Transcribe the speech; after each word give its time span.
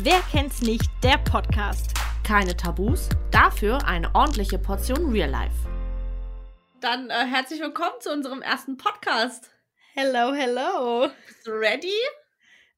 Wer 0.00 0.20
kennt's 0.30 0.62
nicht? 0.62 0.88
Der 1.02 1.18
Podcast. 1.18 1.90
Keine 2.22 2.56
Tabus, 2.56 3.08
dafür 3.32 3.84
eine 3.84 4.14
ordentliche 4.14 4.56
Portion 4.56 5.10
Real 5.10 5.28
Life. 5.28 5.56
Dann 6.80 7.10
äh, 7.10 7.26
herzlich 7.26 7.60
willkommen 7.60 7.96
zu 7.98 8.12
unserem 8.12 8.40
ersten 8.40 8.76
Podcast. 8.76 9.50
Hello, 9.94 10.32
hello. 10.32 11.08
Bist 11.26 11.44
du 11.44 11.50
ready? 11.50 11.98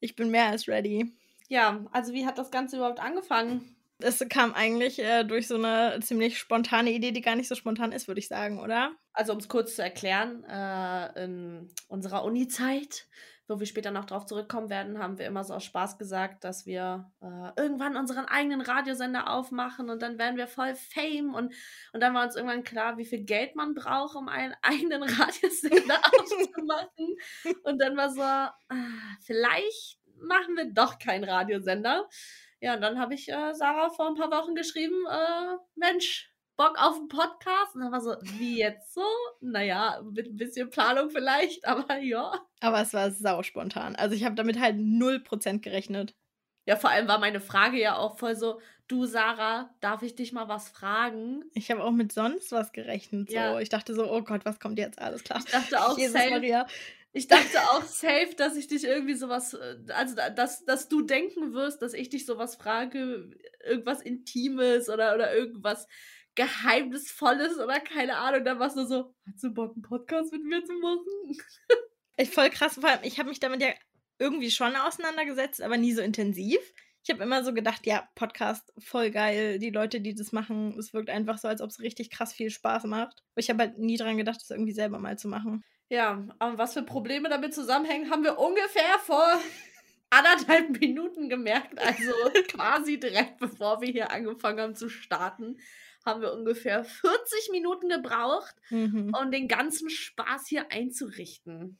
Ich 0.00 0.16
bin 0.16 0.30
mehr 0.30 0.46
als 0.46 0.66
ready. 0.66 1.12
Ja, 1.48 1.84
also 1.92 2.14
wie 2.14 2.24
hat 2.24 2.38
das 2.38 2.50
Ganze 2.50 2.78
überhaupt 2.78 3.00
angefangen? 3.00 3.76
Es 3.98 4.24
kam 4.30 4.54
eigentlich 4.54 4.98
äh, 4.98 5.24
durch 5.24 5.46
so 5.46 5.56
eine 5.56 6.00
ziemlich 6.00 6.38
spontane 6.38 6.90
Idee, 6.90 7.12
die 7.12 7.20
gar 7.20 7.36
nicht 7.36 7.48
so 7.48 7.54
spontan 7.54 7.92
ist, 7.92 8.08
würde 8.08 8.20
ich 8.20 8.28
sagen, 8.28 8.60
oder? 8.60 8.92
Also 9.12 9.34
um 9.34 9.40
es 9.40 9.48
kurz 9.48 9.76
zu 9.76 9.82
erklären, 9.82 10.42
äh, 10.44 11.24
in 11.24 11.68
unserer 11.88 12.24
Uni-Zeit, 12.24 13.08
wo 13.50 13.58
wir 13.58 13.66
später 13.66 13.90
noch 13.90 14.04
drauf 14.04 14.26
zurückkommen 14.26 14.70
werden, 14.70 15.00
haben 15.00 15.18
wir 15.18 15.26
immer 15.26 15.42
so 15.42 15.54
aus 15.54 15.64
Spaß 15.64 15.98
gesagt, 15.98 16.44
dass 16.44 16.66
wir 16.66 17.10
äh, 17.20 17.60
irgendwann 17.60 17.96
unseren 17.96 18.26
eigenen 18.26 18.60
Radiosender 18.60 19.28
aufmachen 19.28 19.90
und 19.90 20.00
dann 20.00 20.18
werden 20.18 20.36
wir 20.36 20.46
voll 20.46 20.76
Fame 20.76 21.34
und, 21.34 21.52
und 21.92 22.00
dann 22.00 22.14
war 22.14 22.24
uns 22.24 22.36
irgendwann 22.36 22.62
klar, 22.62 22.96
wie 22.96 23.04
viel 23.04 23.24
Geld 23.24 23.56
man 23.56 23.74
braucht, 23.74 24.14
um 24.14 24.28
einen 24.28 24.54
eigenen 24.62 25.02
Radiosender 25.02 26.00
aufzumachen. 26.18 27.16
Und 27.64 27.80
dann 27.80 27.96
war 27.96 28.10
so, 28.10 28.22
ah, 28.22 28.54
vielleicht 29.20 29.98
machen 30.20 30.56
wir 30.56 30.72
doch 30.72 30.98
keinen 30.98 31.24
Radiosender. 31.24 32.08
Ja, 32.60 32.74
und 32.74 32.82
dann 32.82 32.98
habe 32.98 33.14
ich 33.14 33.28
äh, 33.28 33.52
Sarah 33.54 33.90
vor 33.90 34.06
ein 34.06 34.14
paar 34.14 34.30
Wochen 34.30 34.54
geschrieben, 34.54 35.06
äh, 35.10 35.56
Mensch, 35.74 36.29
Bock 36.60 36.76
auf 36.78 36.96
einen 36.96 37.08
Podcast? 37.08 37.74
Und 37.74 37.80
dann 37.80 37.90
war 37.92 38.02
so, 38.02 38.14
wie 38.38 38.58
jetzt 38.58 38.92
so? 38.92 39.02
Naja, 39.40 40.02
mit 40.12 40.26
ein 40.26 40.36
bisschen 40.36 40.68
Planung 40.68 41.08
vielleicht, 41.08 41.64
aber 41.66 41.96
ja. 41.98 42.32
Aber 42.60 42.82
es 42.82 42.92
war 42.92 43.10
sau 43.10 43.42
spontan. 43.42 43.96
Also 43.96 44.14
ich 44.14 44.24
habe 44.26 44.34
damit 44.34 44.60
halt 44.60 44.76
0% 44.76 45.60
gerechnet. 45.60 46.14
Ja, 46.66 46.76
vor 46.76 46.90
allem 46.90 47.08
war 47.08 47.18
meine 47.18 47.40
Frage 47.40 47.80
ja 47.80 47.96
auch 47.96 48.18
voll 48.18 48.36
so, 48.36 48.60
du 48.88 49.06
Sarah, 49.06 49.74
darf 49.80 50.02
ich 50.02 50.14
dich 50.16 50.32
mal 50.32 50.48
was 50.48 50.68
fragen? 50.68 51.42
Ich 51.54 51.70
habe 51.70 51.82
auch 51.82 51.92
mit 51.92 52.12
sonst 52.12 52.52
was 52.52 52.72
gerechnet. 52.72 53.30
So. 53.30 53.34
Ja. 53.36 53.58
Ich 53.60 53.70
dachte 53.70 53.94
so, 53.94 54.12
oh 54.12 54.20
Gott, 54.20 54.44
was 54.44 54.60
kommt 54.60 54.78
jetzt? 54.78 54.98
Alles 55.00 55.24
klar. 55.24 55.40
Ich 55.42 55.50
dachte 55.50 55.80
auch 55.82 55.96
Jesus 55.96 56.12
safe, 56.12 56.30
Maria. 56.30 56.66
Ich 57.12 57.26
dachte 57.26 57.58
auch 57.72 57.82
safe, 57.82 58.34
dass 58.36 58.54
ich 58.56 58.68
dich 58.68 58.84
irgendwie 58.84 59.14
sowas, 59.14 59.54
äh, 59.54 59.78
also 59.94 60.14
da- 60.14 60.28
dass, 60.30 60.64
dass 60.66 60.88
du 60.88 61.00
denken 61.00 61.54
wirst, 61.54 61.80
dass 61.80 61.94
ich 61.94 62.10
dich 62.10 62.26
sowas 62.26 62.54
frage, 62.56 63.30
irgendwas 63.64 64.02
Intimes 64.02 64.88
oder, 64.90 65.14
oder 65.14 65.34
irgendwas 65.34 65.88
Geheimnisvolles 66.40 67.58
oder 67.58 67.80
keine 67.80 68.16
Ahnung. 68.16 68.44
Dann 68.44 68.58
warst 68.58 68.76
du 68.76 68.86
so, 68.86 69.12
hast 69.26 69.44
du 69.44 69.52
Bock, 69.52 69.72
einen 69.74 69.82
Podcast 69.82 70.32
mit 70.32 70.42
mir 70.42 70.64
zu 70.64 70.72
machen? 70.74 71.36
Ich 72.16 72.30
voll 72.30 72.48
krass, 72.48 72.74
vor 72.74 72.88
allem, 72.88 73.00
ich 73.02 73.18
habe 73.18 73.28
mich 73.28 73.40
damit 73.40 73.60
ja 73.60 73.68
irgendwie 74.18 74.50
schon 74.50 74.74
auseinandergesetzt, 74.74 75.60
aber 75.60 75.76
nie 75.76 75.92
so 75.92 76.00
intensiv. 76.00 76.58
Ich 77.02 77.10
habe 77.10 77.22
immer 77.22 77.44
so 77.44 77.52
gedacht, 77.52 77.86
ja, 77.86 78.08
Podcast, 78.14 78.72
voll 78.78 79.10
geil. 79.10 79.58
Die 79.58 79.70
Leute, 79.70 80.00
die 80.00 80.14
das 80.14 80.32
machen, 80.32 80.78
es 80.78 80.94
wirkt 80.94 81.10
einfach 81.10 81.38
so, 81.38 81.48
als 81.48 81.60
ob 81.60 81.70
es 81.70 81.80
richtig 81.80 82.10
krass 82.10 82.32
viel 82.32 82.50
Spaß 82.50 82.84
macht. 82.84 83.22
Aber 83.32 83.40
ich 83.40 83.50
habe 83.50 83.60
halt 83.60 83.78
nie 83.78 83.96
dran 83.96 84.16
gedacht, 84.16 84.40
das 84.40 84.50
irgendwie 84.50 84.72
selber 84.72 84.98
mal 84.98 85.18
zu 85.18 85.28
machen. 85.28 85.62
Ja, 85.88 86.26
aber 86.38 86.56
was 86.56 86.74
für 86.74 86.82
Probleme 86.82 87.28
damit 87.28 87.52
zusammenhängen, 87.54 88.10
haben 88.10 88.24
wir 88.24 88.38
ungefähr 88.38 88.98
vor 89.04 89.26
anderthalb 90.10 90.78
Minuten 90.80 91.28
gemerkt. 91.28 91.78
Also 91.78 92.12
quasi 92.48 92.98
direkt 92.98 93.38
bevor 93.38 93.80
wir 93.80 93.88
hier 93.88 94.10
angefangen 94.10 94.60
haben 94.60 94.74
zu 94.74 94.88
starten, 94.88 95.58
haben 96.04 96.20
wir 96.22 96.32
ungefähr 96.32 96.84
40 97.02 97.50
Minuten 97.52 97.88
gebraucht, 97.88 98.54
Mhm. 98.70 99.14
um 99.18 99.30
den 99.30 99.48
ganzen 99.48 99.90
Spaß 99.90 100.46
hier 100.48 100.70
einzurichten. 100.70 101.78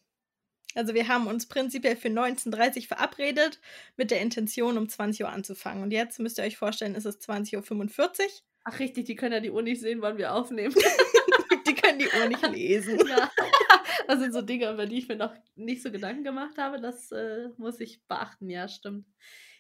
Also 0.77 0.95
wir 0.95 1.09
haben 1.09 1.27
uns 1.27 1.47
prinzipiell 1.49 1.97
für 1.97 2.09
19.30 2.09 2.77
Uhr 2.77 2.83
verabredet, 2.89 3.61
mit 3.97 4.13
der 4.13 4.21
Intention, 4.21 4.79
um 4.79 4.89
20 4.89 5.25
Uhr 5.25 5.29
anzufangen. 5.31 5.83
Und 5.83 5.91
jetzt 5.91 6.21
müsst 6.21 6.39
ihr 6.39 6.45
euch 6.45 6.57
vorstellen, 6.57 6.95
es 6.95 7.05
ist 7.07 7.29
20.45 7.29 8.21
Uhr. 8.21 8.29
Ach 8.65 8.79
richtig, 8.79 9.07
die 9.07 9.17
können 9.17 9.33
ja 9.33 9.41
die 9.41 9.51
Uhr 9.51 9.63
nicht 9.63 9.81
sehen, 9.81 10.01
wann 10.03 10.19
wir 10.19 10.33
aufnehmen. 10.35 10.75
Die 11.67 11.75
können 11.75 11.99
die 11.99 12.09
Uhr 12.09 12.27
nicht 12.29 12.47
lesen. 12.51 12.99
ja. 13.09 13.31
Das 14.07 14.19
sind 14.21 14.33
so 14.33 14.41
Dinge, 14.43 14.71
über 14.73 14.87
die 14.87 14.99
ich 14.99 15.09
mir 15.09 15.17
noch 15.17 15.35
nicht 15.57 15.83
so 15.83 15.91
Gedanken 15.91 16.25
gemacht 16.25 16.57
habe. 16.59 16.81
Das 16.81 17.13
äh, 17.13 17.49
muss 17.59 17.81
ich 17.81 18.03
beachten, 18.09 18.49
ja, 18.51 18.67
stimmt. 18.69 19.07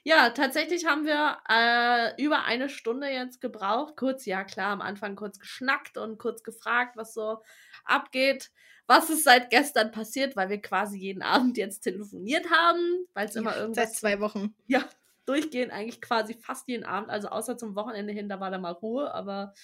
Ja, 0.03 0.31
tatsächlich 0.31 0.87
haben 0.87 1.05
wir 1.05 1.39
äh, 1.49 2.23
über 2.23 2.45
eine 2.45 2.69
Stunde 2.69 3.09
jetzt 3.09 3.41
gebraucht. 3.41 3.97
Kurz, 3.97 4.25
ja 4.25 4.45
klar, 4.45 4.73
am 4.73 4.81
Anfang 4.81 5.15
kurz 5.15 5.39
geschnackt 5.39 5.99
und 5.99 6.19
kurz 6.19 6.43
gefragt, 6.43 6.97
was 6.97 7.13
so 7.13 7.43
abgeht. 7.85 8.51
Was 8.87 9.11
ist 9.11 9.25
seit 9.25 9.51
gestern 9.51 9.93
passiert, 9.93 10.37
weil 10.37 10.49
wir 10.49 10.61
quasi 10.61 10.99
jeden 10.99 11.23
Abend 11.23 11.57
jetzt 11.59 11.81
telefoniert 11.83 12.51
haben, 12.51 13.07
weil 13.15 13.29
es 13.29 13.37
immer 13.37 13.53
Seit 13.53 13.61
irgendwas 13.61 13.93
zwei 13.95 14.21
Wochen. 14.21 14.55
ja, 14.67 14.89
durchgehend 15.27 15.73
eigentlich 15.73 16.01
quasi 16.01 16.35
fast 16.35 16.67
jeden 16.69 16.85
Abend, 16.85 17.11
also 17.11 17.29
außer 17.29 17.57
zum 17.57 17.77
Wochenende 17.77 18.13
hin, 18.13 18.29
da 18.29 18.41
war 18.41 18.51
da 18.51 18.59
mal 18.59 18.73
Ruhe, 18.73 19.13
aber 19.15 19.55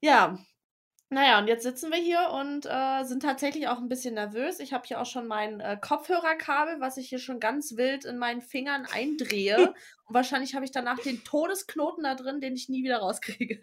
ja. 0.00 0.38
Naja, 1.10 1.38
und 1.38 1.48
jetzt 1.48 1.62
sitzen 1.62 1.90
wir 1.90 1.98
hier 1.98 2.28
und 2.32 2.66
äh, 2.66 3.04
sind 3.04 3.22
tatsächlich 3.22 3.68
auch 3.68 3.78
ein 3.78 3.88
bisschen 3.88 4.14
nervös. 4.14 4.60
Ich 4.60 4.74
habe 4.74 4.86
hier 4.86 5.00
auch 5.00 5.06
schon 5.06 5.26
mein 5.26 5.60
äh, 5.60 5.78
Kopfhörerkabel, 5.80 6.80
was 6.80 6.98
ich 6.98 7.08
hier 7.08 7.18
schon 7.18 7.40
ganz 7.40 7.76
wild 7.76 8.04
in 8.04 8.18
meinen 8.18 8.42
Fingern 8.42 8.84
eindrehe. 8.84 9.56
und 10.04 10.14
wahrscheinlich 10.14 10.54
habe 10.54 10.66
ich 10.66 10.70
danach 10.70 10.98
den 10.98 11.24
Todesknoten 11.24 12.04
da 12.04 12.14
drin, 12.14 12.40
den 12.40 12.54
ich 12.54 12.68
nie 12.68 12.84
wieder 12.84 12.98
rauskriege. 12.98 13.62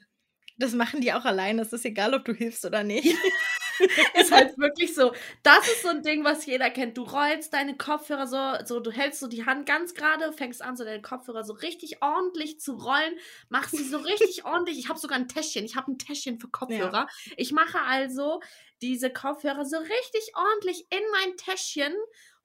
Das 0.57 0.73
machen 0.73 1.01
die 1.01 1.13
auch 1.13 1.25
alleine. 1.25 1.61
Es 1.61 1.71
ist 1.71 1.85
egal, 1.85 2.15
ob 2.15 2.25
du 2.25 2.33
hilfst 2.33 2.65
oder 2.65 2.83
nicht. 2.83 3.15
ist 4.19 4.31
halt 4.31 4.57
wirklich 4.57 4.93
so. 4.93 5.13
Das 5.43 5.67
ist 5.67 5.81
so 5.81 5.89
ein 5.89 6.01
Ding, 6.01 6.23
was 6.23 6.45
jeder 6.45 6.69
kennt. 6.69 6.97
Du 6.97 7.03
rollst 7.03 7.53
deine 7.53 7.75
Kopfhörer 7.77 8.27
so, 8.27 8.65
so 8.65 8.79
du 8.79 8.91
hältst 8.91 9.19
so 9.19 9.27
die 9.27 9.45
Hand 9.45 9.65
ganz 9.65 9.93
gerade, 9.93 10.31
fängst 10.33 10.61
an, 10.61 10.75
so 10.77 10.83
deine 10.83 11.01
Kopfhörer 11.01 11.43
so 11.43 11.53
richtig 11.53 12.01
ordentlich 12.01 12.59
zu 12.59 12.73
rollen, 12.73 13.17
machst 13.49 13.71
sie 13.71 13.83
so 13.83 13.97
richtig 13.97 14.45
ordentlich. 14.45 14.79
Ich 14.79 14.89
habe 14.89 14.99
sogar 14.99 15.17
ein 15.17 15.27
Täschchen. 15.27 15.65
Ich 15.65 15.75
habe 15.75 15.91
ein 15.91 15.97
Täschchen 15.97 16.39
für 16.39 16.49
Kopfhörer. 16.49 17.07
Ich 17.37 17.51
mache 17.51 17.79
also 17.81 18.41
diese 18.81 19.09
Kopfhörer 19.11 19.65
so 19.65 19.77
richtig 19.77 20.31
ordentlich 20.35 20.85
in 20.89 21.03
mein 21.11 21.37
Täschchen, 21.37 21.93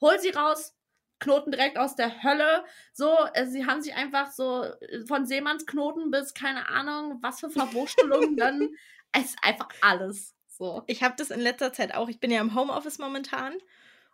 hol 0.01 0.19
sie 0.19 0.31
raus. 0.31 0.75
Knoten 1.21 1.53
direkt 1.53 1.79
aus 1.79 1.95
der 1.95 2.23
Hölle. 2.23 2.65
So, 2.93 3.15
äh, 3.35 3.47
sie 3.47 3.67
haben 3.67 3.83
sich 3.83 3.95
einfach 3.95 4.33
so 4.33 4.65
äh, 4.65 5.07
von 5.07 5.27
Seemannsknoten 5.27 6.11
bis 6.11 6.35
keine 6.35 6.69
Ahnung, 6.69 7.19
was 7.23 7.41
für 7.41 7.51
Verwurstelungen 7.51 8.37
dann. 8.37 8.71
Es 9.13 9.25
ist 9.27 9.39
einfach 9.43 9.69
alles. 9.83 10.35
So. 10.61 10.83
Ich 10.87 11.03
habe 11.03 11.15
das 11.17 11.31
in 11.31 11.41
letzter 11.41 11.73
Zeit 11.73 11.95
auch. 11.95 12.11
Ich 12.11 12.21
bin 12.21 12.31
ja 12.31 12.41
im 12.41 12.55
Homeoffice 12.55 12.99
momentan. 12.99 13.55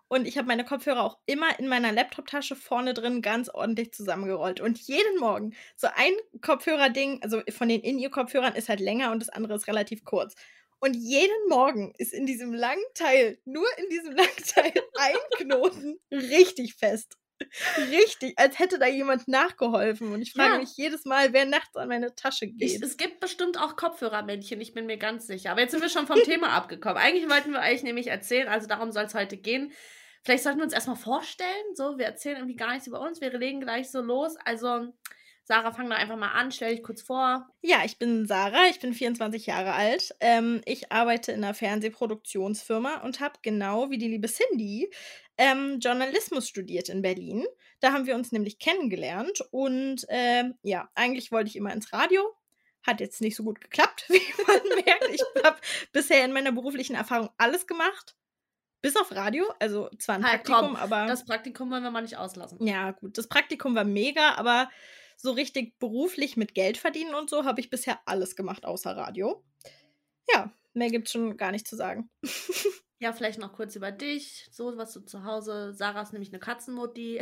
Und 0.09 0.29
ich 0.29 0.39
habe 0.39 0.47
meine 0.47 0.65
Kopfhörer 0.65 1.03
auch 1.03 1.19
immer 1.27 1.59
in 1.59 1.67
meiner 1.67 1.91
Laptoptasche 1.91 2.55
vorne 2.55 2.95
drin 2.95 3.23
ganz 3.23 3.49
ordentlich 3.49 3.93
zusammengerollt. 3.93 4.61
Und 4.61 4.79
jeden 4.79 5.19
Morgen 5.19 5.55
so 5.75 5.89
ein 5.97 6.13
Kopfhörerding, 6.43 7.21
also 7.25 7.43
von 7.51 7.69
den 7.69 7.81
In-Ear-Kopfhörern 7.81 8.55
ist 8.55 8.69
halt 8.69 8.79
länger 8.79 9.11
und 9.11 9.21
das 9.21 9.31
andere 9.31 9.55
ist 9.57 9.67
relativ 9.67 10.05
kurz. 10.05 10.37
Und 10.79 10.95
jeden 10.95 11.49
Morgen 11.49 11.93
ist 11.99 12.13
in 12.13 12.27
diesem 12.27 12.55
langen 12.55 12.85
Teil, 12.95 13.39
nur 13.45 13.67
in 13.79 13.89
diesem 13.91 14.13
langen 14.17 14.45
Teil, 14.47 14.73
ein 14.95 15.17
Knoten 15.39 15.99
richtig 16.13 16.77
fest. 16.77 17.17
Richtig, 17.91 18.39
als 18.39 18.59
hätte 18.59 18.79
da 18.79 18.87
jemand 18.87 19.29
nachgeholfen. 19.29 20.13
Und 20.13 20.23
ich 20.23 20.33
frage 20.33 20.55
Ja. 20.55 20.59
mich 20.59 20.77
jedes 20.77 21.05
Mal, 21.05 21.33
wer 21.33 21.45
nachts 21.45 21.77
an 21.77 21.89
meine 21.89 22.15
Tasche 22.15 22.47
Ich, 22.47 22.57
geht. 22.57 22.83
es 22.83 22.97
gibt 22.97 23.21
bestimmt 23.21 23.59
auch 23.61 23.77
Kopfhörermännchen, 23.77 24.61
ich 24.61 24.73
bin 24.75 24.87
mir 24.87 24.97
ganz 24.97 25.27
sicher. 25.27 25.51
Aber 25.51 25.61
jetzt 25.61 25.73
sind 25.73 25.83
wir 25.83 25.89
schon 25.89 26.07
vom 26.07 26.19
Thema 26.25 26.51
abgekommen. 26.51 26.99
Eigentlich 26.99 27.29
wollten 27.31 27.53
wir 27.53 27.61
euch 27.61 27.83
nämlich 27.83 28.07
erzählen, 28.09 28.49
also 28.49 28.67
darum 28.67 28.93
soll 28.93 29.05
es 29.05 29.15
heute 29.15 29.37
gehen. 29.37 29.73
Vielleicht 30.23 30.43
sollten 30.43 30.59
wir 30.59 30.65
uns 30.65 30.73
erstmal 30.73 30.97
vorstellen. 30.97 31.75
So, 31.75 31.99
wir 31.99 32.07
erzählen 32.07 32.37
irgendwie 32.39 32.57
gar 32.57 32.73
nichts 32.73 32.87
über 32.89 33.01
uns. 33.01 33.21
Wir 33.21 33.33
legen 33.39 33.61
gleich 33.61 33.91
so 33.91 34.01
los. 34.01 34.37
Also, 34.45 34.93
Sarah, 35.47 35.71
fang 35.71 35.89
doch 35.89 35.97
einfach 35.97 36.17
mal 36.17 36.33
an. 36.33 36.51
Stell 36.51 36.75
dich 36.75 36.83
kurz 36.83 37.03
vor. 37.03 37.49
Ja, 37.63 37.85
ich 37.85 37.99
bin 37.99 38.27
Sarah, 38.27 38.69
ich 38.69 38.81
bin 38.81 38.93
24 38.93 39.47
Jahre 39.47 39.75
alt. 39.75 40.13
Ähm, 40.19 40.61
ich 40.65 40.91
arbeite 40.91 41.31
in 41.31 41.45
einer 41.45 41.55
Fernsehproduktionsfirma 41.55 43.03
und 43.03 43.21
habe 43.21 43.39
genau 43.43 43.89
wie 43.89 43.99
die 43.99 44.09
liebe 44.09 44.27
Cindy 44.27 44.91
ähm, 45.39 45.79
Journalismus 45.79 46.49
studiert 46.49 46.89
in 46.89 47.01
Berlin. 47.01 47.47
Da 47.79 47.93
haben 47.93 48.07
wir 48.07 48.17
uns 48.17 48.33
nämlich 48.33 48.59
kennengelernt 48.59 49.41
und 49.53 50.05
ähm, 50.09 50.55
ja, 50.63 50.91
eigentlich 50.97 51.31
wollte 51.31 51.49
ich 51.49 51.57
immer 51.57 51.73
ins 51.73 51.93
Radio. 51.93 52.35
Hat 52.83 53.01
jetzt 53.01 53.21
nicht 53.21 53.37
so 53.37 53.45
gut 53.45 53.61
geklappt, 53.61 54.07
wie 54.09 54.21
man 54.49 54.85
merkt. 54.85 55.09
Ich 55.13 55.23
habe 55.45 55.59
bisher 55.93 56.25
in 56.25 56.33
meiner 56.33 56.51
beruflichen 56.51 56.97
Erfahrung 56.97 57.31
alles 57.39 57.69
gemacht. 57.69 58.17
Bis 58.83 58.97
auf 58.97 59.13
Radio, 59.13 59.45
also 59.61 59.91
zwar 59.99 60.17
ein 60.17 60.25
Halt, 60.25 60.43
Praktikum, 60.43 60.75
komm, 60.75 60.77
aber. 60.77 61.07
Das 61.07 61.25
Praktikum 61.25 61.71
wollen 61.71 61.85
wir 61.85 61.93
mal 61.93 62.03
nicht 62.03 62.17
auslassen. 62.17 62.65
Ja, 62.67 62.91
gut. 62.91 63.17
Das 63.17 63.29
Praktikum 63.29 63.77
war 63.77 63.85
mega, 63.85 64.35
aber 64.35 64.69
so 65.17 65.33
richtig 65.33 65.79
beruflich 65.79 66.37
mit 66.37 66.55
Geld 66.55 66.77
verdienen 66.77 67.15
und 67.15 67.31
so 67.31 67.45
habe 67.45 67.61
ich 67.61 67.71
bisher 67.71 68.01
alles 68.07 68.37
gemacht 68.37 68.65
außer 68.65 68.97
Radio. 68.97 69.45
Ja, 70.33 70.53
mehr 70.75 70.91
gibt's 70.91 71.13
schon 71.13 71.37
gar 71.37 71.53
nicht 71.53 71.67
zu 71.67 71.77
sagen. 71.77 72.11
Ja, 72.99 73.13
vielleicht 73.13 73.39
noch 73.39 73.53
kurz 73.53 73.77
über 73.77 73.93
dich. 73.93 74.49
So, 74.51 74.77
was 74.79 74.93
du 74.95 75.01
zu 75.01 75.25
Hause. 75.25 75.75
Sarah 75.75 76.01
ist 76.01 76.13
nämlich 76.13 76.31
eine 76.31 76.39
Katzenmutti. 76.39 77.21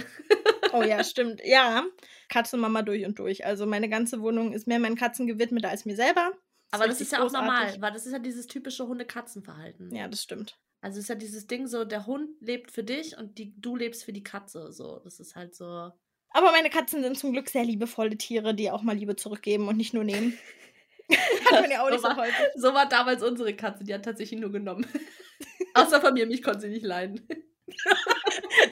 Oh 0.73 0.82
ja, 0.82 1.02
stimmt. 1.05 1.41
Ja, 1.44 1.85
Katzenmama 2.29 2.82
durch 2.82 3.05
und 3.05 3.19
durch. 3.19 3.44
Also 3.44 3.67
meine 3.67 3.88
ganze 3.88 4.20
Wohnung 4.20 4.52
ist 4.52 4.69
mehr 4.69 4.79
meinen 4.79 4.96
Katzen 4.96 5.26
gewidmet 5.26 5.64
als 5.64 5.85
mir 5.85 5.96
selber. 5.96 6.32
Aber 6.70 6.87
das 6.87 7.00
ist 7.00 7.12
ja 7.12 7.25
auch 7.25 7.31
normal, 7.31 7.62
großartig. 7.62 7.82
weil 7.82 7.93
das 7.93 8.06
ist 8.06 8.12
ja 8.12 8.19
dieses 8.19 8.46
typische 8.46 8.87
Hunde-Katzen-Verhalten. 8.87 9.94
Ja, 9.94 10.08
das 10.08 10.23
stimmt. 10.23 10.58
Also 10.81 11.00
ist 11.00 11.08
ja 11.08 11.14
dieses 11.14 11.46
Ding 11.46 11.67
so, 11.67 11.85
der 11.85 12.06
Hund 12.06 12.31
lebt 12.41 12.70
für 12.70 12.85
dich 12.85 13.17
und 13.17 13.38
die, 13.38 13.55
du 13.61 13.75
lebst 13.75 14.05
für 14.05 14.12
die 14.12 14.23
Katze. 14.23 14.73
So, 14.73 15.00
das 15.00 15.19
ist 15.19 15.35
halt 15.35 15.55
so. 15.55 15.91
Aber 16.34 16.50
meine 16.50 16.69
Katzen 16.69 17.02
sind 17.02 17.16
zum 17.16 17.32
Glück 17.32 17.48
sehr 17.48 17.64
liebevolle 17.64 18.19
Tiere, 18.19 18.54
die 18.54 18.70
auch 18.70 18.82
mal 18.82 18.96
Liebe 18.96 19.14
zurückgeben 19.14 19.69
und 19.69 19.76
nicht 19.76 19.94
nur 19.94 20.02
nehmen. 20.02 20.36
hat 21.50 21.62
man 21.62 21.70
ja 21.70 21.84
auch 21.84 21.90
nicht 21.90 22.02
so, 22.02 22.08
so 22.08 22.16
war, 22.16 22.16
häufig. 22.16 22.46
so 22.56 22.75
war 22.75 22.88
damals 22.88 23.22
unsere 23.22 23.54
Katze, 23.54 23.84
die 23.84 23.94
hat 23.94 24.04
tatsächlich 24.04 24.40
nur 24.40 24.50
genommen. 24.50 24.84
Außer 25.75 26.00
von 26.00 26.12
mir, 26.12 26.26
mich 26.26 26.42
konnte 26.42 26.62
sie 26.62 26.69
nicht 26.69 26.84
leiden. 26.84 27.26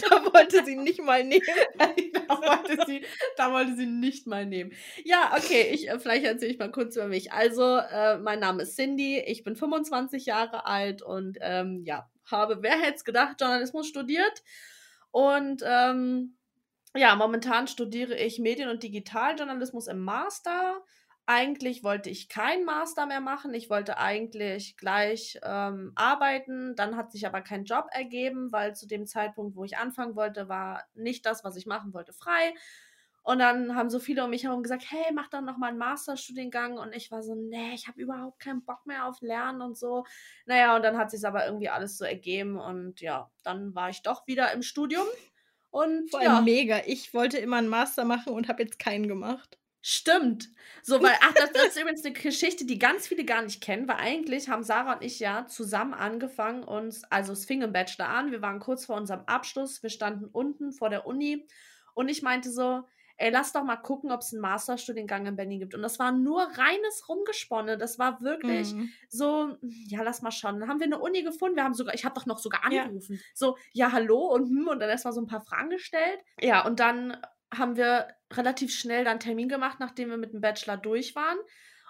Da 0.09 0.25
wollte 0.33 0.65
sie 0.65 0.77
nicht 0.77 1.01
mal 1.03 1.25
nehmen. 1.25 1.45
da, 1.79 1.89
wollte 1.89 2.85
sie, 2.87 3.05
da 3.37 3.53
wollte 3.53 3.75
sie 3.75 3.87
nicht 3.87 4.27
mal 4.27 4.47
nehmen. 4.47 4.73
Ja, 5.05 5.35
okay, 5.37 5.71
ich, 5.73 5.89
äh, 5.89 5.99
vielleicht 5.99 6.25
erzähle 6.25 6.53
ich 6.53 6.59
mal 6.59 6.71
kurz 6.71 6.97
über 6.97 7.09
mich. 7.09 7.33
Also, 7.33 7.79
äh, 7.79 8.19
mein 8.19 8.39
Name 8.39 8.63
ist 8.63 8.77
Cindy, 8.77 9.19
ich 9.19 9.45
bin 9.45 9.57
25 9.57 10.27
Jahre 10.27 10.67
alt 10.67 11.03
und 11.03 11.39
ähm, 11.41 11.83
ja, 11.85 12.09
habe, 12.27 12.63
wer 12.63 12.79
hätte 12.79 12.97
es 12.97 13.05
gedacht, 13.05 13.41
Journalismus 13.41 13.89
studiert. 13.89 14.43
Und 15.11 15.63
ähm, 15.65 16.37
ja, 16.95 17.17
momentan 17.17 17.67
studiere 17.67 18.15
ich 18.15 18.39
Medien- 18.39 18.69
und 18.69 18.83
Digitaljournalismus 18.83 19.87
im 19.87 20.01
Master. 20.01 20.83
Eigentlich 21.25 21.85
wollte 21.85 22.11
ich 22.11 22.29
keinen 22.29 22.65
Master 22.65 23.07
mehr 23.07 23.21
machen. 23.21 23.55
Ich 23.55 23.71
wollte 23.71 23.97
eigentlich 23.97 24.77
gleich 24.77 25.39
ähm, 25.43 25.93
arbeiten. 25.95 26.75
Dann 26.75 26.97
hat 26.97 27.13
sich 27.13 27.27
aber 27.27 27.41
kein 27.41 27.65
Job 27.65 27.87
ergeben, 27.93 28.51
weil 28.51 28.75
zu 28.75 28.87
dem 28.87 29.07
Zeitpunkt, 29.07 29.57
wo 29.57 29.65
ich 29.65 29.79
anfangen 29.79 30.17
wollte, 30.17 30.49
war 30.49 30.85
nicht 30.95 31.25
das, 31.25 31.45
was 31.45 31.57
ich 31.57 31.67
machen 31.67 31.95
wollte, 31.95 32.13
frei. 32.13 32.55
Und 33.25 33.39
dann 33.39 33.77
haben 33.77 33.89
so 33.89 34.01
viele 34.01 34.25
um 34.25 34.31
mich 34.31 34.45
herum 34.45 34.65
gesagt, 34.65 34.85
hey, 34.91 35.13
mach 35.15 35.29
doch 35.29 35.41
noch 35.41 35.57
mal 35.57 35.69
einen 35.69 35.79
Masterstudiengang. 35.79 36.77
Und 36.77 36.93
ich 36.93 37.13
war 37.13 37.23
so, 37.23 37.37
nee, 37.37 37.73
ich 37.73 37.87
habe 37.87 38.01
überhaupt 38.01 38.41
keinen 38.41 38.65
Bock 38.65 38.85
mehr 38.85 39.07
auf 39.07 39.21
Lernen 39.21 39.63
und 39.63 39.79
so. 39.79 40.05
Naja, 40.45 40.75
und 40.75 40.83
dann 40.83 40.99
hat 40.99 41.13
sich 41.13 41.25
aber 41.25 41.47
irgendwie 41.47 41.69
alles 41.69 41.97
so 41.97 42.05
ergeben. 42.05 42.59
Und 42.59 43.01
ja, 43.01 43.31
dann 43.45 43.77
war 43.77 43.91
ich 43.91 44.03
doch 44.03 44.27
wieder 44.27 44.53
im 44.53 44.63
Studium. 44.63 45.07
Und 45.73 46.11
Vor 46.11 46.21
allem 46.21 46.33
ja. 46.33 46.41
mega. 46.43 46.83
Ich 46.87 47.15
wollte 47.15 47.39
immer 47.39 47.57
einen 47.57 47.69
Master 47.69 48.05
machen 48.05 48.35
und 48.35 48.47
habe 48.49 48.63
jetzt 48.63 48.79
keinen 48.79 49.09
gemacht. 49.09 49.59
Stimmt. 49.81 50.51
So, 50.83 51.03
weil, 51.03 51.15
ach, 51.23 51.33
das, 51.33 51.51
das 51.53 51.69
ist 51.69 51.81
übrigens 51.81 52.05
eine 52.05 52.13
Geschichte, 52.13 52.67
die 52.67 52.79
ganz 52.79 53.09
viele 53.09 53.25
gar 53.25 53.43
nicht 53.43 53.63
kennen, 53.63 53.89
weil 53.89 53.97
eigentlich 53.97 54.51
haben 54.51 54.63
Sarah 54.63 54.93
und 54.93 55.03
ich 55.03 55.19
ja 55.19 55.47
zusammen 55.47 55.95
angefangen, 55.95 56.63
uns, 56.63 57.05
also 57.05 57.33
es 57.33 57.47
fing 57.47 57.63
im 57.63 57.73
Bachelor 57.73 58.09
an, 58.09 58.31
wir 58.31 58.43
waren 58.43 58.61
kurz 58.61 58.85
vor 58.85 58.97
unserem 58.97 59.25
Abschluss, 59.27 59.83
wir 59.83 59.91
standen 59.91 60.27
unten 60.27 60.73
vor 60.73 60.91
der 60.91 61.07
Uni 61.07 61.49
und 61.95 62.09
ich 62.09 62.23
meinte 62.23 62.53
so, 62.53 62.85
ey, 63.17 63.31
lass 63.31 63.53
doch 63.53 63.65
mal 63.65 63.77
gucken, 63.77 64.11
ob 64.13 64.21
es 64.21 64.33
einen 64.33 64.43
Masterstudiengang 64.43 65.27
in 65.27 65.37
Berlin 65.37 65.61
gibt. 65.61 65.75
Und 65.75 65.83
das 65.83 65.99
war 65.99 66.13
nur 66.13 66.43
reines 66.43 67.09
Rumgesponnen. 67.09 67.79
Das 67.79 67.99
war 67.99 68.21
wirklich 68.23 68.77
Mhm. 68.77 68.97
so, 69.09 69.57
ja, 69.63 70.03
lass 70.03 70.23
mal 70.23 70.31
schauen. 70.31 70.61
Dann 70.61 70.69
haben 70.69 70.81
wir 70.81 70.87
eine 70.87 70.99
Uni 71.01 71.23
gefunden. 71.23 71.57
Wir 71.57 71.65
haben 71.65 71.75
sogar, 71.75 71.95
ich 71.95 72.05
habe 72.05 72.15
doch 72.15 72.27
noch 72.27 72.39
sogar 72.39 72.65
Ja. 72.67 72.83
angerufen. 72.83 73.25
So, 73.35 73.57
ja, 73.73 73.93
hallo 73.93 74.19
und 74.35 74.49
hm, 74.49 74.69
und 74.69 74.81
dann 74.81 74.91
erstmal 74.91 75.13
so 75.15 75.21
ein 75.21 75.27
paar 75.27 75.43
Fragen 75.45 75.71
gestellt. 75.71 76.21
Ja, 76.41 76.65
und 76.67 76.81
dann 76.81 77.17
haben 77.55 77.77
wir 77.77 78.09
relativ 78.33 78.73
schnell 78.75 79.05
dann 79.05 79.21
Termin 79.21 79.49
gemacht, 79.49 79.79
nachdem 79.81 80.09
wir 80.11 80.17
mit 80.17 80.33
dem 80.33 80.41
Bachelor 80.41 80.77
durch 80.79 81.15
waren. 81.15 81.39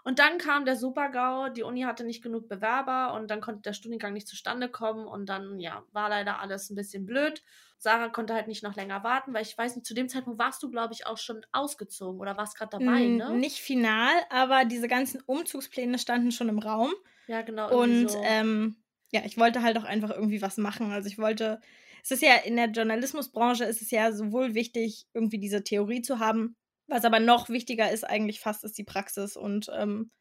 Und 0.05 0.19
dann 0.19 0.39
kam 0.39 0.65
der 0.65 0.75
Super-GAU, 0.77 1.51
die 1.51 1.63
Uni 1.63 1.83
hatte 1.83 2.03
nicht 2.05 2.23
genug 2.25 2.49
Bewerber 2.49 3.15
und 3.15 3.31
dann 3.31 3.41
konnte 3.41 3.63
der 3.63 3.73
Studiengang 3.73 4.13
nicht 4.13 4.27
zustande 4.27 4.69
kommen 4.69 5.07
und 5.07 5.27
dann, 5.29 5.61
ja, 5.61 5.85
war 5.93 6.09
leider 6.09 6.41
alles 6.41 6.71
ein 6.71 6.75
bisschen 6.75 7.07
blöd. 7.07 7.43
Sarah 7.83 8.11
konnte 8.11 8.33
halt 8.33 8.47
nicht 8.47 8.63
noch 8.63 8.77
länger 8.77 9.03
warten, 9.03 9.35
weil 9.35 9.43
ich 9.43 9.59
weiß 9.59 9.75
nicht, 9.75 9.85
zu 9.85 9.93
dem 9.93 10.09
Zeitpunkt 10.09 10.39
warst 10.39 10.63
du, 10.63 10.71
glaube 10.71 10.95
ich, 10.95 11.05
auch 11.05 11.19
schon 11.19 11.45
ausgezogen 11.51 12.21
oder 12.21 12.37
warst 12.37 12.57
gerade 12.57 12.79
dabei, 12.79 13.09
Mm, 13.09 13.17
ne? 13.17 13.35
Nicht 13.35 13.59
final, 13.59 14.13
aber 14.31 14.65
diese 14.65 14.87
ganzen 14.87 15.21
Umzugspläne 15.27 15.99
standen 15.99 16.31
schon 16.31 16.49
im 16.49 16.61
Raum. 16.61 16.93
Ja, 17.27 17.43
genau. 17.43 17.77
Und 17.77 18.09
so. 18.09 18.23
ähm, 18.23 18.77
ja, 19.11 19.23
ich 19.25 19.37
wollte 19.37 19.63
halt 19.63 19.77
auch 19.79 19.83
einfach 19.83 20.11
irgendwie 20.11 20.41
was 20.43 20.59
machen. 20.59 20.93
Also 20.93 21.09
ich 21.09 21.19
wollte, 21.19 21.61
es 22.05 22.13
ist 22.13 22.23
ja 22.23 22.37
in 22.37 22.55
der 22.55 22.71
Journalismusbranche 22.71 23.65
ist 23.65 23.83
es 23.83 23.91
ja 23.91 24.13
sowohl 24.13 24.55
wichtig, 24.55 25.09
irgendwie 25.13 25.41
diese 25.41 25.65
Theorie 25.65 26.03
zu 26.03 26.21
haben, 26.21 26.55
was 26.87 27.05
aber 27.05 27.19
noch 27.19 27.49
wichtiger 27.49 27.91
ist 27.91 28.05
eigentlich 28.05 28.39
fast, 28.39 28.63
ist 28.63 28.79
die 28.79 28.85
Praxis. 28.85 29.37
Und 29.37 29.69
ähm, 29.75 30.13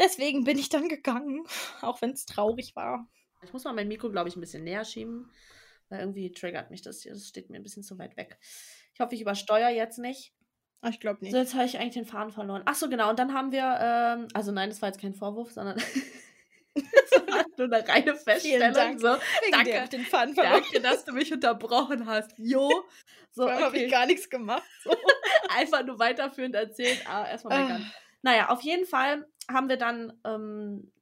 deswegen 0.00 0.42
bin 0.42 0.58
ich 0.58 0.68
dann 0.68 0.88
gegangen, 0.88 1.46
auch 1.80 2.02
wenn 2.02 2.10
es 2.10 2.26
traurig 2.26 2.74
war. 2.74 3.08
Ich 3.44 3.52
muss 3.52 3.62
mal 3.62 3.72
mein 3.72 3.86
Mikro, 3.86 4.10
glaube 4.10 4.28
ich, 4.28 4.34
ein 4.34 4.40
bisschen 4.40 4.64
näher 4.64 4.84
schieben, 4.84 5.30
weil 5.88 6.00
irgendwie 6.00 6.32
triggert 6.32 6.70
mich 6.70 6.82
das 6.82 7.02
hier. 7.02 7.12
Das 7.12 7.26
steht 7.28 7.50
mir 7.50 7.56
ein 7.56 7.62
bisschen 7.62 7.82
zu 7.82 7.98
weit 7.98 8.16
weg. 8.16 8.38
Ich 8.94 9.00
hoffe, 9.00 9.14
ich 9.14 9.20
übersteuere 9.20 9.70
jetzt 9.70 9.98
nicht. 9.98 10.32
Ah, 10.80 10.90
Ich 10.90 11.00
glaube 11.00 11.20
nicht. 11.22 11.32
So, 11.32 11.38
jetzt 11.38 11.54
habe 11.54 11.64
ich 11.64 11.78
eigentlich 11.78 11.94
den 11.94 12.04
Faden 12.04 12.30
verloren. 12.30 12.62
Ach 12.66 12.74
so, 12.74 12.88
genau. 12.88 13.08
Und 13.10 13.18
dann 13.18 13.32
haben 13.32 13.52
wir, 13.52 13.78
ähm, 13.80 14.28
also 14.34 14.52
nein, 14.52 14.68
das 14.68 14.82
war 14.82 14.90
jetzt 14.90 15.00
kein 15.00 15.14
Vorwurf, 15.14 15.50
sondern 15.50 15.80
nur 17.56 17.72
eine 17.72 17.88
reine 17.88 18.14
Feststellung. 18.14 18.72
Dank. 18.72 19.00
So, 19.00 19.16
danke. 19.50 19.70
dir 19.70 19.88
den 19.88 20.04
Faden 20.04 20.34
verloren. 20.34 20.62
danke, 20.62 20.80
dass 20.80 21.04
du 21.04 21.12
mich 21.12 21.32
unterbrochen 21.32 22.06
hast. 22.06 22.32
Jo. 22.38 22.70
So, 23.36 23.46
allem 23.46 23.64
habe 23.64 23.66
okay. 23.70 23.86
ich 23.86 23.90
gar 23.90 24.06
nichts 24.06 24.30
gemacht. 24.30 24.62
So. 24.84 24.90
einfach 25.56 25.84
nur 25.84 25.98
weiterführend 25.98 26.54
erzählt. 26.54 27.02
Ah, 27.04 27.28
erstmal 27.28 27.62
meckern. 27.62 27.92
Naja, 28.22 28.50
auf 28.50 28.60
jeden 28.60 28.86
Fall 28.86 29.26
haben 29.50 29.68
wir 29.68 29.76
dann 29.76 30.12
ähm, 30.24 30.92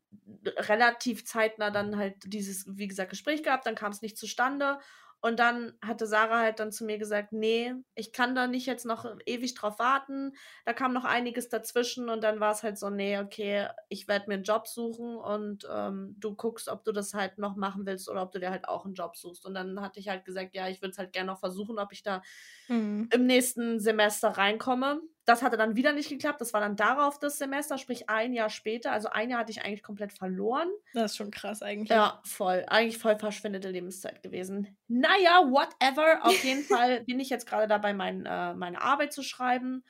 relativ 0.56 1.24
zeitnah 1.24 1.70
dann 1.70 1.96
halt 1.96 2.16
dieses, 2.26 2.64
wie 2.68 2.88
gesagt, 2.88 3.10
Gespräch 3.10 3.42
gehabt, 3.42 3.66
dann 3.66 3.74
kam 3.74 3.92
es 3.92 4.02
nicht 4.02 4.16
zustande. 4.18 4.78
Und 5.24 5.38
dann 5.38 5.74
hatte 5.84 6.08
Sarah 6.08 6.40
halt 6.40 6.58
dann 6.58 6.72
zu 6.72 6.84
mir 6.84 6.98
gesagt, 6.98 7.32
nee, 7.32 7.74
ich 7.94 8.12
kann 8.12 8.34
da 8.34 8.48
nicht 8.48 8.66
jetzt 8.66 8.84
noch 8.84 9.06
ewig 9.24 9.54
drauf 9.54 9.78
warten. 9.78 10.32
Da 10.64 10.72
kam 10.72 10.92
noch 10.92 11.04
einiges 11.04 11.48
dazwischen 11.48 12.08
und 12.08 12.24
dann 12.24 12.40
war 12.40 12.50
es 12.50 12.64
halt 12.64 12.76
so, 12.76 12.90
nee, 12.90 13.16
okay, 13.18 13.68
ich 13.88 14.08
werde 14.08 14.26
mir 14.26 14.34
einen 14.34 14.42
Job 14.42 14.66
suchen 14.66 15.14
und 15.14 15.64
ähm, 15.70 16.16
du 16.18 16.34
guckst, 16.34 16.68
ob 16.68 16.82
du 16.84 16.90
das 16.90 17.14
halt 17.14 17.38
noch 17.38 17.54
machen 17.54 17.86
willst 17.86 18.08
oder 18.10 18.22
ob 18.22 18.32
du 18.32 18.40
dir 18.40 18.50
halt 18.50 18.66
auch 18.66 18.84
einen 18.84 18.94
Job 18.94 19.16
suchst. 19.16 19.46
Und 19.46 19.54
dann 19.54 19.80
hatte 19.80 20.00
ich 20.00 20.08
halt 20.08 20.24
gesagt, 20.24 20.56
ja, 20.56 20.68
ich 20.68 20.82
würde 20.82 20.90
es 20.90 20.98
halt 20.98 21.12
gerne 21.12 21.28
noch 21.30 21.38
versuchen, 21.38 21.78
ob 21.78 21.92
ich 21.92 22.02
da 22.02 22.20
Hm. 22.68 23.04
im 23.10 23.26
nächsten 23.26 23.78
Semester 23.80 24.30
reinkomme. 24.30 25.00
Das 25.24 25.42
hatte 25.42 25.56
dann 25.56 25.76
wieder 25.76 25.92
nicht 25.92 26.08
geklappt. 26.08 26.40
Das 26.40 26.52
war 26.52 26.60
dann 26.60 26.74
darauf 26.74 27.18
das 27.18 27.38
Semester, 27.38 27.78
sprich 27.78 28.08
ein 28.08 28.32
Jahr 28.32 28.50
später. 28.50 28.90
Also 28.90 29.08
ein 29.08 29.30
Jahr 29.30 29.40
hatte 29.40 29.52
ich 29.52 29.64
eigentlich 29.64 29.82
komplett 29.82 30.12
verloren. 30.12 30.68
Das 30.94 31.12
ist 31.12 31.16
schon 31.16 31.30
krass 31.30 31.62
eigentlich. 31.62 31.90
Ja, 31.90 32.20
voll. 32.24 32.64
Eigentlich 32.66 32.98
voll 32.98 33.16
verschwendete 33.16 33.70
Lebenszeit 33.70 34.22
gewesen. 34.22 34.76
Naja, 34.88 35.48
whatever. 35.48 36.24
Auf 36.24 36.42
jeden 36.44 36.64
Fall 36.64 37.04
bin 37.04 37.20
ich 37.20 37.30
jetzt 37.30 37.46
gerade 37.46 37.68
dabei, 37.68 37.94
mein, 37.94 38.26
äh, 38.26 38.54
meine 38.54 38.82
Arbeit 38.82 39.12
zu 39.12 39.22
schreiben. 39.22 39.84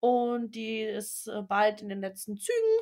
Und 0.00 0.54
die 0.54 0.80
ist 0.80 1.28
äh, 1.28 1.42
bald 1.42 1.82
in 1.82 1.90
den 1.90 2.00
letzten 2.00 2.38
Zügen. 2.38 2.78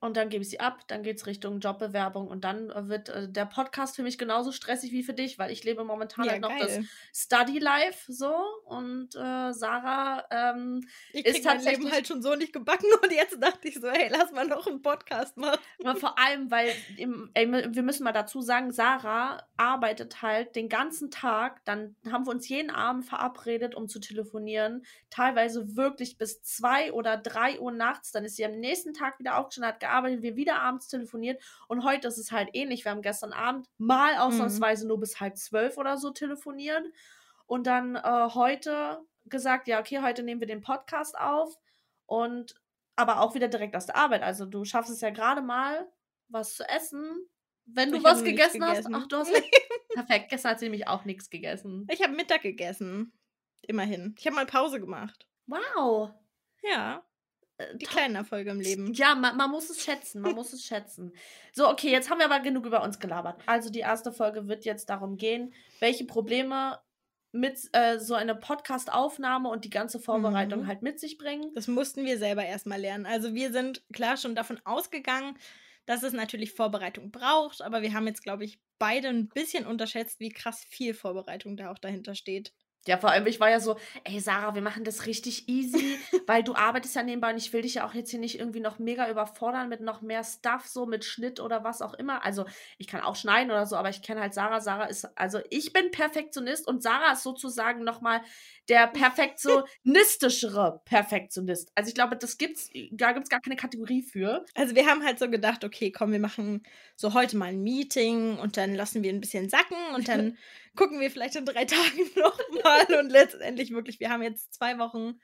Und 0.00 0.16
dann 0.16 0.28
gebe 0.28 0.42
ich 0.42 0.50
sie 0.50 0.60
ab, 0.60 0.82
dann 0.86 1.02
geht 1.02 1.16
es 1.16 1.26
Richtung 1.26 1.58
Jobbewerbung 1.58 2.28
und 2.28 2.44
dann 2.44 2.70
äh, 2.70 2.88
wird 2.88 3.08
äh, 3.08 3.28
der 3.28 3.46
Podcast 3.46 3.96
für 3.96 4.04
mich 4.04 4.16
genauso 4.16 4.52
stressig 4.52 4.92
wie 4.92 5.02
für 5.02 5.12
dich, 5.12 5.40
weil 5.40 5.50
ich 5.50 5.64
lebe 5.64 5.82
momentan 5.82 6.24
Ja, 6.26 6.32
halt 6.32 6.42
noch 6.42 6.56
das 6.56 6.68
geil. 6.68 6.84
Study 7.12 7.58
Life 7.58 8.12
so 8.12 8.32
und 8.66 9.16
äh, 9.16 9.52
Sarah 9.52 10.24
ähm, 10.30 10.86
Ich 11.12 11.26
ist 11.26 11.34
krieg 11.34 11.44
mein 11.46 11.56
Leben 11.56 11.64
tatsächlich- 11.64 11.92
halt 11.92 12.06
schon 12.06 12.22
so 12.22 12.36
nicht 12.36 12.52
gebacken 12.52 12.86
und 13.02 13.10
jetzt 13.12 13.42
dachte 13.42 13.66
ich 13.66 13.74
so, 13.80 13.88
hey, 13.90 14.08
lass 14.08 14.30
mal 14.30 14.46
noch 14.46 14.68
einen 14.68 14.82
Podcast 14.82 15.36
machen. 15.36 15.58
aber 15.82 15.96
vor 15.96 16.16
allem, 16.16 16.48
weil 16.50 16.72
im, 16.96 17.30
ey, 17.34 17.50
wir 17.50 17.82
müssen 17.82 18.04
mal 18.04 18.12
dazu 18.12 18.40
sagen, 18.40 18.70
Sarah 18.70 19.42
arbeitet 19.56 20.22
halt 20.22 20.54
den 20.54 20.68
ganzen 20.68 21.10
Tag, 21.10 21.64
dann 21.64 21.96
haben 22.08 22.24
wir 22.24 22.30
uns 22.30 22.48
jeden 22.48 22.70
Abend 22.70 23.04
verabredet, 23.04 23.74
um 23.74 23.88
zu 23.88 23.98
telefonieren, 23.98 24.84
teilweise 25.10 25.76
wirklich 25.76 26.18
bis 26.18 26.40
zwei 26.42 26.92
oder 26.92 27.16
drei 27.16 27.58
Uhr 27.58 27.72
nachts, 27.72 28.12
dann 28.12 28.24
ist 28.24 28.36
sie 28.36 28.44
am 28.44 28.52
nächsten 28.60 28.94
Tag 28.94 29.18
wieder 29.18 29.38
aufgestanden, 29.38 29.72
hat 29.72 29.80
gearbeitet, 29.88 30.22
wir 30.22 30.36
wieder 30.36 30.60
abends 30.60 30.88
telefoniert 30.88 31.42
und 31.68 31.84
heute 31.84 32.08
ist 32.08 32.18
es 32.18 32.30
halt 32.32 32.50
ähnlich, 32.52 32.84
wir 32.84 32.92
haben 32.92 33.02
gestern 33.02 33.32
Abend 33.32 33.66
mal 33.78 34.16
ausnahmsweise 34.18 34.86
nur 34.86 35.00
bis 35.00 35.20
halb 35.20 35.36
zwölf 35.36 35.76
oder 35.76 35.96
so 35.96 36.10
telefoniert 36.10 36.84
und 37.46 37.66
dann 37.66 37.96
äh, 37.96 38.28
heute 38.34 39.00
gesagt, 39.26 39.68
ja, 39.68 39.80
okay, 39.80 40.00
heute 40.02 40.22
nehmen 40.22 40.40
wir 40.40 40.48
den 40.48 40.60
Podcast 40.62 41.18
auf 41.18 41.54
und 42.06 42.54
aber 42.96 43.20
auch 43.20 43.34
wieder 43.34 43.48
direkt 43.48 43.76
aus 43.76 43.86
der 43.86 43.96
Arbeit. 43.96 44.22
Also 44.22 44.44
du 44.46 44.64
schaffst 44.64 44.90
es 44.90 45.00
ja 45.00 45.10
gerade 45.10 45.40
mal, 45.40 45.86
was 46.28 46.56
zu 46.56 46.68
essen. 46.68 47.28
Wenn 47.64 47.90
du 47.92 47.98
Ich 47.98 48.04
was 48.04 48.22
nichts 48.22 48.30
gegessen 48.36 48.64
hast. 48.64 48.76
gegessen. 48.78 48.94
Ach, 48.94 49.06
du 49.06 49.16
hast 49.18 49.32
perfekt. 49.94 50.30
Gestern 50.30 50.52
hat 50.52 50.58
sie 50.58 50.64
nämlich 50.66 50.88
auch 50.88 51.04
nichts 51.04 51.30
gegessen. 51.30 51.86
Ich 51.90 52.02
habe 52.02 52.14
Mittag 52.14 52.42
gegessen. 52.42 53.12
Immerhin. 53.62 54.14
Ich 54.18 54.26
habe 54.26 54.36
mal 54.36 54.46
Pause 54.46 54.80
gemacht. 54.80 55.28
Wow. 55.46 56.10
Ja, 56.62 57.04
die 57.74 57.86
kleinen 57.86 58.14
Erfolge 58.16 58.50
im 58.50 58.60
Leben. 58.60 58.92
Ja, 58.94 59.14
man, 59.14 59.36
man 59.36 59.50
muss 59.50 59.68
es 59.70 59.82
schätzen. 59.82 60.20
Man 60.20 60.34
muss 60.34 60.52
es 60.52 60.64
schätzen. 60.64 61.12
So, 61.52 61.68
okay, 61.68 61.90
jetzt 61.90 62.10
haben 62.10 62.18
wir 62.18 62.26
aber 62.26 62.40
genug 62.40 62.66
über 62.66 62.82
uns 62.82 62.98
gelabert. 62.98 63.40
Also 63.46 63.70
die 63.70 63.80
erste 63.80 64.12
Folge 64.12 64.46
wird 64.48 64.64
jetzt 64.64 64.88
darum 64.90 65.16
gehen, 65.16 65.52
welche 65.80 66.04
Probleme 66.04 66.78
mit 67.32 67.58
äh, 67.72 67.98
so 67.98 68.14
einer 68.14 68.34
Podcast-Aufnahme 68.34 69.48
und 69.50 69.64
die 69.64 69.70
ganze 69.70 69.98
Vorbereitung 69.98 70.60
Mhm. 70.62 70.66
halt 70.66 70.82
mit 70.82 70.98
sich 70.98 71.18
bringen. 71.18 71.52
Das 71.54 71.68
mussten 71.68 72.04
wir 72.04 72.18
selber 72.18 72.44
erstmal 72.44 72.80
lernen. 72.80 73.06
Also 73.06 73.34
wir 73.34 73.52
sind 73.52 73.82
klar 73.92 74.16
schon 74.16 74.34
davon 74.34 74.60
ausgegangen, 74.64 75.36
dass 75.84 76.02
es 76.02 76.12
natürlich 76.12 76.52
Vorbereitung 76.52 77.10
braucht, 77.10 77.62
aber 77.62 77.82
wir 77.82 77.92
haben 77.94 78.06
jetzt, 78.06 78.22
glaube 78.22 78.44
ich, 78.44 78.58
beide 78.78 79.08
ein 79.08 79.28
bisschen 79.28 79.66
unterschätzt, 79.66 80.20
wie 80.20 80.28
krass 80.30 80.64
viel 80.68 80.94
Vorbereitung 80.94 81.56
da 81.56 81.70
auch 81.70 81.78
dahinter 81.78 82.14
steht. 82.14 82.52
Ja, 82.88 82.96
vor 82.96 83.10
allem, 83.10 83.26
ich 83.26 83.38
war 83.38 83.50
ja 83.50 83.60
so, 83.60 83.76
ey 84.04 84.18
Sarah, 84.18 84.54
wir 84.54 84.62
machen 84.62 84.82
das 84.82 85.04
richtig 85.04 85.46
easy, 85.46 85.98
weil 86.26 86.42
du 86.42 86.54
arbeitest 86.54 86.96
ja 86.96 87.02
nebenbei 87.02 87.30
und 87.30 87.36
ich 87.36 87.52
will 87.52 87.60
dich 87.60 87.74
ja 87.74 87.86
auch 87.86 87.92
jetzt 87.92 88.10
hier 88.10 88.18
nicht 88.18 88.38
irgendwie 88.38 88.60
noch 88.60 88.78
mega 88.78 89.10
überfordern 89.10 89.68
mit 89.68 89.82
noch 89.82 90.00
mehr 90.00 90.24
Stuff, 90.24 90.66
so 90.66 90.86
mit 90.86 91.04
Schnitt 91.04 91.38
oder 91.38 91.64
was 91.64 91.82
auch 91.82 91.92
immer. 91.92 92.24
Also 92.24 92.46
ich 92.78 92.86
kann 92.86 93.02
auch 93.02 93.14
schneiden 93.14 93.50
oder 93.50 93.66
so, 93.66 93.76
aber 93.76 93.90
ich 93.90 94.00
kenne 94.00 94.22
halt 94.22 94.32
Sarah. 94.32 94.62
Sarah 94.62 94.86
ist, 94.86 95.06
also 95.18 95.40
ich 95.50 95.74
bin 95.74 95.90
Perfektionist 95.90 96.66
und 96.66 96.82
Sarah 96.82 97.12
ist 97.12 97.24
sozusagen 97.24 97.84
nochmal 97.84 98.22
der 98.70 98.86
perfektionistischere 98.86 100.80
Perfektionist. 100.86 101.70
Also 101.74 101.88
ich 101.88 101.94
glaube, 101.94 102.16
das 102.16 102.38
gibt's, 102.38 102.70
da 102.90 103.12
gibt 103.12 103.24
es 103.24 103.30
gar 103.30 103.40
keine 103.40 103.56
Kategorie 103.56 104.00
für. 104.00 104.46
Also 104.54 104.74
wir 104.74 104.86
haben 104.86 105.04
halt 105.04 105.18
so 105.18 105.28
gedacht, 105.28 105.62
okay, 105.62 105.90
komm, 105.90 106.12
wir 106.12 106.20
machen 106.20 106.62
so 106.96 107.12
heute 107.12 107.36
mal 107.36 107.50
ein 107.50 107.62
Meeting 107.62 108.38
und 108.38 108.56
dann 108.56 108.74
lassen 108.74 109.02
wir 109.02 109.12
ein 109.12 109.20
bisschen 109.20 109.50
sacken 109.50 109.76
und 109.94 110.08
dann 110.08 110.38
gucken 110.78 111.00
wir 111.00 111.10
vielleicht 111.10 111.36
in 111.36 111.44
drei 111.44 111.64
Tagen 111.66 112.10
nochmal 112.16 113.00
und 113.00 113.10
letztendlich 113.10 113.72
wirklich, 113.72 113.98
wir 114.00 114.10
haben 114.10 114.22
jetzt 114.22 114.54
zwei 114.54 114.78
Wochen, 114.78 115.20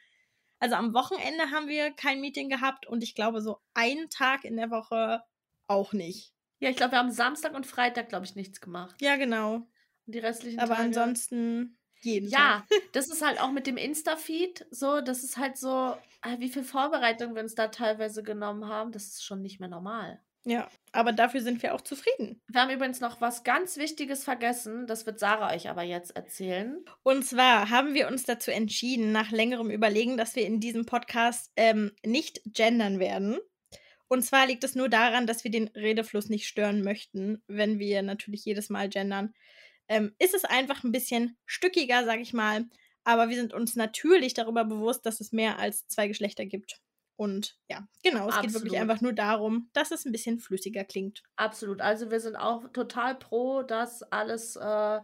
also 0.59 0.75
am 0.75 0.93
Wochenende 0.95 1.51
haben 1.51 1.69
wir 1.69 1.93
kein 1.93 2.21
Meeting 2.21 2.49
gehabt 2.49 2.87
und 2.87 3.03
ich 3.03 3.15
glaube 3.15 3.41
so 3.41 3.59
einen 3.73 4.11
Tag 4.11 4.45
in 4.45 4.57
der 4.57 4.71
Woche 4.71 5.23
auch 5.67 5.93
nicht. 5.93 6.33
Ja, 6.59 6.71
ich 6.71 6.77
glaube, 6.77 6.93
wir 6.93 6.99
haben 6.99 7.11
Samstag 7.11 7.55
und 7.55 7.67
Freitag, 7.67 8.09
glaube 8.09 8.25
ich, 8.25 8.35
nichts 8.35 8.61
gemacht. 8.61 8.97
Ja, 9.01 9.17
genau. 9.17 9.55
Und 10.07 10.15
die 10.15 10.19
restlichen 10.19 10.59
Aber 10.59 10.75
Tage. 10.75 10.87
ansonsten 10.89 11.79
jeden 12.01 12.29
Ja, 12.29 12.65
Tag. 12.69 12.81
das 12.93 13.09
ist 13.09 13.23
halt 13.25 13.41
auch 13.41 13.51
mit 13.53 13.67
dem 13.67 13.77
Insta-Feed 13.77 14.67
so, 14.71 15.01
das 15.01 15.25
ist 15.25 15.37
halt 15.37 15.57
so, 15.57 15.97
äh, 16.23 16.39
wie 16.39 16.49
viel 16.49 16.65
Vorbereitung 16.65 17.35
wir 17.35 17.43
uns 17.43 17.55
da 17.55 17.69
teilweise 17.69 18.23
genommen 18.23 18.67
haben, 18.67 18.93
das 18.93 19.05
ist 19.05 19.25
schon 19.25 19.41
nicht 19.43 19.61
mehr 19.61 19.69
normal. 19.69 20.21
Ja, 20.47 20.69
aber 20.93 21.13
dafür 21.13 21.41
sind 21.41 21.63
wir 21.63 21.75
auch 21.75 21.81
zufrieden. 21.81 22.41
Wir 22.49 22.61
haben 22.61 22.71
übrigens 22.71 23.01
noch 23.01 23.21
was 23.21 23.45
ganz 23.45 23.79
Wichtiges 23.79 24.25
vergessen, 24.25 24.87
das 24.87 25.07
wird 25.07 25.19
Sarah 25.19 25.55
euch 25.55 25.71
aber 25.71 25.83
jetzt 25.83 26.15
erzählen. 26.15 26.85
Und 27.03 27.25
zwar 27.25 27.71
haben 27.71 27.95
wir 27.95 28.09
uns 28.09 28.25
dazu 28.25 28.51
entschieden, 28.51 29.11
nach 29.11 29.31
längerem 29.31 29.71
Überlegen, 29.71 30.19
dass 30.19 30.37
wir 30.37 30.47
in 30.47 30.61
diesem 30.61 30.85
Podcast 30.85 31.51
ähm, 31.57 31.93
nicht 32.05 32.43
gendern 32.45 32.99
werden. 32.99 33.39
Und 34.09 34.23
zwar 34.23 34.47
liegt 34.47 34.65
es 34.65 34.75
nur 34.75 34.91
daran, 34.91 35.27
dass 35.27 35.45
wir 35.45 35.51
den 35.51 35.69
Redefluss 35.69 36.29
nicht 36.29 36.47
stören 36.47 36.83
möchten, 36.83 37.43
wenn 37.47 37.79
wir 37.79 38.03
natürlich 38.03 38.45
jedes 38.45 38.69
Mal 38.69 38.91
gendern. 38.91 39.33
Ähm, 39.89 40.15
ist 40.19 40.35
es 40.35 40.45
einfach 40.45 40.85
ein 40.85 40.93
bisschen 40.93 41.39
stückiger, 41.47 42.05
sag 42.05 42.21
ich 42.21 42.35
mal. 42.35 42.67
Aber 43.03 43.29
wir 43.29 43.37
sind 43.37 43.55
uns 43.55 43.77
natürlich 43.77 44.35
darüber 44.35 44.65
bewusst, 44.65 45.07
dass 45.07 45.21
es 45.21 45.33
mehr 45.33 45.59
als 45.59 45.87
zwei 45.89 46.07
Geschlechter 46.07 46.45
gibt. 46.45 46.81
Und 47.17 47.59
ja, 47.69 47.89
genau, 48.03 48.29
es 48.29 48.41
geht 48.41 48.53
wirklich 48.55 48.77
Absolut. 48.77 48.79
einfach 48.79 49.01
nur 49.01 49.13
darum, 49.13 49.71
dass 49.73 49.91
es 49.93 50.05
ein 50.05 50.13
bisschen 50.13 50.41
flüssiger 50.41 50.85
klingt. 50.85 51.25
Absolut. 51.37 51.81
Also 51.81 52.11
wir 52.11 52.21
sind 52.21 52.37
auch 52.37 52.69
total 52.73 53.17
pro, 53.19 53.63
dass 53.63 54.03
alles, 54.05 54.55
äh, 54.57 55.01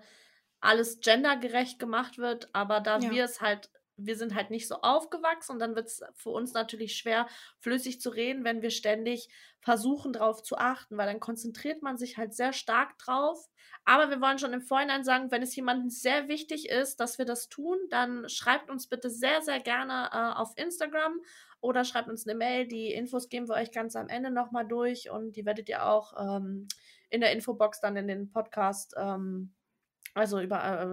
alles 0.61 1.01
gendergerecht 1.01 1.79
gemacht 1.79 2.19
wird, 2.19 2.51
aber 2.53 2.81
da 2.81 3.09
Ja. 3.09 3.11
wir 3.11 3.25
es 3.25 3.41
halt, 3.41 3.71
wir 3.97 4.17
sind 4.17 4.35
halt 4.35 4.51
nicht 4.51 4.69
so 4.69 4.77
aufgewachsen 4.83 5.53
und 5.53 5.59
dann 5.59 5.75
wird 5.75 5.89
es 5.89 6.03
für 6.15 6.31
uns 6.31 6.53
natürlich 6.53 6.97
schwer, 6.97 7.27
flüssig 7.59 8.01
zu 8.01 8.11
reden, 8.11 8.45
wenn 8.45 8.63
wir 8.63 8.71
ständig 8.71 9.29
versuchen, 9.61 10.13
drauf 10.13 10.43
zu 10.43 10.57
achten, 10.57 10.97
weil 10.97 11.07
dann 11.07 11.21
konzentriert 11.21 11.83
man 11.83 11.99
sich 11.99 12.17
halt 12.17 12.33
sehr 12.35 12.53
stark 12.53 12.97
drauf. 12.99 13.49
Aber 13.85 14.09
wir 14.11 14.21
wollen 14.21 14.39
schon 14.39 14.53
im 14.53 14.63
Vorhinein 14.63 15.03
sagen, 15.05 15.31
wenn 15.33 15.43
es 15.43 15.57
jemandem 15.57 15.91
sehr 15.91 16.29
wichtig 16.29 16.69
ist, 16.69 17.01
dass 17.01 17.19
wir 17.19 17.25
das 17.25 17.49
tun, 17.49 17.79
dann 17.91 18.29
schreibt 18.29 18.71
uns 18.71 18.87
bitte 18.87 19.11
sehr, 19.11 19.43
sehr 19.43 19.61
gerne 19.61 20.11
äh, 20.13 20.39
auf 20.39 20.53
Instagram 20.57 21.21
oder 21.61 21.85
schreibt 21.85 22.09
uns 22.09 22.27
eine 22.27 22.37
Mail. 22.37 22.67
Die 22.67 22.93
Infos 22.93 23.29
geben 23.29 23.49
wir 23.49 23.55
euch 23.55 23.71
ganz 23.73 23.97
am 23.97 24.09
Ende 24.09 24.31
nochmal 24.31 24.67
durch 24.67 25.11
und 25.11 25.37
die 25.37 25.45
werdet 25.45 25.69
ihr 25.69 25.87
auch 25.87 26.15
ähm, 26.19 26.69
in 27.11 27.21
der 27.21 27.33
Infobox 27.33 27.81
dann 27.81 27.97
in 27.97 28.09
den 28.09 28.31
Podcast, 28.31 28.95
ähm, 28.97 29.53
also 30.15 30.41
über, 30.41 30.63
äh, 30.63 30.85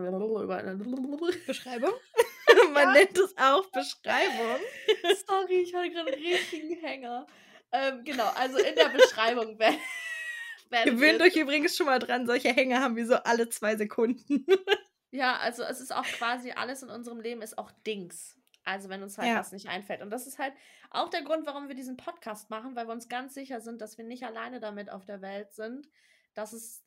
über 0.43 0.57
Beschreibung? 1.47 1.91
Man 2.73 2.83
Ja. 2.83 2.91
nennt 2.93 3.17
es 3.17 3.35
auch 3.37 3.65
Beschreibung. 3.71 4.59
Sorry, 5.27 5.61
ich 5.61 5.73
hatte 5.75 5.89
gerade 5.89 6.13
einen 6.13 6.23
richtigen 6.23 6.79
Hänger. 6.79 7.27
Ähm, 7.71 8.03
genau, 8.03 8.27
also 8.35 8.57
in 8.57 8.75
der 8.75 8.89
Beschreibung 8.89 9.59
werden. 9.59 9.79
Gewöhnt 10.85 11.21
euch 11.21 11.35
übrigens 11.35 11.77
schon 11.77 11.85
mal 11.85 11.99
dran, 11.99 12.25
solche 12.25 12.49
Hänge 12.49 12.81
haben 12.81 12.95
wir 12.95 13.05
so 13.05 13.15
alle 13.15 13.47
zwei 13.49 13.75
Sekunden. 13.75 14.45
Ja, 15.11 15.37
also 15.37 15.63
es 15.63 15.79
ist 15.79 15.93
auch 15.95 16.03
quasi 16.03 16.51
alles 16.51 16.83
in 16.83 16.89
unserem 16.89 17.21
Leben 17.21 17.41
ist 17.41 17.57
auch 17.57 17.71
Dings. 17.85 18.35
Also 18.67 18.89
wenn 18.89 19.01
uns 19.01 19.17
halt 19.17 19.29
Ja. 19.29 19.39
was 19.39 19.53
nicht 19.53 19.69
einfällt. 19.69 20.01
Und 20.01 20.09
das 20.09 20.27
ist 20.27 20.39
halt 20.39 20.53
auch 20.91 21.09
der 21.09 21.21
Grund, 21.23 21.45
warum 21.45 21.69
wir 21.69 21.75
diesen 21.75 21.95
Podcast 21.95 22.49
machen, 22.49 22.75
weil 22.75 22.85
wir 22.87 22.91
uns 22.91 23.07
ganz 23.07 23.33
sicher 23.33 23.61
sind, 23.61 23.79
dass 23.79 23.97
wir 23.97 24.03
nicht 24.03 24.23
alleine 24.23 24.59
damit 24.59 24.89
auf 24.91 25.05
der 25.05 25.21
Welt 25.21 25.53
sind, 25.53 25.87
dass 26.33 26.51
es 26.51 26.83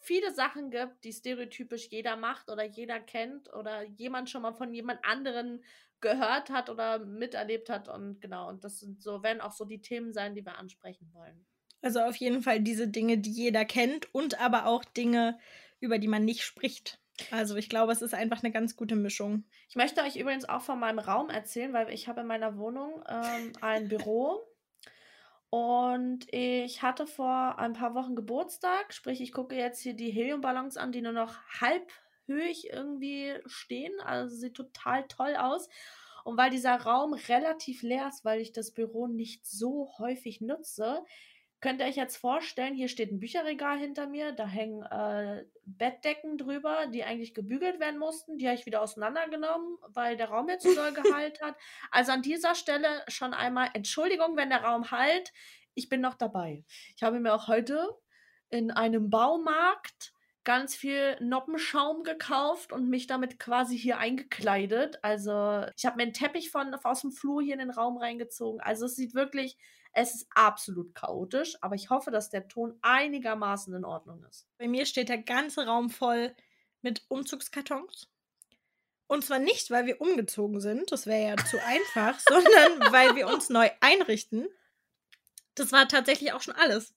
viele 0.00 0.32
Sachen 0.32 0.70
gibt, 0.70 1.04
die 1.04 1.12
stereotypisch 1.12 1.88
jeder 1.90 2.16
macht 2.16 2.50
oder 2.50 2.64
jeder 2.64 3.00
kennt 3.00 3.52
oder 3.52 3.82
jemand 3.82 4.30
schon 4.30 4.42
mal 4.42 4.54
von 4.54 4.72
jemand 4.72 5.04
anderen 5.04 5.62
gehört 6.00 6.48
hat 6.48 6.70
oder 6.70 6.98
miterlebt 6.98 7.68
hat. 7.68 7.88
Und 7.88 8.22
genau, 8.22 8.48
und 8.48 8.64
das 8.64 8.80
sind 8.80 9.02
so, 9.02 9.22
werden 9.22 9.42
auch 9.42 9.52
so 9.52 9.66
die 9.66 9.82
Themen 9.82 10.14
sein, 10.14 10.34
die 10.34 10.44
wir 10.44 10.58
ansprechen 10.58 11.10
wollen. 11.12 11.44
Also 11.82 12.00
auf 12.00 12.16
jeden 12.16 12.42
Fall 12.42 12.60
diese 12.60 12.88
Dinge, 12.88 13.18
die 13.18 13.30
jeder 13.30 13.66
kennt 13.66 14.12
und 14.14 14.40
aber 14.40 14.64
auch 14.66 14.84
Dinge, 14.86 15.38
über 15.80 15.98
die 15.98 16.08
man 16.08 16.24
nicht 16.24 16.44
spricht. 16.44 16.98
Also 17.30 17.56
ich 17.56 17.68
glaube, 17.68 17.92
es 17.92 18.02
ist 18.02 18.14
einfach 18.14 18.42
eine 18.42 18.52
ganz 18.52 18.76
gute 18.76 18.96
Mischung. 18.96 19.44
Ich 19.68 19.76
möchte 19.76 20.02
euch 20.02 20.16
übrigens 20.16 20.48
auch 20.48 20.62
von 20.62 20.80
meinem 20.80 20.98
Raum 20.98 21.30
erzählen, 21.30 21.72
weil 21.72 21.92
ich 21.92 22.08
habe 22.08 22.22
in 22.22 22.26
meiner 22.26 22.58
Wohnung 22.58 23.04
ähm, 23.08 23.52
ein 23.60 23.88
Büro 23.88 24.42
und 25.56 26.26
ich 26.32 26.82
hatte 26.82 27.06
vor 27.06 27.60
ein 27.60 27.74
paar 27.74 27.94
Wochen 27.94 28.16
Geburtstag, 28.16 28.92
sprich 28.92 29.20
ich 29.20 29.30
gucke 29.30 29.54
jetzt 29.54 29.80
hier 29.80 29.94
die 29.94 30.10
Heliumballons 30.10 30.76
an, 30.76 30.90
die 30.90 31.00
nur 31.00 31.12
noch 31.12 31.36
halbhöhig 31.60 32.72
irgendwie 32.72 33.34
stehen, 33.46 33.92
also 34.00 34.34
sieht 34.34 34.54
total 34.54 35.06
toll 35.06 35.36
aus. 35.36 35.68
Und 36.24 36.36
weil 36.36 36.50
dieser 36.50 36.74
Raum 36.74 37.12
relativ 37.12 37.82
leer 37.82 38.08
ist, 38.08 38.24
weil 38.24 38.40
ich 38.40 38.50
das 38.50 38.72
Büro 38.72 39.06
nicht 39.06 39.46
so 39.46 39.92
häufig 39.98 40.40
nutze, 40.40 41.04
könnt 41.64 41.80
ihr 41.80 41.86
euch 41.86 41.96
jetzt 41.96 42.18
vorstellen, 42.18 42.74
hier 42.74 42.88
steht 42.88 43.10
ein 43.10 43.20
Bücherregal 43.20 43.78
hinter 43.78 44.06
mir, 44.06 44.32
da 44.32 44.46
hängen 44.46 44.82
äh, 44.82 45.46
Bettdecken 45.64 46.36
drüber, 46.36 46.88
die 46.88 47.04
eigentlich 47.04 47.32
gebügelt 47.32 47.80
werden 47.80 47.98
mussten. 47.98 48.36
Die 48.36 48.46
habe 48.46 48.58
ich 48.58 48.66
wieder 48.66 48.82
auseinandergenommen, 48.82 49.78
weil 49.88 50.18
der 50.18 50.28
Raum 50.28 50.50
jetzt 50.50 50.64
so 50.64 50.74
doll 50.74 50.92
geheilt 51.02 51.40
hat. 51.40 51.56
Also 51.90 52.12
an 52.12 52.20
dieser 52.20 52.54
Stelle 52.54 53.02
schon 53.08 53.32
einmal 53.32 53.70
Entschuldigung, 53.72 54.36
wenn 54.36 54.50
der 54.50 54.62
Raum 54.62 54.90
halt. 54.90 55.32
Ich 55.72 55.88
bin 55.88 56.02
noch 56.02 56.12
dabei. 56.12 56.66
Ich 56.96 57.02
habe 57.02 57.18
mir 57.18 57.32
auch 57.32 57.48
heute 57.48 57.88
in 58.50 58.70
einem 58.70 59.08
Baumarkt 59.08 60.12
ganz 60.44 60.76
viel 60.76 61.16
Noppenschaum 61.20 62.02
gekauft 62.02 62.74
und 62.74 62.90
mich 62.90 63.06
damit 63.06 63.38
quasi 63.38 63.78
hier 63.78 63.96
eingekleidet. 63.96 64.98
Also 65.02 65.64
ich 65.78 65.86
habe 65.86 65.96
mir 65.96 66.02
einen 66.02 66.12
Teppich 66.12 66.50
von 66.50 66.74
aus 66.74 67.00
dem 67.00 67.10
Flur 67.10 67.40
hier 67.40 67.54
in 67.54 67.60
den 67.60 67.70
Raum 67.70 67.96
reingezogen. 67.96 68.60
Also 68.60 68.84
es 68.84 68.96
sieht 68.96 69.14
wirklich, 69.14 69.56
es 69.94 70.14
ist 70.14 70.26
absolut 70.34 70.94
chaotisch, 70.94 71.56
aber 71.60 71.76
ich 71.76 71.88
hoffe, 71.88 72.10
dass 72.10 72.28
der 72.28 72.48
Ton 72.48 72.76
einigermaßen 72.82 73.72
in 73.74 73.84
Ordnung 73.84 74.24
ist. 74.24 74.46
Bei 74.58 74.68
mir 74.68 74.86
steht 74.86 75.08
der 75.08 75.18
ganze 75.18 75.66
Raum 75.66 75.88
voll 75.88 76.34
mit 76.82 77.04
Umzugskartons. 77.08 78.10
Und 79.06 79.24
zwar 79.24 79.38
nicht, 79.38 79.70
weil 79.70 79.86
wir 79.86 80.00
umgezogen 80.00 80.60
sind, 80.60 80.90
das 80.90 81.06
wäre 81.06 81.36
ja 81.36 81.44
zu 81.44 81.62
einfach, 81.64 82.18
sondern 82.20 82.92
weil 82.92 83.14
wir 83.14 83.28
uns 83.28 83.48
neu 83.50 83.70
einrichten. 83.80 84.48
Das 85.54 85.70
war 85.70 85.86
tatsächlich 85.86 86.32
auch 86.32 86.42
schon 86.42 86.54
alles. 86.54 86.92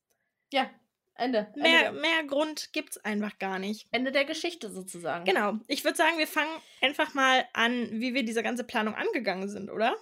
Ja, 0.52 0.70
Ende. 1.14 1.48
Mehr, 1.56 1.88
Ende, 1.88 2.02
mehr 2.02 2.24
Grund 2.24 2.74
gibt's 2.74 2.98
einfach 2.98 3.38
gar 3.38 3.60
nicht. 3.60 3.88
Ende 3.92 4.12
der 4.12 4.26
Geschichte 4.26 4.72
sozusagen. 4.72 5.26
Genau. 5.26 5.60
Ich 5.68 5.84
würde 5.84 5.98
sagen, 5.98 6.18
wir 6.18 6.28
fangen 6.28 6.52
einfach 6.82 7.14
mal 7.14 7.46
an, 7.54 7.90
wie 7.92 8.14
wir 8.14 8.24
diese 8.24 8.44
ganze 8.44 8.64
Planung 8.64 8.96
angegangen 8.96 9.50
sind, 9.50 9.70
oder? 9.70 9.96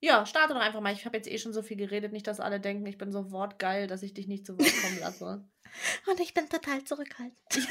Ja, 0.00 0.24
starte 0.26 0.54
doch 0.54 0.60
einfach 0.60 0.80
mal. 0.80 0.92
Ich 0.92 1.04
habe 1.04 1.16
jetzt 1.16 1.28
eh 1.28 1.38
schon 1.38 1.52
so 1.52 1.62
viel 1.62 1.76
geredet, 1.76 2.12
nicht, 2.12 2.26
dass 2.26 2.38
alle 2.38 2.60
denken, 2.60 2.86
ich 2.86 2.98
bin 2.98 3.10
so 3.10 3.32
wortgeil, 3.32 3.88
dass 3.88 4.02
ich 4.02 4.14
dich 4.14 4.28
nicht 4.28 4.46
zu 4.46 4.56
Wort 4.56 4.82
kommen 4.82 5.00
lasse. 5.00 5.48
Und 6.06 6.20
ich 6.20 6.34
bin 6.34 6.48
total 6.48 6.84
zurückhaltend. 6.84 7.38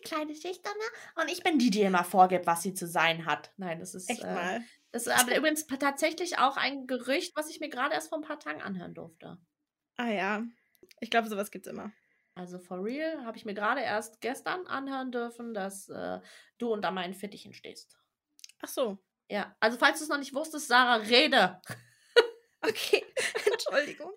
die 0.00 0.08
kleine 0.08 0.34
Schüchterne 0.34 0.80
und 1.16 1.30
ich 1.30 1.42
bin 1.42 1.58
die, 1.58 1.70
die 1.70 1.82
immer 1.82 2.04
vorgibt, 2.04 2.46
was 2.46 2.62
sie 2.62 2.74
zu 2.74 2.86
sein 2.86 3.26
hat. 3.26 3.52
Nein, 3.56 3.78
das 3.78 3.94
ist, 3.94 4.08
Echt 4.10 4.22
äh, 4.22 4.34
mal. 4.34 4.64
das 4.92 5.06
ist 5.06 5.18
aber 5.18 5.36
übrigens 5.36 5.66
tatsächlich 5.66 6.38
auch 6.38 6.56
ein 6.56 6.86
Gerücht, 6.86 7.36
was 7.36 7.50
ich 7.50 7.60
mir 7.60 7.68
gerade 7.68 7.94
erst 7.94 8.08
vor 8.08 8.18
ein 8.18 8.24
paar 8.24 8.40
Tagen 8.40 8.62
anhören 8.62 8.94
durfte. 8.94 9.38
Ah 9.96 10.10
ja. 10.10 10.42
Ich 11.00 11.10
glaube, 11.10 11.28
sowas 11.28 11.50
gibt's 11.50 11.68
immer. 11.68 11.92
Also 12.34 12.58
for 12.58 12.82
real 12.82 13.24
habe 13.24 13.36
ich 13.36 13.44
mir 13.44 13.54
gerade 13.54 13.80
erst 13.82 14.20
gestern 14.20 14.66
anhören 14.66 15.12
dürfen, 15.12 15.52
dass 15.52 15.88
äh, 15.88 16.20
du 16.58 16.72
unter 16.72 16.90
meinen 16.90 17.14
Fittichen 17.14 17.52
stehst. 17.52 17.98
Ach 18.60 18.68
so. 18.68 18.98
Ja, 19.30 19.54
also 19.60 19.78
falls 19.78 19.98
du 19.98 20.04
es 20.04 20.10
noch 20.10 20.18
nicht 20.18 20.34
wusstest, 20.34 20.68
Sarah, 20.68 20.96
rede. 20.96 21.60
Okay. 22.62 23.02
Entschuldigung. 23.50 24.10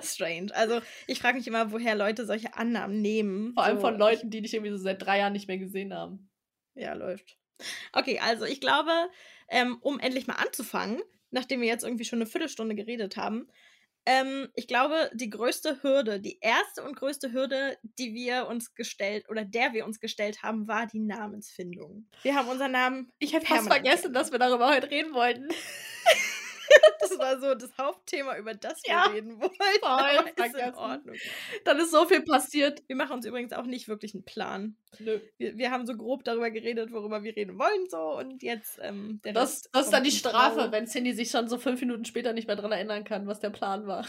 Strange. 0.00 0.54
Also, 0.54 0.80
ich 1.08 1.18
frage 1.18 1.36
mich 1.36 1.48
immer, 1.48 1.72
woher 1.72 1.96
Leute 1.96 2.24
solche 2.26 2.54
Annahmen 2.54 3.02
nehmen. 3.02 3.54
Vor 3.54 3.64
allem 3.64 3.78
so, 3.78 3.80
von 3.80 3.98
Leuten, 3.98 4.30
die 4.30 4.40
dich 4.40 4.54
irgendwie 4.54 4.70
so 4.70 4.76
seit 4.76 5.02
drei 5.02 5.18
Jahren 5.18 5.32
nicht 5.32 5.48
mehr 5.48 5.58
gesehen 5.58 5.92
haben. 5.92 6.30
Ja, 6.76 6.92
läuft. 6.92 7.38
Okay, 7.92 8.20
also 8.20 8.44
ich 8.44 8.60
glaube, 8.60 8.92
ähm, 9.48 9.78
um 9.80 9.98
endlich 9.98 10.28
mal 10.28 10.36
anzufangen, 10.36 11.02
nachdem 11.30 11.60
wir 11.60 11.66
jetzt 11.66 11.82
irgendwie 11.82 12.04
schon 12.04 12.20
eine 12.20 12.26
Viertelstunde 12.26 12.76
geredet 12.76 13.16
haben, 13.16 13.48
Ähm, 14.04 14.48
ich 14.54 14.66
glaube, 14.66 15.10
die 15.14 15.30
größte 15.30 15.82
Hürde, 15.82 16.20
die 16.20 16.38
erste 16.40 16.82
und 16.82 16.96
größte 16.96 17.32
Hürde, 17.32 17.76
die 17.98 18.14
wir 18.14 18.48
uns 18.48 18.74
gestellt 18.74 19.28
oder 19.28 19.44
der 19.44 19.72
wir 19.72 19.86
uns 19.86 20.00
gestellt 20.00 20.42
haben, 20.42 20.66
war 20.66 20.86
die 20.86 21.00
Namensfindung. 21.00 22.06
Wir 22.22 22.34
haben 22.34 22.48
unseren 22.48 22.72
Namen. 22.72 23.12
Ich 23.18 23.32
hätte 23.32 23.46
fast 23.46 23.68
vergessen, 23.68 24.12
dass 24.12 24.32
wir 24.32 24.38
darüber 24.38 24.68
heute 24.74 24.90
reden 24.90 25.14
wollten. 25.14 25.48
Das 27.00 27.18
war 27.18 27.40
so 27.40 27.54
das 27.54 27.76
Hauptthema, 27.76 28.38
über 28.38 28.54
das 28.54 28.80
wir 28.84 28.92
Ja, 28.94 29.02
reden 29.06 29.38
wollten. 29.40 29.56
voll 30.36 30.46
ist 30.46 30.54
in. 30.54 30.74
Ordnung. 30.74 31.16
Dann 31.64 31.78
ist 31.78 31.90
so 31.90 32.06
viel 32.06 32.22
passiert. 32.22 32.82
Wir 32.86 32.96
machen 32.96 33.14
uns 33.14 33.26
übrigens 33.26 33.52
auch 33.52 33.64
nicht 33.66 33.88
wirklich 33.88 34.14
einen 34.14 34.24
Plan. 34.24 34.76
Nö. 35.00 35.20
Wir, 35.36 35.58
wir 35.58 35.70
haben 35.72 35.84
so 35.84 35.96
grob 35.96 36.22
darüber 36.24 36.50
geredet, 36.50 36.92
worüber 36.92 37.22
wir 37.24 37.34
reden 37.36 37.58
wollen, 37.58 37.88
so 37.90 38.16
und 38.18 38.42
jetzt 38.42 38.78
ähm, 38.80 39.20
Das, 39.24 39.62
das 39.72 39.86
ist 39.86 39.90
dann 39.92 40.04
die 40.04 40.12
Strafe, 40.12 40.70
wenn 40.70 40.86
Cindy 40.86 41.12
sich 41.12 41.30
schon 41.30 41.48
so 41.48 41.58
fünf 41.58 41.80
Minuten 41.80 42.04
später 42.04 42.32
nicht 42.32 42.46
mehr 42.46 42.56
dran 42.56 42.72
erinnern 42.72 43.04
kann, 43.04 43.26
was 43.26 43.40
der 43.40 43.50
Plan 43.50 43.86
war. 43.86 44.06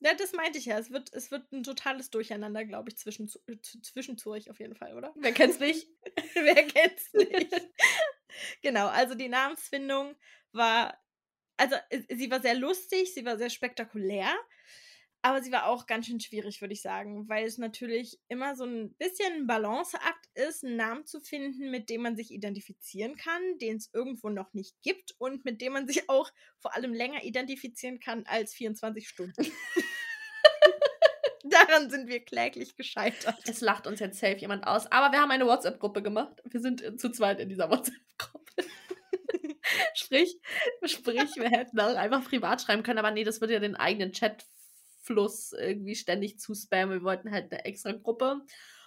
Ja, 0.00 0.14
das 0.14 0.32
meinte 0.32 0.58
ich 0.58 0.64
ja. 0.64 0.78
Es 0.78 0.90
wird, 0.90 1.12
es 1.12 1.30
wird 1.30 1.52
ein 1.52 1.62
totales 1.62 2.08
Durcheinander, 2.10 2.64
glaube 2.64 2.88
ich, 2.88 2.96
zwischen, 2.96 3.28
zwischen 3.82 4.16
Zurich 4.16 4.50
auf 4.50 4.58
jeden 4.58 4.74
Fall, 4.74 4.96
oder? 4.96 5.12
Wer 5.14 5.32
kennt's 5.32 5.60
nicht? 5.60 5.88
Wer 6.34 6.64
kennt's 6.64 7.12
nicht? 7.12 7.52
genau, 8.62 8.86
also 8.88 9.14
die 9.14 9.28
Namensfindung 9.28 10.14
war, 10.52 10.98
also 11.60 11.76
sie 12.08 12.30
war 12.30 12.40
sehr 12.40 12.54
lustig, 12.54 13.12
sie 13.12 13.24
war 13.24 13.36
sehr 13.36 13.50
spektakulär, 13.50 14.32
aber 15.20 15.42
sie 15.42 15.52
war 15.52 15.66
auch 15.66 15.86
ganz 15.86 16.06
schön 16.06 16.18
schwierig, 16.18 16.62
würde 16.62 16.72
ich 16.72 16.80
sagen, 16.80 17.28
weil 17.28 17.44
es 17.44 17.58
natürlich 17.58 18.18
immer 18.28 18.56
so 18.56 18.64
ein 18.64 18.94
bisschen 18.94 19.30
ein 19.34 19.46
Balanceakt 19.46 20.26
ist, 20.34 20.64
einen 20.64 20.76
Namen 20.76 21.04
zu 21.04 21.20
finden, 21.20 21.70
mit 21.70 21.90
dem 21.90 22.00
man 22.00 22.16
sich 22.16 22.30
identifizieren 22.30 23.16
kann, 23.16 23.42
den 23.60 23.76
es 23.76 23.90
irgendwo 23.92 24.30
noch 24.30 24.54
nicht 24.54 24.80
gibt 24.80 25.14
und 25.18 25.44
mit 25.44 25.60
dem 25.60 25.74
man 25.74 25.86
sich 25.86 26.08
auch 26.08 26.30
vor 26.58 26.74
allem 26.74 26.94
länger 26.94 27.22
identifizieren 27.24 28.00
kann 28.00 28.24
als 28.24 28.54
24 28.54 29.06
Stunden. 29.06 29.46
Daran 31.44 31.90
sind 31.90 32.08
wir 32.08 32.24
kläglich 32.24 32.76
gescheitert. 32.76 33.36
Es 33.46 33.60
lacht 33.60 33.86
uns 33.86 34.00
jetzt 34.00 34.18
safe 34.18 34.36
jemand 34.36 34.66
aus. 34.66 34.90
Aber 34.90 35.12
wir 35.12 35.20
haben 35.20 35.30
eine 35.30 35.46
WhatsApp-Gruppe 35.46 36.02
gemacht. 36.02 36.40
Wir 36.44 36.60
sind 36.60 36.80
äh, 36.82 36.96
zu 36.96 37.10
zweit 37.10 37.40
in 37.40 37.48
dieser 37.48 37.70
WhatsApp-Gruppe. 37.70 38.09
Sprich, 40.10 40.36
sprich, 40.84 41.36
wir 41.36 41.50
hätten 41.50 41.78
auch 41.78 41.94
einfach 41.94 42.24
privat 42.24 42.62
schreiben 42.62 42.82
können, 42.82 42.98
aber 42.98 43.10
nee, 43.10 43.24
das 43.24 43.40
würde 43.40 43.54
ja 43.54 43.60
den 43.60 43.76
eigenen 43.76 44.12
Chatfluss 44.12 45.52
irgendwie 45.52 45.94
ständig 45.94 46.38
zuspammen. 46.38 46.98
Wir 46.98 47.04
wollten 47.04 47.30
halt 47.30 47.52
eine 47.52 47.64
extra 47.64 47.92
Gruppe. 47.92 48.40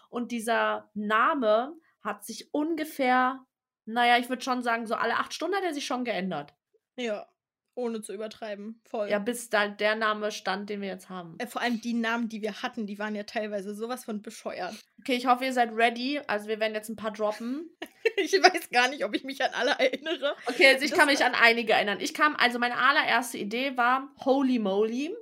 Und 0.09 0.31
dieser 0.31 0.91
Name 0.93 1.75
hat 2.01 2.25
sich 2.25 2.53
ungefähr, 2.53 3.45
naja, 3.85 4.17
ich 4.17 4.29
würde 4.29 4.43
schon 4.43 4.61
sagen, 4.61 4.85
so 4.85 4.95
alle 4.95 5.15
acht 5.15 5.33
Stunden 5.33 5.55
hat 5.55 5.63
er 5.63 5.73
sich 5.73 5.85
schon 5.85 6.03
geändert. 6.03 6.53
Ja, 6.97 7.27
ohne 7.75 8.01
zu 8.01 8.13
übertreiben. 8.13 8.81
Voll. 8.85 9.09
Ja, 9.09 9.19
bis 9.19 9.49
da 9.49 9.67
der 9.67 9.95
Name 9.95 10.31
stand, 10.31 10.69
den 10.69 10.81
wir 10.81 10.89
jetzt 10.89 11.09
haben. 11.09 11.35
Äh, 11.39 11.47
Vor 11.47 11.61
allem 11.61 11.81
die 11.81 11.93
Namen, 11.93 12.29
die 12.29 12.41
wir 12.41 12.61
hatten, 12.61 12.85
die 12.85 12.99
waren 12.99 13.15
ja 13.15 13.23
teilweise 13.23 13.73
sowas 13.73 14.05
von 14.05 14.21
bescheuert. 14.21 14.75
Okay, 14.99 15.15
ich 15.15 15.25
hoffe, 15.25 15.45
ihr 15.45 15.53
seid 15.53 15.73
ready. 15.73 16.21
Also 16.27 16.47
wir 16.47 16.59
werden 16.59 16.75
jetzt 16.75 16.89
ein 16.89 16.95
paar 16.95 17.11
droppen. 17.11 17.69
Ich 18.17 18.33
weiß 18.33 18.69
gar 18.71 18.89
nicht, 18.89 19.03
ob 19.05 19.15
ich 19.15 19.23
mich 19.23 19.43
an 19.43 19.51
alle 19.53 19.71
erinnere. 19.71 20.35
Okay, 20.45 20.67
also 20.67 20.85
ich 20.85 20.91
Das 20.91 20.99
kann 20.99 21.07
mich 21.07 21.23
an 21.23 21.33
einige 21.35 21.73
erinnern. 21.73 21.99
Ich 21.99 22.13
kam, 22.13 22.35
also 22.35 22.59
meine 22.59 22.77
allererste 22.77 23.37
Idee 23.37 23.77
war 23.77 24.09
Holy 24.23 24.59
Moly, 24.59 25.15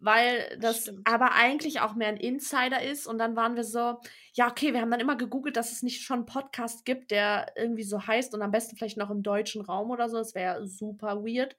weil 0.00 0.56
das 0.60 0.82
Stimmt. 0.82 1.00
aber 1.04 1.32
eigentlich 1.32 1.80
auch 1.80 1.94
mehr 1.94 2.08
ein 2.08 2.16
Insider 2.16 2.82
ist. 2.82 3.06
Und 3.06 3.18
dann 3.18 3.36
waren 3.36 3.56
wir 3.56 3.64
so, 3.64 4.00
ja, 4.34 4.48
okay, 4.48 4.72
wir 4.72 4.80
haben 4.80 4.90
dann 4.90 5.00
immer 5.00 5.16
gegoogelt, 5.16 5.56
dass 5.56 5.72
es 5.72 5.82
nicht 5.82 6.02
schon 6.02 6.18
einen 6.18 6.26
Podcast 6.26 6.84
gibt, 6.84 7.10
der 7.10 7.52
irgendwie 7.56 7.82
so 7.82 8.06
heißt 8.06 8.34
und 8.34 8.42
am 8.42 8.50
besten 8.50 8.76
vielleicht 8.76 8.96
noch 8.98 9.10
im 9.10 9.22
deutschen 9.22 9.62
Raum 9.62 9.90
oder 9.90 10.08
so. 10.08 10.18
Das 10.18 10.34
wäre 10.34 10.66
super 10.66 11.24
weird. 11.24 11.56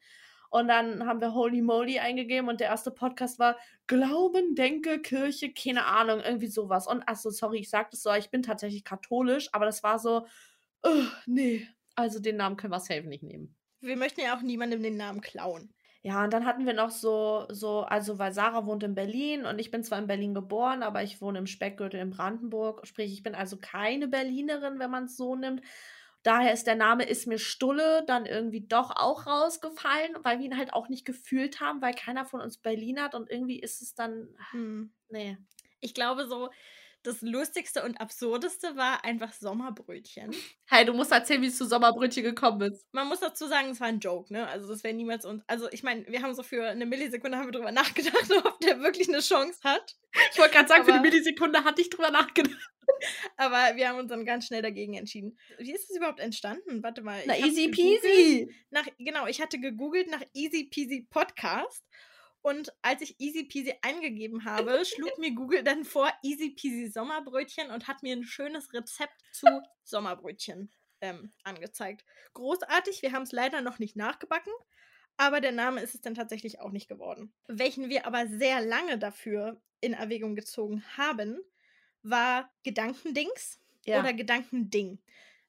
Und 0.51 0.67
dann 0.67 1.05
haben 1.05 1.21
wir 1.21 1.33
Holy 1.33 1.61
Moly 1.61 1.99
eingegeben 1.99 2.49
und 2.49 2.59
der 2.59 2.69
erste 2.69 2.89
Podcast 2.89 3.37
war 3.37 3.55
Glauben, 3.85 4.55
Denke, 4.55 4.99
Kirche, 4.99 5.53
keine 5.53 5.85
Ahnung, 5.85 6.21
irgendwie 6.21 6.47
sowas. 6.47 6.87
Und 6.87 7.03
achso, 7.07 7.29
sorry, 7.29 7.59
ich 7.59 7.69
sag 7.69 7.91
das 7.91 8.01
so, 8.01 8.11
ich 8.13 8.31
bin 8.31 8.41
tatsächlich 8.41 8.83
katholisch, 8.83 9.49
aber 9.51 9.65
das 9.65 9.83
war 9.83 9.99
so, 9.99 10.25
oh, 10.83 11.03
nee, 11.25 11.67
also 11.95 12.19
den 12.19 12.37
Namen 12.37 12.57
können 12.57 12.73
wir 12.73 12.79
safe 12.79 13.07
nicht 13.07 13.23
nehmen. 13.23 13.55
Wir 13.81 13.97
möchten 13.97 14.21
ja 14.21 14.35
auch 14.37 14.41
niemandem 14.41 14.83
den 14.83 14.97
Namen 14.97 15.21
klauen. 15.21 15.73
Ja, 16.01 16.23
und 16.23 16.31
dann 16.31 16.45
hatten 16.45 16.65
wir 16.65 16.73
noch 16.73 16.91
so, 16.91 17.45
so, 17.49 17.81
also 17.81 18.19
weil 18.19 18.31
Sarah 18.31 18.65
wohnt 18.65 18.83
in 18.83 18.95
Berlin 18.95 19.45
und 19.45 19.59
ich 19.59 19.69
bin 19.69 19.83
zwar 19.83 19.99
in 19.99 20.07
Berlin 20.07 20.33
geboren, 20.33 20.81
aber 20.81 21.03
ich 21.03 21.21
wohne 21.21 21.39
im 21.39 21.45
Speckgürtel 21.45 21.99
in 21.99 22.09
Brandenburg. 22.09 22.87
Sprich, 22.87 23.11
ich 23.11 23.21
bin 23.21 23.35
also 23.35 23.57
keine 23.57 24.07
Berlinerin, 24.07 24.79
wenn 24.79 24.91
man 24.91 25.05
es 25.05 25.17
so 25.17 25.35
nimmt. 25.35 25.61
Daher 26.23 26.53
ist 26.53 26.67
der 26.67 26.75
Name 26.75 27.03
Ist 27.03 27.27
mir 27.27 27.37
Stulle 27.37 28.03
dann 28.05 28.25
irgendwie 28.25 28.65
doch 28.65 28.91
auch 28.91 29.25
rausgefallen, 29.25 30.17
weil 30.23 30.39
wir 30.39 30.45
ihn 30.45 30.57
halt 30.57 30.73
auch 30.73 30.89
nicht 30.89 31.05
gefühlt 31.05 31.59
haben, 31.59 31.81
weil 31.81 31.93
keiner 31.93 32.25
von 32.25 32.41
uns 32.41 32.57
Berlin 32.57 33.01
hat 33.01 33.15
und 33.15 33.29
irgendwie 33.29 33.59
ist 33.59 33.81
es 33.81 33.93
dann, 33.93 34.29
Hm. 34.51 34.93
nee. 35.09 35.37
Ich 35.81 35.93
glaube 35.93 36.27
so, 36.27 36.49
das 37.03 37.21
Lustigste 37.21 37.83
und 37.83 37.99
Absurdeste 38.01 38.75
war 38.75 39.03
einfach 39.05 39.31
Sommerbrötchen. 39.33 40.35
Hey, 40.67 40.85
du 40.85 40.93
musst 40.93 41.11
erzählen, 41.11 41.41
wie 41.41 41.47
es 41.47 41.57
zu 41.57 41.65
Sommerbrötchen 41.65 42.23
gekommen 42.23 42.61
ist. 42.73 42.85
Man 42.91 43.07
muss 43.07 43.21
dazu 43.21 43.47
sagen, 43.47 43.69
es 43.69 43.79
war 43.79 43.87
ein 43.87 43.99
Joke, 43.99 44.31
ne? 44.33 44.47
Also 44.47 44.67
das 44.67 44.83
wäre 44.83 44.93
niemals 44.93 45.25
uns. 45.25 45.43
Also 45.47 45.69
ich 45.71 45.83
meine, 45.83 46.05
wir 46.07 46.21
haben 46.21 46.33
so 46.35 46.43
für 46.43 46.65
eine 46.65 46.85
Millisekunde 46.85 47.37
haben 47.37 47.47
wir 47.47 47.51
drüber 47.53 47.71
nachgedacht, 47.73 48.29
ob 48.45 48.59
der 48.59 48.81
wirklich 48.81 49.07
eine 49.07 49.19
Chance 49.21 49.59
hat. 49.63 49.95
Ich 50.31 50.37
wollte 50.39 50.53
gerade 50.55 50.67
sagen, 50.67 50.83
für 50.83 50.91
eine 50.91 50.99
Aber- 50.99 51.09
Millisekunde 51.09 51.63
hatte 51.63 51.81
ich 51.81 51.89
drüber 51.89 52.11
nachgedacht. 52.11 52.57
Aber 53.37 53.75
wir 53.77 53.87
haben 53.87 53.99
uns 53.99 54.09
dann 54.09 54.25
ganz 54.25 54.47
schnell 54.47 54.61
dagegen 54.63 54.95
entschieden. 54.95 55.37
Wie 55.59 55.71
ist 55.71 55.89
es 55.89 55.95
überhaupt 55.95 56.19
entstanden? 56.19 56.81
Warte 56.83 57.01
mal. 57.01 57.21
Na, 57.27 57.37
easy 57.37 57.69
peasy. 57.69 58.53
nach, 58.71 58.87
genau, 58.97 59.27
ich 59.27 59.41
hatte 59.41 59.59
gegoogelt 59.59 60.09
nach 60.09 60.23
Easy 60.33 60.65
Peasy 60.65 61.07
Podcast. 61.09 61.83
Und 62.41 62.73
als 62.81 63.01
ich 63.01 63.19
Easy 63.19 63.43
Peasy 63.43 63.73
eingegeben 63.81 64.45
habe, 64.45 64.83
schlug 64.85 65.17
mir 65.17 65.33
Google 65.35 65.63
dann 65.63 65.83
vor 65.83 66.11
Easy 66.23 66.51
Peasy 66.51 66.87
Sommerbrötchen 66.87 67.69
und 67.69 67.87
hat 67.87 68.01
mir 68.01 68.15
ein 68.15 68.23
schönes 68.23 68.73
Rezept 68.73 69.21
zu 69.31 69.47
Sommerbrötchen 69.83 70.71
ähm, 71.01 71.33
angezeigt. 71.43 72.05
Großartig, 72.33 73.01
wir 73.01 73.11
haben 73.11 73.23
es 73.23 73.31
leider 73.31 73.61
noch 73.61 73.79
nicht 73.79 73.95
nachgebacken, 73.95 74.53
aber 75.17 75.41
der 75.41 75.51
Name 75.51 75.81
ist 75.81 75.95
es 75.95 76.01
dann 76.01 76.15
tatsächlich 76.15 76.61
auch 76.61 76.71
nicht 76.71 76.87
geworden. 76.87 77.33
Welchen 77.47 77.89
wir 77.89 78.05
aber 78.07 78.27
sehr 78.27 78.61
lange 78.61 78.97
dafür 78.97 79.61
in 79.81 79.93
Erwägung 79.93 80.35
gezogen 80.35 80.83
haben, 80.97 81.39
war 82.03 82.49
Gedankendings 82.63 83.59
Ja. 83.85 83.99
oder 83.99 84.13
Gedankending. 84.13 84.99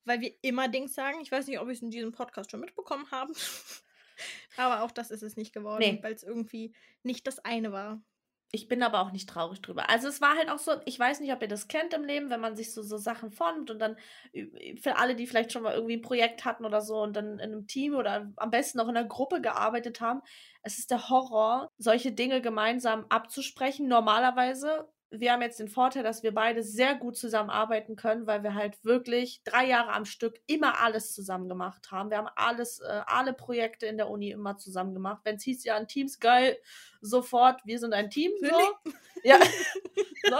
Weil 0.04 0.20
wir 0.22 0.34
immer 0.42 0.66
Dings 0.66 0.94
sagen. 0.94 1.20
Ich 1.20 1.30
weiß 1.30 1.46
nicht, 1.46 1.60
ob 1.60 1.68
ich 1.68 1.76
es 1.76 1.82
in 1.82 1.90
diesem 1.90 2.10
Podcast 2.10 2.50
schon 2.50 2.60
mitbekommen 2.60 3.08
habe. 3.10 3.32
Aber 4.56 4.82
auch 4.82 4.90
das 4.90 5.10
ist 5.10 5.22
es 5.22 5.36
nicht 5.36 5.52
geworden, 5.52 5.80
Nee. 5.80 5.98
weil 6.02 6.14
es 6.14 6.22
irgendwie 6.22 6.74
nicht 7.02 7.26
das 7.26 7.38
eine 7.44 7.72
war. 7.72 8.00
Ich 8.52 8.66
bin 8.66 8.82
aber 8.82 9.00
auch 9.00 9.12
nicht 9.12 9.28
traurig 9.28 9.62
drüber. 9.62 9.88
Also 9.88 10.08
es 10.08 10.20
war 10.20 10.36
halt 10.36 10.50
auch 10.50 10.58
so, 10.58 10.72
ich 10.84 10.98
weiß 10.98 11.20
nicht, 11.20 11.32
ob 11.32 11.40
ihr 11.40 11.46
das 11.46 11.68
kennt 11.68 11.94
im 11.94 12.02
Leben, 12.02 12.30
wenn 12.30 12.40
man 12.40 12.56
sich 12.56 12.74
so, 12.74 12.82
so 12.82 12.96
Sachen 12.96 13.30
vornimmt 13.30 13.70
und 13.70 13.78
dann 13.78 13.96
für 14.82 14.96
alle, 14.96 15.14
die 15.14 15.28
vielleicht 15.28 15.52
schon 15.52 15.62
mal 15.62 15.74
irgendwie 15.74 15.96
ein 15.98 16.02
Projekt 16.02 16.44
hatten 16.44 16.64
oder 16.64 16.80
so 16.80 17.00
und 17.00 17.14
dann 17.14 17.34
in 17.34 17.40
einem 17.40 17.68
Team 17.68 17.94
oder 17.94 18.32
am 18.34 18.50
besten 18.50 18.80
auch 18.80 18.88
in 18.88 18.96
einer 18.96 19.06
Gruppe 19.06 19.40
gearbeitet 19.40 20.00
haben, 20.00 20.20
es 20.62 20.78
ist 20.78 20.90
der 20.90 21.08
Horror, 21.08 21.70
solche 21.78 22.10
Dinge 22.10 22.40
gemeinsam 22.40 23.06
abzusprechen. 23.08 23.86
Normalerweise, 23.86 24.88
wir 25.10 25.32
haben 25.32 25.42
jetzt 25.42 25.58
den 25.58 25.68
Vorteil, 25.68 26.04
dass 26.04 26.22
wir 26.22 26.32
beide 26.32 26.62
sehr 26.62 26.94
gut 26.94 27.16
zusammenarbeiten 27.16 27.96
können, 27.96 28.26
weil 28.26 28.42
wir 28.44 28.54
halt 28.54 28.84
wirklich 28.84 29.42
drei 29.44 29.66
Jahre 29.66 29.92
am 29.92 30.04
Stück 30.04 30.40
immer 30.46 30.80
alles 30.80 31.12
zusammen 31.14 31.48
gemacht 31.48 31.90
haben. 31.90 32.10
Wir 32.10 32.18
haben 32.18 32.28
alles, 32.36 32.78
äh, 32.80 33.02
alle 33.06 33.32
Projekte 33.32 33.86
in 33.86 33.96
der 33.96 34.08
Uni 34.08 34.30
immer 34.30 34.56
zusammen 34.56 34.94
gemacht. 34.94 35.22
Wenn 35.24 35.36
es 35.36 35.42
hieß, 35.42 35.64
ja, 35.64 35.76
ein 35.76 35.88
Teams 35.88 36.20
geil, 36.20 36.58
sofort, 37.00 37.60
wir 37.64 37.78
sind 37.78 37.92
ein 37.92 38.10
Team. 38.10 38.30
So. 38.40 38.92
Ja. 39.24 39.38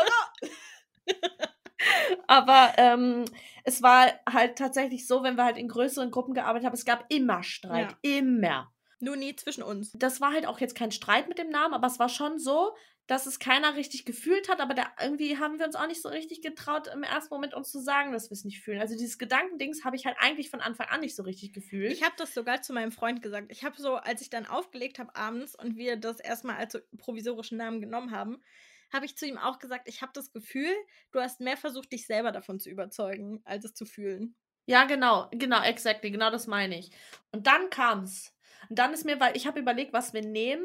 Aber 2.27 2.73
ähm, 2.77 3.25
es 3.65 3.83
war 3.83 4.13
halt 4.31 4.57
tatsächlich 4.57 5.07
so, 5.07 5.23
wenn 5.23 5.37
wir 5.37 5.45
halt 5.45 5.57
in 5.57 5.69
größeren 5.69 6.11
Gruppen 6.11 6.35
gearbeitet 6.35 6.67
haben, 6.67 6.75
es 6.75 6.85
gab 6.85 7.07
immer 7.09 7.43
Streit. 7.43 7.97
Immer. 8.03 8.73
Nur 9.01 9.17
nie 9.17 9.35
zwischen 9.35 9.63
uns. 9.63 9.93
Das 9.95 10.21
war 10.21 10.33
halt 10.33 10.47
auch 10.47 10.61
jetzt 10.61 10.75
kein 10.75 10.93
Streit 10.93 11.29
mit 11.29 11.39
dem 11.39 11.49
Namen, 11.49 11.75
aber 11.75 11.87
es 11.87 11.99
war 11.99 12.11
schon 12.11 12.39
so, 12.39 12.75
dass 13.11 13.27
es 13.27 13.41
keiner 13.41 13.75
richtig 13.75 14.05
gefühlt 14.05 14.49
hat, 14.49 14.61
aber 14.61 14.73
da 14.73 14.87
irgendwie 15.03 15.37
haben 15.37 15.59
wir 15.59 15.67
uns 15.67 15.75
auch 15.75 15.89
nicht 15.89 16.01
so 16.01 16.09
richtig 16.09 16.43
getraut, 16.43 16.87
im 16.87 17.03
ersten 17.03 17.35
Moment 17.35 17.55
uns 17.55 17.73
zu 17.73 17.81
sagen, 17.81 18.13
dass 18.13 18.31
wir 18.31 18.35
es 18.35 18.45
nicht 18.45 18.61
fühlen. 18.61 18.81
Also 18.81 18.97
dieses 18.97 19.19
Gedankendings 19.19 19.85
habe 19.85 19.97
ich 19.97 20.07
halt 20.07 20.17
eigentlich 20.21 20.49
von 20.49 20.61
Anfang 20.61 20.87
an 20.87 21.01
nicht 21.01 21.17
so 21.17 21.25
richtig 21.25 21.53
gefühlt. 21.53 21.91
Ich 21.91 22.05
habe 22.05 22.15
das 22.19 22.33
sogar 22.33 22.63
zu 22.63 22.73
meinem 22.73 22.93
Freund 22.93 23.21
gesagt. 23.21 23.51
Ich 23.51 23.65
habe 23.65 23.75
so, 23.83 23.97
als 23.97 24.23
ich 24.23 24.31
dann 24.31 24.47
aufgelegt 24.47 25.01
habe 25.01 25.17
abends 25.17 25.57
und 25.57 25.77
wir 25.77 25.97
das 25.97 26.21
erstmal 26.21 26.55
als 26.55 26.75
so 26.75 26.79
provisorischen 26.99 27.59
Namen 27.59 27.81
genommen 27.81 28.13
haben, 28.13 28.41
habe 28.93 29.07
ich 29.07 29.17
zu 29.17 29.27
ihm 29.27 29.39
auch 29.39 29.59
gesagt, 29.59 29.89
ich 29.89 30.03
habe 30.03 30.13
das 30.15 30.31
Gefühl, 30.31 30.73
du 31.11 31.19
hast 31.19 31.41
mehr 31.41 31.57
versucht, 31.57 31.91
dich 31.91 32.07
selber 32.07 32.31
davon 32.31 32.61
zu 32.61 32.71
überzeugen, 32.71 33.41
als 33.45 33.65
es 33.65 33.75
zu 33.75 33.87
fühlen. 33.87 34.37
Ja, 34.67 34.85
genau, 34.85 35.27
genau, 35.33 35.65
exactly, 35.65 36.13
genau 36.13 36.31
das 36.31 36.47
meine 36.47 36.79
ich. 36.79 36.93
Und 37.33 37.49
dann 37.49 37.71
kam's. 37.71 38.33
Und 38.69 38.79
dann 38.79 38.93
ist 38.93 39.05
mir, 39.05 39.19
weil 39.19 39.37
ich 39.37 39.49
habe 39.49 39.59
überlegt, 39.59 39.93
was 39.93 40.13
wir 40.13 40.23
nehmen, 40.23 40.65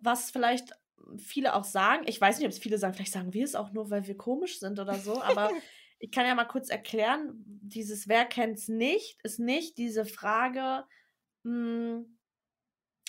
was 0.00 0.32
vielleicht 0.32 0.72
viele 1.18 1.54
auch 1.54 1.64
sagen. 1.64 2.04
Ich 2.06 2.20
weiß 2.20 2.38
nicht, 2.38 2.46
ob 2.46 2.52
es 2.52 2.58
viele 2.58 2.78
sagen, 2.78 2.94
vielleicht 2.94 3.12
sagen 3.12 3.32
wir 3.32 3.44
es 3.44 3.54
auch 3.54 3.72
nur, 3.72 3.90
weil 3.90 4.06
wir 4.06 4.16
komisch 4.16 4.58
sind 4.58 4.78
oder 4.78 4.94
so, 4.94 5.22
aber 5.22 5.50
ich 5.98 6.10
kann 6.10 6.26
ja 6.26 6.34
mal 6.34 6.44
kurz 6.44 6.68
erklären, 6.68 7.32
dieses 7.44 8.08
Wer 8.08 8.24
kennt's 8.24 8.68
nicht, 8.68 9.20
ist 9.22 9.38
nicht 9.38 9.78
diese 9.78 10.04
Frage, 10.04 10.84
hm, 11.44 12.18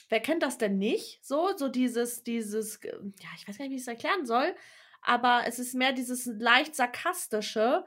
wer 0.09 0.19
kennt 0.19 0.43
das 0.43 0.57
denn 0.57 0.77
nicht? 0.77 1.25
So, 1.25 1.57
so 1.57 1.69
dieses, 1.69 2.23
dieses, 2.23 2.79
ja, 2.83 3.29
ich 3.35 3.47
weiß 3.47 3.57
gar 3.57 3.65
nicht, 3.65 3.71
wie 3.71 3.77
ich 3.77 3.81
es 3.81 3.87
erklären 3.87 4.25
soll, 4.25 4.55
aber 5.01 5.43
es 5.47 5.59
ist 5.59 5.73
mehr 5.73 5.91
dieses 5.91 6.25
leicht 6.25 6.75
sarkastische, 6.75 7.83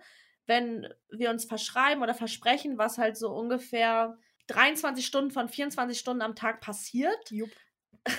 wenn 0.46 0.92
wir 1.10 1.30
uns 1.30 1.44
verschreiben 1.44 2.02
oder 2.02 2.14
versprechen, 2.14 2.78
was 2.78 2.98
halt 2.98 3.16
so 3.16 3.30
ungefähr 3.30 4.18
23 4.48 5.04
Stunden 5.04 5.30
von 5.30 5.48
24 5.48 5.98
Stunden 5.98 6.22
am 6.22 6.34
Tag 6.34 6.60
passiert. 6.60 7.30
Jupp. 7.30 7.50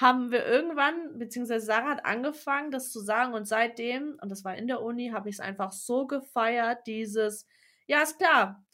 haben 0.00 0.30
wir 0.30 0.46
irgendwann, 0.46 1.18
beziehungsweise 1.18 1.66
Sarah 1.66 1.90
hat 1.90 2.04
angefangen, 2.04 2.70
das 2.70 2.92
zu 2.92 3.00
sagen 3.00 3.34
und 3.34 3.46
seitdem, 3.46 4.16
und 4.22 4.28
das 4.28 4.44
war 4.44 4.54
in 4.54 4.68
der 4.68 4.80
Uni, 4.80 5.10
habe 5.10 5.28
ich 5.28 5.36
es 5.36 5.40
einfach 5.40 5.72
so 5.72 6.06
gefeiert, 6.06 6.86
dieses, 6.86 7.46
ja, 7.88 8.02
ist 8.02 8.18
klar, 8.18 8.64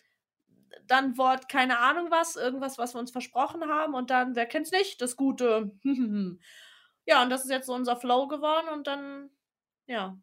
dann 0.87 1.17
Wort, 1.17 1.49
keine 1.49 1.79
Ahnung 1.79 2.11
was, 2.11 2.37
irgendwas, 2.37 2.77
was 2.77 2.95
wir 2.95 2.99
uns 3.01 3.11
versprochen 3.11 3.65
haben 3.69 3.95
und 3.95 4.11
dann, 4.11 4.37
wer 4.37 4.45
kennt's 4.45 4.71
nicht, 4.71 5.01
das 5.01 5.17
Gute. 5.17 5.73
ja, 7.07 7.23
und 7.23 7.31
das 7.31 7.45
ist 7.45 7.51
jetzt 7.51 7.67
so 7.67 7.75
unser 7.75 7.97
Flow 7.97 8.29
geworden 8.29 8.69
und 8.69 8.87
dann, 8.87 9.31
ja, 9.87 10.19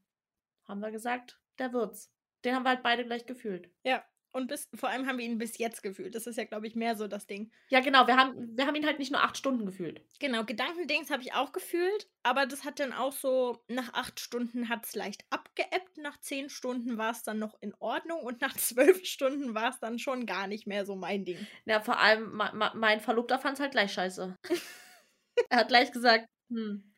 haben 0.67 0.81
wir 0.81 0.91
gesagt, 0.91 1.39
der 1.57 1.73
wird's. 1.73 2.11
Den 2.45 2.55
haben 2.55 2.63
wir 2.63 2.69
halt 2.69 2.83
beide 2.83 3.05
gleich 3.05 3.25
gefühlt. 3.25 3.71
Ja, 3.83 4.03
und 4.31 4.47
bis, 4.47 4.69
vor 4.73 4.89
allem 4.89 5.07
haben 5.07 5.17
wir 5.17 5.25
ihn 5.25 5.37
bis 5.37 5.57
jetzt 5.57 5.83
gefühlt. 5.83 6.15
Das 6.15 6.27
ist 6.27 6.37
ja, 6.37 6.45
glaube 6.45 6.67
ich, 6.67 6.75
mehr 6.75 6.95
so 6.95 7.07
das 7.07 7.27
Ding. 7.27 7.51
Ja, 7.69 7.79
genau. 7.81 8.07
Wir 8.07 8.15
haben, 8.15 8.57
wir 8.57 8.65
haben 8.65 8.75
ihn 8.75 8.85
halt 8.85 8.99
nicht 8.99 9.11
nur 9.11 9.21
acht 9.23 9.37
Stunden 9.37 9.65
gefühlt. 9.65 10.01
Genau, 10.19 10.43
Gedankendings 10.43 11.09
habe 11.11 11.21
ich 11.23 11.33
auch 11.33 11.51
gefühlt. 11.51 12.09
Aber 12.23 12.45
das 12.45 12.63
hat 12.63 12.79
dann 12.79 12.93
auch 12.93 13.13
so, 13.13 13.63
nach 13.67 13.93
acht 13.93 14.19
Stunden 14.19 14.69
hat 14.69 14.85
es 14.85 14.95
leicht 14.95 15.25
abgeebbt. 15.29 15.97
Nach 15.97 16.19
zehn 16.19 16.49
Stunden 16.49 16.97
war 16.97 17.11
es 17.11 17.23
dann 17.23 17.39
noch 17.39 17.55
in 17.61 17.73
Ordnung. 17.79 18.21
Und 18.21 18.41
nach 18.41 18.55
zwölf 18.57 19.05
Stunden 19.05 19.53
war 19.53 19.69
es 19.69 19.79
dann 19.79 19.99
schon 19.99 20.25
gar 20.25 20.47
nicht 20.47 20.67
mehr 20.67 20.85
so 20.85 20.95
mein 20.95 21.25
Ding. 21.25 21.45
Ja, 21.65 21.81
vor 21.81 21.99
allem, 21.99 22.39
mein 22.73 23.01
Verlobter 23.01 23.39
fand 23.39 23.55
es 23.55 23.59
halt 23.59 23.71
gleich 23.71 23.93
scheiße. 23.93 24.35
er 25.49 25.57
hat 25.57 25.67
gleich 25.67 25.91
gesagt, 25.91 26.25
hm, 26.49 26.90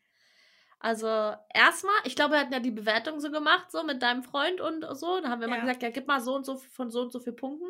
also 0.84 1.08
erstmal, 1.54 1.96
ich 2.04 2.14
glaube, 2.14 2.34
wir 2.34 2.42
hatten 2.42 2.52
ja 2.52 2.60
die 2.60 2.70
Bewertung 2.70 3.22
so 3.22 3.32
gemacht, 3.32 3.72
so 3.72 3.86
mit 3.86 4.02
deinem 4.02 4.22
Freund 4.22 4.60
und 4.60 4.86
so. 4.98 5.22
Da 5.22 5.30
haben 5.30 5.40
wir 5.40 5.48
ja. 5.48 5.54
mal 5.54 5.62
gesagt, 5.62 5.82
ja, 5.82 5.90
gib 5.90 6.08
mal 6.08 6.20
so 6.20 6.36
und 6.36 6.46
so 6.46 6.58
von 6.58 6.92
so 6.92 7.04
und 7.04 7.14
so 7.14 7.22
viel 7.22 7.32
Punkten. 7.32 7.68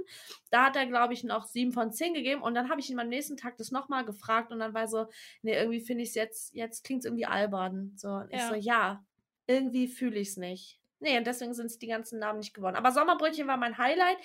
Da 0.50 0.66
hat 0.66 0.76
er, 0.76 0.88
glaube 0.88 1.14
ich, 1.14 1.24
noch 1.24 1.46
sieben 1.46 1.74
von 1.74 1.92
zehn 1.92 2.16
gegeben. 2.16 2.42
Und 2.42 2.56
dann 2.56 2.70
habe 2.70 2.82
ich 2.82 2.90
ihn 2.90 3.00
am 3.00 3.10
nächsten 3.10 3.38
Tag 3.38 3.56
das 3.58 3.70
nochmal 3.70 4.04
gefragt 4.04 4.52
und 4.52 4.58
dann 4.58 4.74
war 4.74 4.88
so, 4.88 5.06
nee, 5.44 5.56
irgendwie 5.56 5.82
finde 5.82 6.02
ich 6.02 6.10
es 6.10 6.16
jetzt, 6.16 6.56
jetzt 6.56 6.84
klingt 6.84 7.02
es 7.02 7.06
irgendwie 7.06 7.28
albern. 7.28 7.94
So, 7.98 8.08
und 8.08 8.32
ja. 8.32 8.38
ich 8.38 8.44
so, 8.46 8.56
ja, 8.56 9.06
irgendwie 9.46 9.88
fühle 9.88 10.20
ich 10.20 10.30
es 10.30 10.38
nicht. 10.38 10.80
Nee, 11.04 11.18
und 11.18 11.28
deswegen 11.28 11.54
sind 11.54 11.66
es 11.66 11.78
die 11.78 11.88
ganzen 11.88 12.18
Namen 12.18 12.40
nicht 12.40 12.54
geworden. 12.54 12.78
Aber 12.78 12.94
Sommerbrötchen 12.94 13.46
war 13.46 13.58
mein 13.58 13.78
Highlight. 13.78 14.16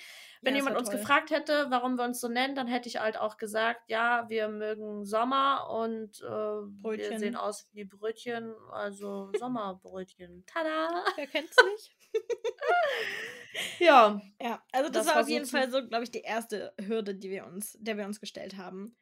Wenn 0.41 0.55
ja, 0.55 0.61
jemand 0.61 0.77
uns 0.77 0.89
gefragt 0.89 1.29
hätte, 1.29 1.65
warum 1.69 1.97
wir 1.97 2.05
uns 2.05 2.21
so 2.21 2.29
nennen, 2.29 2.55
dann 2.55 2.67
hätte 2.67 2.87
ich 2.87 3.01
halt 3.01 3.17
auch 3.17 3.35
gesagt, 3.35 3.81
ja, 3.87 4.29
wir 4.29 4.47
mögen 4.47 5.03
Sommer 5.03 5.69
und 5.69 6.21
äh, 6.21 6.25
wir 6.25 7.19
sehen 7.19 7.35
aus 7.35 7.67
wie 7.73 7.83
Brötchen, 7.83 8.55
also 8.71 9.29
Sommerbrötchen. 9.37 10.45
Tada! 10.45 11.03
Wer 11.17 11.27
kennt's 11.27 11.57
nicht? 11.65 11.97
ja. 13.79 14.21
Ja, 14.41 14.63
also 14.71 14.89
das, 14.89 15.05
das 15.05 15.13
war 15.13 15.21
auf 15.21 15.27
jeden 15.27 15.43
so 15.43 15.57
Fall 15.57 15.69
so, 15.69 15.85
glaube 15.85 16.05
ich, 16.05 16.11
die 16.11 16.21
erste 16.21 16.73
Hürde, 16.79 17.13
die 17.13 17.29
wir 17.29 17.45
uns, 17.45 17.77
der 17.77 17.97
wir 17.97 18.05
uns 18.05 18.21
gestellt 18.21 18.55
haben. 18.55 18.95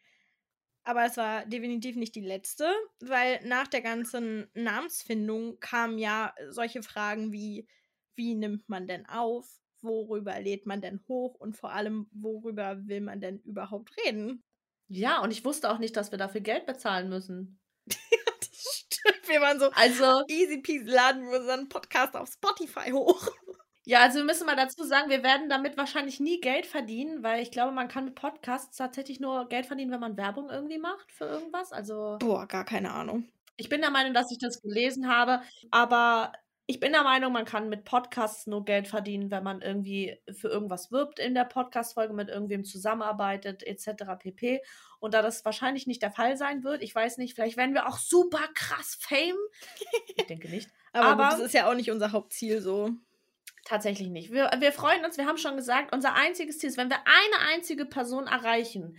Aber 0.88 1.04
es 1.04 1.18
war 1.18 1.46
definitiv 1.46 1.98
nicht 1.98 2.16
die 2.16 2.22
letzte, 2.22 2.66
weil 3.02 3.46
nach 3.46 3.68
der 3.68 3.82
ganzen 3.82 4.50
Namensfindung 4.54 5.60
kamen 5.60 5.98
ja 5.98 6.34
solche 6.48 6.82
Fragen 6.82 7.34
wie, 7.34 7.68
wie 8.16 8.36
nimmt 8.36 8.70
man 8.70 8.88
denn 8.88 9.06
auf? 9.06 9.46
Worüber 9.82 10.40
lädt 10.40 10.66
man 10.66 10.80
denn 10.80 11.02
hoch? 11.10 11.36
Und 11.36 11.58
vor 11.58 11.74
allem, 11.74 12.08
worüber 12.14 12.88
will 12.88 13.02
man 13.02 13.20
denn 13.20 13.40
überhaupt 13.40 13.98
reden? 14.06 14.46
Ja, 14.88 15.22
und 15.22 15.32
ich 15.32 15.44
wusste 15.44 15.70
auch 15.72 15.78
nicht, 15.78 15.98
dass 15.98 16.12
wir 16.12 16.18
dafür 16.18 16.40
Geld 16.40 16.66
bezahlen 16.66 17.10
müssen. 17.10 17.60
ja, 17.90 18.32
das 18.40 18.86
stimmt. 18.86 19.28
Wir 19.28 19.42
waren 19.42 19.60
so, 19.60 19.70
also 19.72 20.24
easy 20.30 20.62
peasy, 20.62 20.86
laden 20.86 21.30
wir 21.30 21.42
unseren 21.42 21.68
Podcast 21.68 22.16
auf 22.16 22.30
Spotify 22.32 22.92
hoch. 22.92 23.28
Ja, 23.88 24.02
also 24.02 24.18
wir 24.18 24.26
müssen 24.26 24.46
mal 24.46 24.58
dazu 24.58 24.84
sagen, 24.84 25.10
wir 25.10 25.24
werden 25.24 25.48
damit 25.48 25.78
wahrscheinlich 25.78 26.20
nie 26.20 26.42
Geld 26.42 26.66
verdienen, 26.66 27.24
weil 27.24 27.42
ich 27.42 27.52
glaube, 27.52 27.72
man 27.72 27.88
kann 27.88 28.04
mit 28.04 28.16
Podcasts 28.16 28.76
tatsächlich 28.76 29.22
nur 29.22 29.48
Geld 29.48 29.66
verdienen, 29.66 29.92
wenn 29.92 30.02
man 30.02 30.18
Werbung 30.18 30.50
irgendwie 30.50 30.78
macht 30.78 31.10
für 31.10 31.24
irgendwas. 31.24 31.72
Also. 31.72 32.18
Boah, 32.20 32.46
gar 32.48 32.66
keine 32.66 32.92
Ahnung. 32.92 33.30
Ich 33.56 33.70
bin 33.70 33.80
der 33.80 33.90
Meinung, 33.90 34.14
dass 34.14 34.30
ich 34.30 34.40
das 34.40 34.62
gelesen 34.62 35.08
habe, 35.08 35.42
aber 35.72 36.34
ich 36.66 36.82
bin 36.82 36.92
der 36.92 37.04
Meinung, 37.04 37.32
man 37.32 37.46
kann 37.46 37.70
mit 37.70 37.86
Podcasts 37.86 38.46
nur 38.46 38.66
Geld 38.66 38.90
verdienen, 38.90 39.32
wenn 39.32 39.46
man 39.46 39.62
irgendwie 39.62 40.20
für 40.34 40.50
irgendwas 40.50 40.92
wirbt 40.92 41.18
in 41.18 41.34
der 41.34 41.46
Podcast-Folge, 41.46 42.14
mit 42.14 42.28
irgendwem 42.28 42.66
zusammenarbeitet, 42.66 43.64
etc. 43.64 44.04
pp. 44.20 44.60
Und 45.00 45.14
da 45.14 45.22
das 45.22 45.46
wahrscheinlich 45.46 45.88
nicht 45.88 46.02
der 46.02 46.12
Fall 46.12 46.36
sein 46.36 46.66
wird, 46.66 46.84
ich 46.84 46.94
weiß 46.94 47.20
nicht, 47.20 47.36
vielleicht 47.36 47.56
werden 47.56 47.74
wir 47.74 47.88
auch 47.88 48.00
super 48.00 48.50
krass 48.54 48.98
Fame. 49.00 49.38
Ich 50.18 50.28
denke 50.28 50.50
nicht. 50.50 50.70
aber, 50.92 51.06
aber 51.06 51.30
das 51.30 51.40
ist 51.40 51.54
ja 51.54 51.70
auch 51.70 51.76
nicht 51.76 51.90
unser 51.90 52.12
Hauptziel 52.12 52.60
so. 52.60 52.92
Tatsächlich 53.68 54.08
nicht. 54.08 54.32
Wir, 54.32 54.50
wir 54.60 54.72
freuen 54.72 55.04
uns, 55.04 55.18
wir 55.18 55.26
haben 55.26 55.38
schon 55.38 55.58
gesagt, 55.58 55.94
unser 55.94 56.14
einziges 56.14 56.58
Ziel 56.58 56.70
ist, 56.70 56.78
wenn 56.78 56.90
wir 56.90 57.00
eine 57.04 57.52
einzige 57.54 57.84
Person 57.84 58.26
erreichen, 58.26 58.98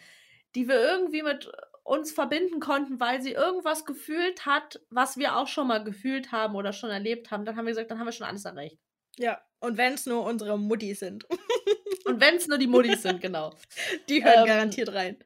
die 0.54 0.68
wir 0.68 0.78
irgendwie 0.78 1.22
mit 1.22 1.50
uns 1.84 2.12
verbinden 2.12 2.60
konnten, 2.60 3.00
weil 3.00 3.22
sie 3.22 3.32
irgendwas 3.32 3.86
gefühlt 3.86 4.44
hat, 4.44 4.78
was 4.90 5.16
wir 5.16 5.36
auch 5.36 5.48
schon 5.48 5.68
mal 5.68 5.82
gefühlt 5.82 6.32
haben 6.32 6.54
oder 6.54 6.74
schon 6.74 6.90
erlebt 6.90 7.30
haben, 7.30 7.46
dann 7.46 7.56
haben 7.56 7.64
wir 7.64 7.70
gesagt, 7.70 7.90
dann 7.90 7.98
haben 7.98 8.08
wir 8.08 8.12
schon 8.12 8.26
alles 8.26 8.44
erreicht. 8.44 8.76
Ja, 9.16 9.40
und 9.60 9.78
wenn 9.78 9.94
es 9.94 10.04
nur 10.04 10.22
unsere 10.22 10.58
Muttis 10.58 11.00
sind. 11.00 11.24
und 12.04 12.20
wenn 12.20 12.36
es 12.36 12.46
nur 12.46 12.58
die 12.58 12.66
Muttis 12.66 13.00
sind, 13.00 13.22
genau. 13.22 13.54
Die 14.10 14.22
hören 14.22 14.40
ähm, 14.40 14.46
garantiert 14.48 14.92
rein. 14.92 15.16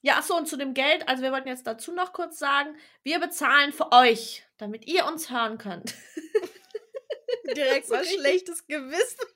Ja, 0.00 0.18
achso, 0.18 0.36
und 0.36 0.46
zu 0.46 0.56
dem 0.56 0.74
Geld, 0.74 1.08
also 1.08 1.24
wir 1.24 1.32
wollten 1.32 1.48
jetzt 1.48 1.66
dazu 1.66 1.92
noch 1.92 2.12
kurz 2.12 2.38
sagen, 2.38 2.76
wir 3.02 3.18
bezahlen 3.18 3.72
für 3.72 3.90
euch, 3.90 4.44
damit 4.58 4.86
ihr 4.86 5.06
uns 5.06 5.28
hören 5.28 5.58
könnt. 5.58 5.92
Direkt 7.56 7.88
mal 7.88 8.04
schlechtes 8.04 8.66
Gewissen. 8.66 9.26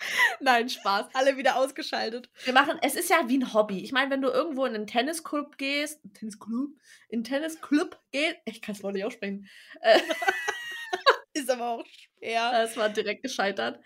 Nein, 0.40 0.68
Spaß. 0.68 1.06
Alle 1.14 1.36
wieder 1.36 1.56
ausgeschaltet. 1.56 2.28
Wir 2.44 2.52
machen, 2.52 2.78
es 2.82 2.94
ist 2.94 3.10
ja 3.10 3.28
wie 3.28 3.38
ein 3.38 3.54
Hobby. 3.54 3.80
Ich 3.82 3.92
meine, 3.92 4.10
wenn 4.10 4.22
du 4.22 4.28
irgendwo 4.28 4.64
in 4.64 4.74
einen 4.74 4.86
Tennisclub 4.86 5.58
gehst, 5.58 6.00
Tennisclub, 6.14 6.70
in 7.08 7.18
einen 7.18 7.24
Tennisclub 7.24 7.98
gehst, 8.12 8.36
ich 8.44 8.62
kann 8.62 8.74
es 8.74 8.82
wohl 8.82 8.92
nicht 8.92 9.04
aussprechen. 9.04 9.48
Äh, 9.80 9.98
ist 11.32 11.50
aber 11.50 11.70
auch 11.70 11.84
schwer. 11.86 12.62
Es 12.62 12.76
war 12.76 12.88
direkt 12.88 13.22
gescheitert. 13.22 13.80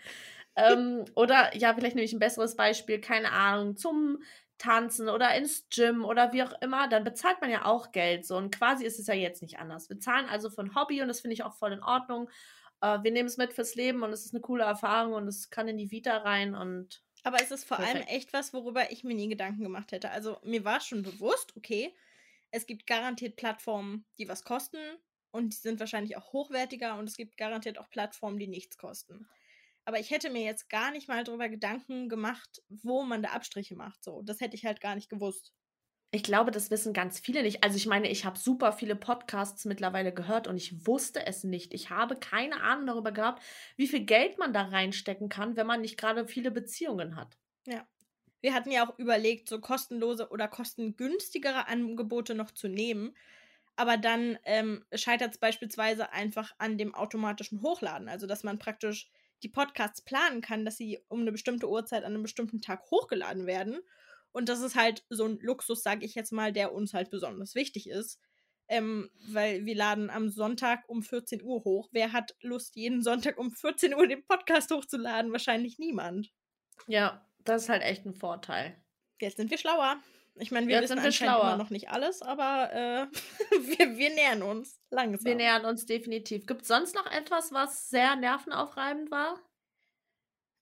ähm, 0.55 1.05
oder 1.15 1.55
ja, 1.55 1.73
vielleicht 1.73 1.95
nehme 1.95 2.05
ich 2.05 2.13
ein 2.13 2.19
besseres 2.19 2.55
Beispiel, 2.55 2.99
keine 2.99 3.31
Ahnung, 3.31 3.77
zum 3.77 4.21
Tanzen 4.57 5.09
oder 5.09 5.33
ins 5.33 5.67
Gym 5.69 6.05
oder 6.05 6.33
wie 6.33 6.43
auch 6.43 6.53
immer, 6.61 6.87
dann 6.87 7.03
bezahlt 7.03 7.41
man 7.41 7.49
ja 7.49 7.65
auch 7.65 7.91
Geld. 7.91 8.27
So 8.27 8.37
und 8.37 8.55
quasi 8.55 8.85
ist 8.85 8.99
es 8.99 9.07
ja 9.07 9.15
jetzt 9.15 9.41
nicht 9.41 9.57
anders. 9.57 9.89
Wir 9.89 9.99
zahlen 9.99 10.27
also 10.29 10.51
für 10.51 10.61
ein 10.61 10.75
Hobby 10.75 11.01
und 11.01 11.07
das 11.07 11.21
finde 11.21 11.33
ich 11.33 11.43
auch 11.43 11.55
voll 11.55 11.71
in 11.71 11.81
Ordnung 11.81 12.29
äh, 12.81 12.99
wir 13.03 13.11
nehmen 13.11 13.27
es 13.27 13.37
mit 13.37 13.53
fürs 13.53 13.75
Leben 13.75 14.03
und 14.03 14.11
es 14.11 14.25
ist 14.25 14.33
eine 14.33 14.41
coole 14.41 14.63
Erfahrung 14.63 15.13
und 15.13 15.27
es 15.27 15.49
kann 15.49 15.67
in 15.67 15.77
die 15.77 15.91
Vita 15.91 16.17
rein 16.17 16.55
und. 16.55 17.03
Aber 17.23 17.41
es 17.41 17.51
ist 17.51 17.65
vor 17.65 17.77
perfekt. 17.77 17.97
allem 17.97 18.07
echt 18.07 18.33
was, 18.33 18.51
worüber 18.53 18.91
ich 18.91 19.03
mir 19.03 19.13
nie 19.13 19.29
Gedanken 19.29 19.63
gemacht 19.63 19.91
hätte. 19.91 20.09
Also 20.09 20.39
mir 20.43 20.65
war 20.65 20.79
schon 20.81 21.03
bewusst, 21.03 21.55
okay, 21.55 21.95
es 22.49 22.65
gibt 22.65 22.87
garantiert 22.87 23.35
Plattformen, 23.35 24.05
die 24.17 24.27
was 24.27 24.43
kosten 24.43 24.79
und 25.31 25.53
die 25.53 25.57
sind 25.57 25.79
wahrscheinlich 25.79 26.17
auch 26.17 26.33
hochwertiger 26.33 26.97
und 26.97 27.07
es 27.07 27.15
gibt 27.15 27.37
garantiert 27.37 27.77
auch 27.77 27.89
Plattformen, 27.89 28.39
die 28.39 28.47
nichts 28.47 28.77
kosten. 28.77 29.27
Aber 29.85 29.99
ich 29.99 30.11
hätte 30.11 30.29
mir 30.29 30.43
jetzt 30.43 30.69
gar 30.69 30.91
nicht 30.91 31.07
mal 31.07 31.23
darüber 31.23 31.49
Gedanken 31.49 32.09
gemacht, 32.09 32.61
wo 32.69 33.03
man 33.03 33.23
da 33.23 33.29
Abstriche 33.29 33.75
macht. 33.75 34.03
So, 34.03 34.21
das 34.23 34.39
hätte 34.39 34.55
ich 34.55 34.65
halt 34.65 34.81
gar 34.81 34.95
nicht 34.95 35.09
gewusst. 35.09 35.53
Ich 36.13 36.23
glaube, 36.23 36.51
das 36.51 36.69
wissen 36.71 36.93
ganz 36.93 37.19
viele 37.19 37.41
nicht. 37.43 37.63
Also 37.63 37.75
ich 37.77 37.85
meine, 37.85 38.09
ich 38.09 38.23
habe 38.25 38.37
super 38.37 38.71
viele 38.73 38.95
Podcasts 38.97 39.63
mittlerweile 39.65 40.13
gehört 40.13 40.47
und 40.47 40.55
ich 40.57 40.85
wusste 40.87 41.25
es 41.25 41.43
nicht. 41.45 41.73
Ich 41.73 41.89
habe 41.89 42.17
keine 42.17 42.61
Ahnung 42.61 42.85
darüber 42.87 43.11
gehabt, 43.13 43.41
wie 43.77 43.87
viel 43.87 44.05
Geld 44.05 44.37
man 44.37 44.51
da 44.53 44.63
reinstecken 44.63 45.29
kann, 45.29 45.55
wenn 45.55 45.67
man 45.67 45.81
nicht 45.81 45.97
gerade 45.97 46.27
viele 46.27 46.51
Beziehungen 46.51 47.15
hat. 47.15 47.37
Ja. 47.65 47.87
Wir 48.41 48.53
hatten 48.53 48.71
ja 48.71 48.87
auch 48.87 48.97
überlegt, 48.97 49.47
so 49.49 49.59
kostenlose 49.59 50.29
oder 50.29 50.47
kostengünstigere 50.47 51.67
Angebote 51.67 52.33
noch 52.35 52.51
zu 52.51 52.67
nehmen. 52.67 53.15
Aber 53.75 53.97
dann 53.97 54.37
ähm, 54.45 54.85
scheitert 54.93 55.31
es 55.33 55.37
beispielsweise 55.39 56.11
einfach 56.11 56.53
an 56.57 56.77
dem 56.77 56.93
automatischen 56.95 57.61
Hochladen. 57.61 58.09
Also, 58.09 58.27
dass 58.27 58.43
man 58.43 58.59
praktisch 58.59 59.09
die 59.43 59.49
Podcasts 59.49 60.01
planen 60.01 60.41
kann, 60.41 60.65
dass 60.65 60.77
sie 60.77 60.99
um 61.07 61.21
eine 61.21 61.31
bestimmte 61.31 61.69
Uhrzeit 61.69 62.03
an 62.03 62.13
einem 62.13 62.23
bestimmten 62.23 62.61
Tag 62.61 62.89
hochgeladen 62.91 63.47
werden. 63.47 63.79
Und 64.31 64.49
das 64.49 64.61
ist 64.61 64.75
halt 64.75 65.03
so 65.09 65.25
ein 65.25 65.39
Luxus, 65.39 65.83
sage 65.83 66.05
ich 66.05 66.15
jetzt 66.15 66.31
mal, 66.31 66.51
der 66.53 66.73
uns 66.73 66.93
halt 66.93 67.09
besonders 67.09 67.55
wichtig 67.55 67.89
ist. 67.89 68.19
Ähm, 68.67 69.09
weil 69.27 69.65
wir 69.65 69.75
laden 69.75 70.09
am 70.09 70.29
Sonntag 70.29 70.87
um 70.87 71.03
14 71.03 71.43
Uhr 71.43 71.63
hoch. 71.65 71.89
Wer 71.91 72.13
hat 72.13 72.35
Lust, 72.41 72.75
jeden 72.77 73.01
Sonntag 73.01 73.37
um 73.37 73.51
14 73.51 73.93
Uhr 73.93 74.07
den 74.07 74.25
Podcast 74.25 74.71
hochzuladen? 74.71 75.33
Wahrscheinlich 75.33 75.77
niemand. 75.77 76.31
Ja, 76.87 77.25
das 77.43 77.63
ist 77.63 77.69
halt 77.69 77.81
echt 77.81 78.05
ein 78.05 78.13
Vorteil. 78.13 78.81
Jetzt 79.19 79.37
sind 79.37 79.51
wir 79.51 79.57
schlauer. 79.57 79.97
Ich 80.35 80.51
meine, 80.51 80.67
wir 80.67 80.79
Jetzt 80.79 80.89
wissen 80.89 81.03
wir 81.03 81.11
schlauer. 81.11 81.41
immer 81.41 81.57
noch 81.57 81.69
nicht 81.69 81.89
alles, 81.89 82.21
aber 82.21 82.71
äh, 82.71 83.07
wir, 83.77 83.97
wir 83.97 84.09
nähern 84.11 84.41
uns 84.41 84.79
langsam. 84.89 85.25
Wir 85.25 85.35
nähern 85.35 85.65
uns 85.65 85.85
definitiv. 85.85 86.45
Gibt 86.45 86.61
es 86.61 86.69
sonst 86.69 86.95
noch 86.95 87.05
etwas, 87.11 87.51
was 87.51 87.89
sehr 87.89 88.15
nervenaufreibend 88.15 89.11
war? 89.11 89.37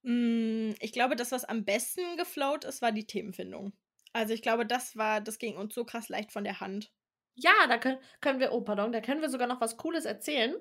Hm, 0.04 0.76
ich 0.80 0.92
glaube, 0.94 1.16
das, 1.16 1.32
was 1.32 1.46
am 1.46 1.66
besten 1.66 2.02
geflowt 2.18 2.64
ist, 2.66 2.82
war 2.82 2.92
die 2.92 3.06
Themenfindung. 3.06 3.74
Also 4.14 4.34
ich 4.34 4.42
glaube, 4.42 4.66
das 4.66 4.96
war, 4.98 5.22
das 5.22 5.38
ging 5.40 5.56
uns 5.58 5.76
so 5.76 5.86
krass 5.86 6.10
leicht 6.10 6.32
von 6.32 6.44
der 6.44 6.60
Hand. 6.60 6.92
Ja, 7.36 7.52
da 7.68 7.78
können, 7.78 8.00
können 8.22 8.40
wir, 8.40 8.52
oh 8.52 8.62
pardon, 8.62 8.92
da 8.92 9.02
können 9.02 9.22
wir 9.22 9.30
sogar 9.30 9.48
noch 9.48 9.62
was 9.62 9.78
Cooles 9.78 10.06
erzählen. 10.06 10.56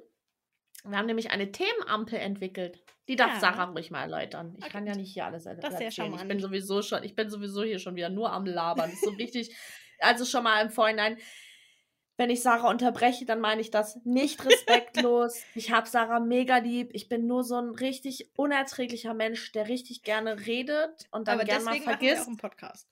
Wir 0.84 0.96
haben 0.96 1.06
nämlich 1.06 1.30
eine 1.30 1.50
Themenampel 1.50 2.18
entwickelt. 2.18 2.84
Die 3.08 3.16
darf 3.16 3.32
Ja. 3.34 3.40
Sarah 3.40 3.64
ruhig 3.64 3.90
mal 3.90 4.02
erläutern. 4.02 4.54
Ich 4.58 4.64
Okay. 4.64 4.72
kann 4.72 4.86
ja 4.86 4.94
nicht 4.94 5.12
hier 5.12 5.24
alles 5.26 5.46
er- 5.46 5.56
Das 5.56 5.72
ist 5.72 5.78
sehr 5.78 5.86
erzählen. 5.86 6.14
Ich 6.14 6.28
bin 6.28 6.38
sowieso 6.40 6.82
schon, 6.82 7.02
ich 7.02 7.16
bin 7.16 7.30
sowieso 7.30 7.64
hier 7.64 7.78
schon 7.78 7.96
wieder 7.96 8.10
nur 8.10 8.32
am 8.32 8.44
Labern. 8.46 8.90
Das 8.90 8.94
ist 9.00 9.04
so 9.04 9.10
richtig. 9.10 9.56
Also 10.00 10.24
schon 10.24 10.44
mal 10.44 10.62
im 10.64 10.70
Vorhinein. 10.70 11.18
Wenn 12.18 12.30
ich 12.30 12.42
Sarah 12.42 12.68
unterbreche, 12.68 13.24
dann 13.24 13.40
meine 13.40 13.60
ich 13.60 13.70
das 13.70 14.04
nicht 14.04 14.44
respektlos. 14.44 15.40
ich 15.54 15.70
habe 15.70 15.88
Sarah 15.88 16.18
mega 16.18 16.58
lieb. 16.58 16.90
Ich 16.92 17.08
bin 17.08 17.28
nur 17.28 17.44
so 17.44 17.54
ein 17.54 17.70
richtig 17.70 18.32
unerträglicher 18.36 19.14
Mensch, 19.14 19.52
der 19.52 19.68
richtig 19.68 20.02
gerne 20.02 20.44
redet 20.44 21.06
und 21.12 21.28
dann 21.28 21.36
Aber 21.36 21.44
gerne 21.44 21.64
mal 21.64 21.70
deswegen 21.70 21.86
machen 21.86 22.00
wir 22.00 22.08
auch 22.12 22.16
vergisst. 22.16 22.28
einen 22.28 22.36
Podcast. 22.36 22.88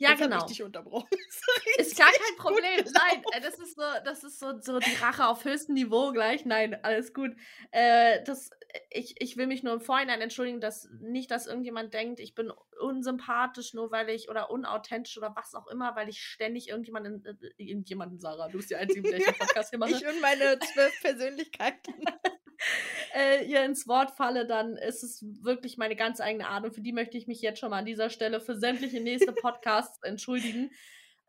Ja, 0.00 0.10
Jetzt 0.10 0.20
genau. 0.20 0.38
Ich 0.38 0.44
dich 0.44 0.62
unterbrochen. 0.62 1.08
Ist 1.78 1.98
gar 1.98 2.10
kein 2.10 2.36
Problem. 2.36 2.84
Nein, 2.84 3.22
äh, 3.32 3.40
das 3.40 3.58
ist 3.58 3.74
so, 3.74 3.82
das 4.04 4.22
ist 4.22 4.38
so, 4.38 4.60
so 4.60 4.78
die 4.78 4.94
Rache 4.94 5.26
auf 5.26 5.44
höchstem 5.44 5.74
Niveau 5.74 6.12
gleich. 6.12 6.44
Nein, 6.44 6.76
alles 6.84 7.12
gut. 7.12 7.32
Äh, 7.72 8.22
das, 8.24 8.50
ich, 8.90 9.20
ich 9.20 9.36
will 9.36 9.48
mich 9.48 9.64
nur 9.64 9.74
im 9.74 9.80
Vorhinein 9.80 10.20
entschuldigen, 10.20 10.60
dass 10.60 10.88
nicht, 11.00 11.32
dass 11.32 11.48
irgendjemand 11.48 11.94
denkt, 11.94 12.20
ich 12.20 12.36
bin 12.36 12.52
unsympathisch, 12.80 13.74
nur 13.74 13.90
weil 13.90 14.08
ich 14.10 14.28
oder 14.28 14.50
unauthentisch 14.50 15.18
oder 15.18 15.34
was 15.34 15.54
auch 15.54 15.66
immer, 15.66 15.96
weil 15.96 16.08
ich 16.08 16.22
ständig 16.22 16.68
irgendjemanden, 16.68 17.24
äh, 17.24 17.34
irgendjemanden, 17.56 18.20
Sarah, 18.20 18.48
du 18.48 18.58
bist 18.58 18.70
die 18.70 18.76
einzige, 18.76 19.02
mit 19.02 19.12
der 19.12 19.18
ich 19.18 19.26
den 19.26 19.34
Podcast 19.38 19.70
hier 19.70 19.80
mache, 19.80 19.90
Ich 19.90 20.06
und 20.06 20.20
meine 20.20 20.58
zwölf 20.60 21.00
Persönlichkeiten. 21.00 21.94
äh, 23.14 23.44
ihr 23.44 23.64
ins 23.64 23.86
Wort 23.86 24.10
falle, 24.10 24.46
dann 24.46 24.76
ist 24.76 25.02
es 25.02 25.24
wirklich 25.42 25.78
meine 25.78 25.96
ganz 25.96 26.20
eigene 26.20 26.48
Art 26.48 26.64
und 26.64 26.74
für 26.74 26.80
die 26.80 26.92
möchte 26.92 27.16
ich 27.16 27.26
mich 27.26 27.40
jetzt 27.40 27.60
schon 27.60 27.70
mal 27.70 27.78
an 27.78 27.86
dieser 27.86 28.10
Stelle 28.10 28.40
für 28.40 28.56
sämtliche 28.56 29.00
nächste 29.00 29.32
Podcasts 29.42 30.02
entschuldigen. 30.02 30.70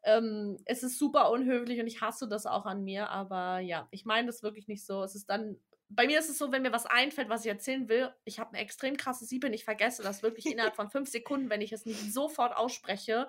Ähm, 0.04 0.58
es 0.66 0.84
ist 0.84 0.98
super 0.98 1.30
unhöflich 1.32 1.80
und 1.80 1.88
ich 1.88 2.02
hasse 2.02 2.28
das 2.28 2.46
auch 2.46 2.66
an 2.66 2.84
mir, 2.84 3.10
aber 3.10 3.60
ja, 3.60 3.88
ich 3.92 4.06
meine 4.06 4.28
das 4.28 4.44
wirklich 4.44 4.68
nicht 4.68 4.86
so. 4.86 5.04
Es 5.04 5.16
ist 5.16 5.30
dann, 5.30 5.58
bei 5.90 6.06
mir 6.06 6.20
ist 6.20 6.30
es 6.30 6.38
so, 6.38 6.52
wenn 6.52 6.62
mir 6.62 6.72
was 6.72 6.86
einfällt, 6.86 7.30
was 7.30 7.44
ich 7.44 7.52
erzählen 7.52 7.90
will, 7.90 8.14
ich 8.24 8.40
habe 8.40 8.52
ein 8.52 8.62
extrem 8.62 8.96
krasses 8.96 9.28
Sieb 9.28 9.44
und 9.44 9.54
ich 9.54 9.66
vergesse 9.66 10.04
das 10.04 10.24
wirklich 10.24 10.46
innerhalb 10.46 10.76
von 10.76 10.90
fünf 10.90 11.10
Sekunden, 11.10 11.50
wenn 11.50 11.62
ich 11.62 11.74
es 11.74 11.86
nicht 11.86 12.14
sofort 12.14 12.56
ausspreche. 12.56 13.28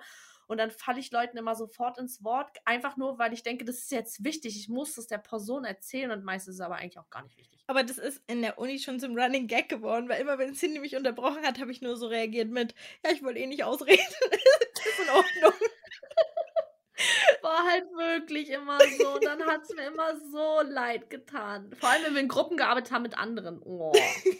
Und 0.51 0.57
dann 0.57 0.69
falle 0.69 0.99
ich 0.99 1.11
Leuten 1.11 1.37
immer 1.37 1.55
sofort 1.55 1.97
ins 1.97 2.25
Wort, 2.25 2.57
einfach 2.65 2.97
nur, 2.97 3.17
weil 3.17 3.31
ich 3.31 3.41
denke, 3.41 3.63
das 3.63 3.77
ist 3.77 3.91
jetzt 3.91 4.25
wichtig. 4.25 4.57
Ich 4.57 4.67
muss 4.67 4.95
das 4.95 5.07
der 5.07 5.17
Person 5.17 5.63
erzählen 5.63 6.11
und 6.11 6.25
meistens 6.25 6.55
ist 6.55 6.59
es 6.59 6.65
aber 6.65 6.75
eigentlich 6.75 6.99
auch 6.99 7.09
gar 7.09 7.23
nicht 7.23 7.37
wichtig. 7.37 7.63
Aber 7.67 7.85
das 7.85 7.97
ist 7.97 8.21
in 8.27 8.41
der 8.41 8.59
Uni 8.59 8.77
schon 8.77 8.99
zum 8.99 9.17
Running 9.17 9.47
Gag 9.47 9.69
geworden, 9.69 10.09
weil 10.09 10.19
immer, 10.19 10.37
wenn 10.39 10.53
Cindy 10.53 10.81
mich 10.81 10.97
unterbrochen 10.97 11.45
hat, 11.45 11.61
habe 11.61 11.71
ich 11.71 11.81
nur 11.81 11.95
so 11.95 12.07
reagiert 12.07 12.49
mit, 12.49 12.75
ja, 13.05 13.13
ich 13.13 13.23
wollte 13.23 13.39
eh 13.39 13.47
nicht 13.47 13.63
ausreden. 13.63 13.97
das 14.29 14.85
ist 14.85 14.99
in 14.99 15.09
Ordnung. 15.09 15.53
war 17.41 17.65
halt 17.71 17.85
wirklich 17.95 18.49
immer 18.49 18.77
so. 18.99 19.13
Und 19.13 19.23
dann 19.23 19.45
hat 19.45 19.61
es 19.63 19.73
mir 19.73 19.87
immer 19.87 20.17
so 20.33 20.69
leid 20.69 21.09
getan. 21.09 21.73
Vor 21.79 21.87
allem, 21.87 22.03
wenn 22.03 22.13
wir 22.15 22.21
in 22.23 22.27
Gruppen 22.27 22.57
gearbeitet 22.57 22.91
haben 22.91 23.03
mit 23.03 23.17
anderen. 23.17 23.61
Oh, 23.63 23.93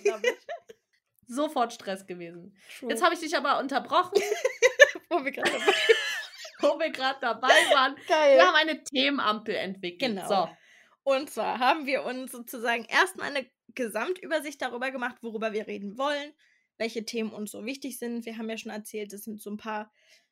da 0.03 0.17
bin 0.17 0.33
ich 0.33 0.45
sofort 1.33 1.71
Stress 1.71 2.05
gewesen. 2.05 2.53
Jetzt 2.81 3.01
habe 3.01 3.13
ich 3.13 3.21
dich 3.21 3.37
aber 3.37 3.59
unterbrochen, 3.59 4.21
Wo 5.11 5.23
wir 5.25 5.31
gerade 5.31 5.51
wo 6.61 6.79
wir 6.79 6.91
gerade 6.91 7.19
dabei 7.21 7.47
waren. 7.73 7.95
Geil. 8.07 8.37
Wir 8.37 8.47
haben 8.47 8.55
eine 8.55 8.83
Themenampel 8.83 9.55
entwickelt. 9.55 10.15
Genau. 10.15 10.27
So. 10.27 10.49
Und 11.03 11.29
zwar 11.29 11.59
haben 11.59 11.85
wir 11.85 12.03
uns 12.03 12.31
sozusagen 12.31 12.85
erstmal 12.85 13.29
eine 13.29 13.49
Gesamtübersicht 13.73 14.61
darüber 14.61 14.91
gemacht, 14.91 15.17
worüber 15.21 15.53
wir 15.53 15.67
reden 15.67 15.97
wollen, 15.97 16.33
welche 16.77 17.05
Themen 17.05 17.31
uns 17.31 17.51
so 17.51 17.65
wichtig 17.65 17.97
sind. 17.97 18.25
Wir 18.25 18.37
haben 18.37 18.49
ja 18.49 18.57
schon 18.57 18.71
erzählt, 18.71 19.13
es 19.13 19.23
sind 19.23 19.41
so 19.41 19.49
ein 19.49 19.57
paar 19.57 19.91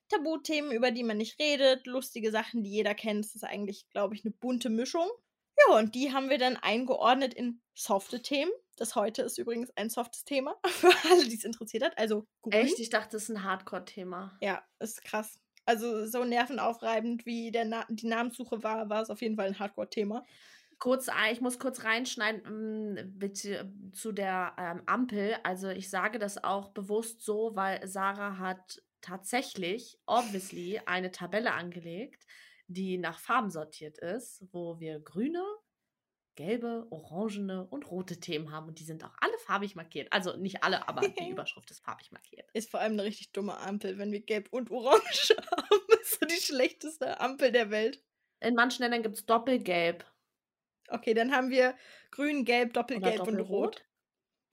Tabuthemen, 0.09 0.71
über 0.71 0.91
die 0.91 1.03
man 1.03 1.17
nicht 1.17 1.39
redet, 1.39 1.85
lustige 1.87 2.31
Sachen, 2.31 2.63
die 2.63 2.71
jeder 2.71 2.95
kennt. 2.95 3.25
Das 3.25 3.35
ist 3.35 3.43
eigentlich, 3.43 3.87
glaube 3.89 4.15
ich, 4.15 4.25
eine 4.25 4.33
bunte 4.33 4.69
Mischung. 4.69 5.07
Ja, 5.67 5.77
und 5.77 5.95
die 5.95 6.13
haben 6.13 6.29
wir 6.29 6.37
dann 6.37 6.57
eingeordnet 6.57 7.33
in 7.33 7.61
softe 7.73 8.21
Themen. 8.21 8.51
Das 8.77 8.95
heute 8.95 9.23
ist 9.23 9.37
übrigens 9.37 9.71
ein 9.75 9.89
softes 9.89 10.23
Thema 10.23 10.55
für 10.65 10.93
alle, 11.09 11.27
die 11.27 11.35
es 11.35 11.43
interessiert 11.43 11.83
hat. 11.83 11.97
Also 11.97 12.25
grün. 12.41 12.53
Echt? 12.53 12.79
Ich 12.79 12.89
dachte, 12.89 13.09
das 13.11 13.23
ist 13.23 13.29
ein 13.29 13.43
Hardcore-Thema. 13.43 14.37
Ja, 14.41 14.63
ist 14.79 15.03
krass. 15.03 15.39
Also 15.69 16.07
so 16.07 16.23
nervenaufreibend, 16.23 17.27
wie 17.27 17.51
der 17.51 17.63
Na 17.63 17.85
die 17.89 18.07
Namenssuche 18.07 18.63
war, 18.63 18.89
war 18.89 19.03
es 19.03 19.11
auf 19.11 19.21
jeden 19.21 19.35
Fall 19.35 19.45
ein 19.45 19.59
Hardcore-Thema. 19.59 20.25
Kurz, 20.79 21.09
ich 21.31 21.41
muss 21.41 21.59
kurz 21.59 21.83
reinschneiden 21.83 22.97
ähm, 22.97 23.19
bitte, 23.19 23.71
zu 23.93 24.11
der 24.11 24.55
ähm, 24.57 24.81
Ampel. 24.87 25.35
Also 25.43 25.69
ich 25.69 25.91
sage 25.91 26.17
das 26.17 26.43
auch 26.43 26.69
bewusst 26.69 27.21
so, 27.21 27.51
weil 27.53 27.87
Sarah 27.87 28.39
hat 28.39 28.81
tatsächlich, 29.01 29.99
obviously, 30.07 30.81
eine 30.87 31.11
Tabelle 31.11 31.53
angelegt, 31.53 32.25
die 32.65 32.97
nach 32.97 33.19
Farben 33.19 33.51
sortiert 33.51 33.99
ist, 33.99 34.43
wo 34.51 34.79
wir 34.79 34.99
grüne, 34.99 35.43
gelbe, 36.39 36.87
orangene 36.89 37.67
und 37.67 37.91
rote 37.91 38.19
Themen 38.19 38.51
haben. 38.51 38.67
Und 38.67 38.79
die 38.79 38.85
sind 38.85 39.03
auch 39.03 39.13
alle 39.19 39.37
farbig 39.39 39.75
markiert. 39.75 40.11
Also 40.11 40.37
nicht 40.37 40.63
alle, 40.63 40.87
aber 40.87 41.07
die 41.07 41.29
Überschrift 41.29 41.69
ist 41.69 41.83
farbig 41.83 42.11
markiert. 42.11 42.49
Ist 42.53 42.71
vor 42.71 42.79
allem 42.79 42.93
eine 42.93 43.03
richtig 43.03 43.33
dumme 43.33 43.57
Ampel, 43.57 43.97
wenn 43.97 44.11
wir 44.11 44.21
gelb 44.21 44.47
und 44.51 44.71
orange 44.71 45.35
haben. 45.51 45.81
ist 46.01 46.19
so 46.19 46.25
die 46.25 46.41
schlechteste 46.41 47.19
Ampel 47.19 47.51
der 47.51 47.71
Welt. 47.71 48.01
In 48.39 48.55
manchen 48.55 48.83
Ländern 48.83 49.03
gibt 49.03 49.17
es 49.17 49.25
Doppelgelb 49.25 50.05
Okay, 50.91 51.13
dann 51.13 51.31
haben 51.31 51.49
wir 51.49 51.75
grün, 52.11 52.45
gelb, 52.45 52.73
doppelgelb 52.73 53.21
und 53.27 53.39
rot. 53.39 53.85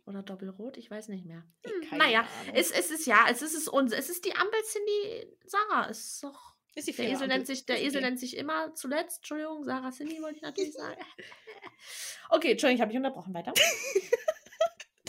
Oder 0.07 0.22
Doppelrot, 0.22 0.77
ich 0.77 0.90
weiß 0.90 1.09
nicht 1.09 1.25
mehr. 1.25 1.44
Hm, 1.64 1.99
naja, 1.99 2.20
Ahnung. 2.20 2.55
es, 2.55 2.70
es 2.70 2.90
ist 2.90 3.07
ja, 3.07 3.27
es 3.29 3.42
ist 3.42 3.55
es 3.55 3.66
uns, 3.66 3.92
es 3.92 4.09
ist 4.09 4.25
die 4.25 4.35
Ampel 4.35 4.61
Cindy 4.62 5.37
Sarah. 5.46 5.88
Es 5.90 5.99
ist 5.99 6.25
doch. 6.25 6.56
Ist 6.76 6.88
die 6.88 6.92
Der 6.92 7.10
Esel, 7.10 7.28
nennt 7.28 7.46
sich, 7.46 7.66
der 7.66 7.82
Esel 7.82 8.02
nennt 8.02 8.20
sich 8.20 8.36
immer 8.36 8.74
zuletzt. 8.74 9.18
Entschuldigung, 9.18 9.64
Sarah 9.64 9.90
Cindy 9.90 10.20
wollte 10.20 10.36
ich 10.36 10.42
natürlich 10.42 10.72
sagen. 10.74 11.00
Okay, 12.28 12.52
Entschuldigung, 12.52 12.76
ich 12.76 12.80
habe 12.82 12.90
dich 12.90 12.98
unterbrochen. 12.98 13.34
Weiter. 13.34 13.54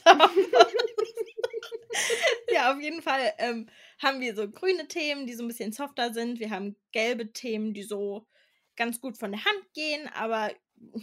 ja, 2.52 2.74
auf 2.74 2.82
jeden 2.82 3.02
Fall 3.02 3.34
ähm, 3.38 3.70
haben 4.02 4.22
wir 4.22 4.36
so 4.36 4.50
grüne 4.50 4.88
Themen, 4.88 5.28
die 5.28 5.34
so 5.34 5.44
ein 5.44 5.48
bisschen 5.48 5.72
softer 5.72 6.14
sind. 6.14 6.40
Wir 6.40 6.52
haben 6.52 6.76
gelbe 6.92 7.32
Themen, 7.34 7.74
die 7.74 7.84
so 7.84 8.28
ganz 8.76 9.02
gut 9.02 9.18
von 9.18 9.32
der 9.32 9.44
Hand 9.44 9.74
gehen, 9.74 10.08
aber 10.14 10.52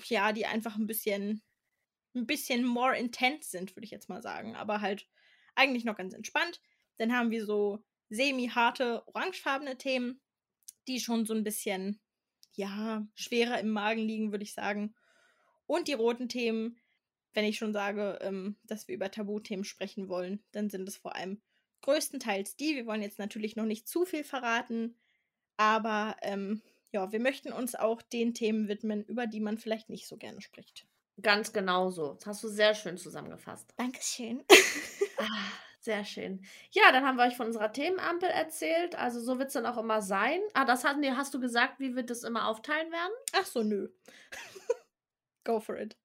ja, 0.06 0.32
die 0.32 0.46
einfach 0.46 0.76
ein 0.76 0.86
bisschen, 0.86 1.42
ein 2.14 2.26
bisschen 2.26 2.64
more 2.64 2.96
intense 2.96 3.50
sind, 3.50 3.76
würde 3.76 3.84
ich 3.84 3.90
jetzt 3.90 4.08
mal 4.08 4.22
sagen. 4.22 4.56
Aber 4.56 4.80
halt 4.80 5.06
eigentlich 5.54 5.84
noch 5.84 5.96
ganz 5.96 6.14
entspannt. 6.14 6.60
Dann 6.98 7.16
haben 7.16 7.30
wir 7.30 7.44
so 7.44 7.84
semi-harte, 8.10 9.06
orangefarbene 9.08 9.76
Themen, 9.76 10.20
die 10.88 11.00
schon 11.00 11.26
so 11.26 11.34
ein 11.34 11.44
bisschen, 11.44 12.00
ja, 12.52 13.06
schwerer 13.14 13.58
im 13.60 13.70
Magen 13.70 14.02
liegen, 14.02 14.30
würde 14.30 14.44
ich 14.44 14.54
sagen. 14.54 14.94
Und 15.66 15.88
die 15.88 15.94
roten 15.94 16.28
Themen, 16.28 16.80
wenn 17.32 17.44
ich 17.44 17.58
schon 17.58 17.72
sage, 17.72 18.18
ähm, 18.20 18.56
dass 18.64 18.88
wir 18.88 18.94
über 18.94 19.10
Tabuthemen 19.10 19.64
sprechen 19.64 20.08
wollen, 20.08 20.42
dann 20.52 20.70
sind 20.70 20.88
es 20.88 20.96
vor 20.96 21.16
allem 21.16 21.42
größtenteils 21.82 22.56
die. 22.56 22.76
Wir 22.76 22.86
wollen 22.86 23.02
jetzt 23.02 23.18
natürlich 23.18 23.56
noch 23.56 23.66
nicht 23.66 23.88
zu 23.88 24.04
viel 24.04 24.24
verraten, 24.24 24.96
aber 25.56 26.16
ähm, 26.22 26.62
ja, 26.92 27.10
wir 27.12 27.20
möchten 27.20 27.52
uns 27.52 27.74
auch 27.74 28.02
den 28.02 28.34
Themen 28.34 28.68
widmen, 28.68 29.04
über 29.04 29.26
die 29.26 29.40
man 29.40 29.58
vielleicht 29.58 29.90
nicht 29.90 30.06
so 30.06 30.16
gerne 30.16 30.40
spricht. 30.40 30.86
Ganz 31.20 31.52
genau 31.52 31.90
so. 31.90 32.14
Das 32.14 32.26
hast 32.26 32.44
du 32.44 32.48
sehr 32.48 32.74
schön 32.74 32.96
zusammengefasst. 32.96 33.72
Dankeschön. 33.76 34.44
Ah, 35.16 35.52
sehr 35.84 36.04
schön. 36.04 36.44
Ja, 36.70 36.90
dann 36.92 37.04
haben 37.04 37.16
wir 37.16 37.24
euch 37.24 37.36
von 37.36 37.46
unserer 37.46 37.72
Themenampel 37.72 38.28
erzählt. 38.28 38.96
Also 38.96 39.20
so 39.20 39.38
wird 39.38 39.48
es 39.48 39.54
dann 39.54 39.66
auch 39.66 39.78
immer 39.78 40.00
sein. 40.02 40.40
Ah, 40.54 40.64
das 40.64 40.84
hat, 40.84 40.98
nee, 40.98 41.12
hast 41.12 41.34
du 41.34 41.40
gesagt, 41.40 41.78
wie 41.78 41.94
wir 41.94 42.02
das 42.02 42.24
immer 42.24 42.48
aufteilen 42.48 42.90
werden? 42.90 43.12
Ach 43.34 43.46
so, 43.46 43.62
nö. 43.62 43.88
Go 45.44 45.60
for 45.60 45.78
it. 45.78 45.96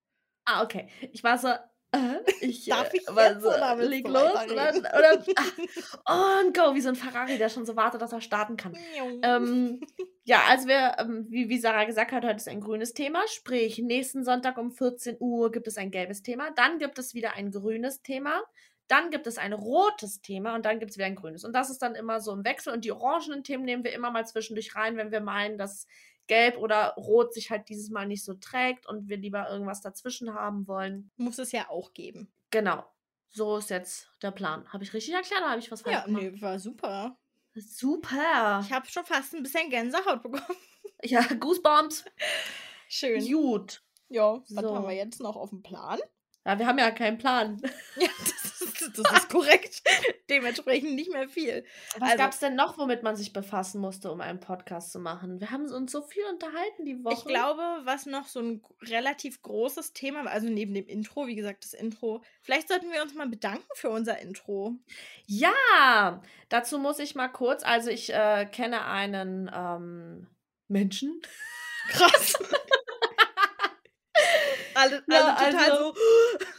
Ah, 0.46 0.64
okay. 0.64 0.90
Ich 1.14 1.24
war 1.24 1.38
so, 1.38 1.48
äh, 1.92 2.20
ich 2.42 2.66
Darf 2.68 2.94
äh, 2.94 2.98
ich 2.98 3.08
war 3.08 3.32
jetzt 3.32 3.42
so, 3.42 3.50
oder 3.50 3.76
leg 3.78 4.08
los 4.08 4.34
oder, 4.52 4.74
oder 4.76 5.26
ah, 6.06 6.42
und 6.42 6.56
go, 6.56 6.76
wie 6.76 6.82
so 6.82 6.90
ein 6.90 6.96
Ferrari, 6.96 7.38
der 7.38 7.50
schon 7.50 7.66
so 7.66 7.76
wartet, 7.76 8.02
dass 8.02 8.12
er 8.12 8.22
starten 8.22 8.58
kann. 8.58 8.78
Ähm, 9.24 9.80
ja, 10.24 10.42
also 10.48 10.68
wir, 10.68 10.98
ähm, 11.00 11.26
wie, 11.30 11.50
wie 11.50 11.58
Sarah 11.58 11.86
gesagt 11.86 12.12
hat, 12.12 12.24
heute 12.24 12.36
ist 12.36 12.48
ein 12.48 12.62
grünes 12.62 12.94
Thema. 12.94 13.28
Sprich, 13.28 13.80
nächsten 13.80 14.24
Sonntag 14.24 14.58
um 14.58 14.72
14 14.72 15.18
Uhr 15.20 15.52
gibt 15.52 15.68
es 15.68 15.78
ein 15.78 15.90
gelbes 15.90 16.22
Thema. 16.22 16.52
Dann 16.52 16.78
gibt 16.78 17.00
es 17.00 17.14
wieder 17.14 17.34
ein 17.34 17.52
grünes 17.52 18.02
Thema. 18.02 18.44
Dann 18.90 19.10
gibt 19.12 19.26
es 19.28 19.38
ein 19.38 19.54
rotes 19.54 20.22
Thema 20.22 20.54
und 20.56 20.66
dann 20.66 20.80
gibt 20.80 20.92
es 20.92 20.98
wieder 20.98 21.06
ein 21.06 21.16
grünes. 21.16 21.46
Und 21.46 21.54
das 21.54 21.70
ist 21.70 21.82
dann 21.82 21.96
immer 21.96 22.20
so 22.20 22.34
im 22.34 22.44
Wechsel. 22.44 22.74
Und 22.74 22.84
die 22.84 22.92
orangenen 22.92 23.44
Themen 23.46 23.64
nehmen 23.64 23.86
wir 23.86 23.94
immer 23.94 24.12
mal 24.12 24.28
zwischendurch 24.28 24.76
rein, 24.76 24.98
wenn 24.98 25.12
wir 25.12 25.22
meinen, 25.22 25.58
dass 25.58 25.88
Gelb 26.28 26.58
oder 26.58 26.94
Rot 26.98 27.34
sich 27.34 27.50
halt 27.50 27.70
dieses 27.70 27.90
Mal 27.90 28.06
nicht 28.08 28.26
so 28.26 28.34
trägt 28.34 28.86
und 28.86 29.08
wir 29.08 29.18
lieber 29.18 29.50
irgendwas 29.50 29.82
dazwischen 29.82 30.34
haben 30.34 30.68
wollen. 30.68 31.10
Muss 31.16 31.40
es 31.40 31.52
ja 31.54 31.70
auch 31.70 31.94
geben. 31.94 32.32
Genau. 32.52 32.84
So 33.32 33.58
ist 33.58 33.70
jetzt 33.70 34.10
der 34.22 34.32
Plan. 34.32 34.68
Habe 34.74 34.84
ich 34.84 34.94
richtig 34.94 35.14
erklärt 35.14 35.42
oder 35.42 35.52
habe 35.52 35.60
ich 35.62 35.72
was 35.72 35.82
falsch 35.84 35.96
Ja, 35.96 36.06
gemacht? 36.06 36.24
nö, 36.24 36.42
war 36.42 36.60
super. 36.60 37.16
Super. 37.56 38.62
Ich 38.66 38.72
habe 38.72 38.88
schon 38.88 39.06
fast 39.06 39.34
ein 39.34 39.44
bisschen 39.44 39.70
Gänsehaut 39.70 40.22
bekommen. 40.24 40.44
Ja, 41.04 41.22
Goosebumps. 41.22 42.04
Schön. 42.90 43.26
Gut. 43.26 43.82
Ja, 44.10 44.34
was 44.50 44.50
So. 44.66 44.76
haben 44.76 44.86
wir 44.88 44.96
jetzt 44.96 45.22
noch 45.22 45.38
auf 45.38 45.50
dem 45.52 45.62
Plan? 45.64 45.98
Ja, 46.46 46.60
wir 46.60 46.68
haben 46.68 46.78
ja 46.78 46.92
keinen 46.92 47.18
Plan. 47.18 47.62
Ja, 47.96 48.10
das 48.20 48.49
das 48.96 49.12
ist 49.12 49.30
korrekt. 49.30 49.82
Dementsprechend 50.30 50.96
nicht 50.96 51.12
mehr 51.12 51.28
viel. 51.28 51.66
Was 51.98 52.12
also, 52.12 52.18
gab 52.18 52.32
es 52.32 52.40
denn 52.40 52.56
noch, 52.56 52.78
womit 52.78 53.04
man 53.04 53.16
sich 53.16 53.34
befassen 53.34 53.82
musste, 53.82 54.12
um 54.12 54.22
einen 54.22 54.40
Podcast 54.40 54.92
zu 54.92 55.00
machen? 55.00 55.40
Wir 55.40 55.52
haben 55.52 55.72
uns 55.72 55.92
so 55.92 56.02
viel 56.02 56.24
unterhalten 56.26 56.86
die 56.86 57.04
Woche. 57.04 57.16
Ich 57.16 57.26
glaube, 57.26 57.62
was 57.84 58.06
noch 58.06 58.28
so 58.28 58.40
ein 58.40 58.62
relativ 58.84 59.42
großes 59.42 59.94
Thema 59.94 60.26
war, 60.26 60.32
also 60.32 60.48
neben 60.48 60.74
dem 60.74 60.88
Intro, 60.88 61.28
wie 61.28 61.36
gesagt, 61.36 61.64
das 61.64 61.74
Intro, 61.74 62.24
vielleicht 62.42 62.68
sollten 62.68 62.92
wir 62.92 63.02
uns 63.02 63.14
mal 63.14 63.28
bedanken 63.28 63.68
für 63.76 63.90
unser 63.90 64.20
Intro. 64.20 64.76
Ja, 65.26 66.22
dazu 66.50 66.80
muss 66.80 67.00
ich 67.00 67.16
mal 67.16 67.30
kurz, 67.30 67.64
also 67.64 67.90
ich 67.90 68.14
äh, 68.14 68.46
kenne 68.46 68.86
einen 68.86 69.50
ähm, 69.54 70.28
Menschen. 70.68 71.22
Krass. 71.90 72.34
alle, 74.76 75.04
alle 75.08 75.20
ja, 75.20 75.36
total 75.36 75.72
also, 75.72 75.94
so. 75.94 76.59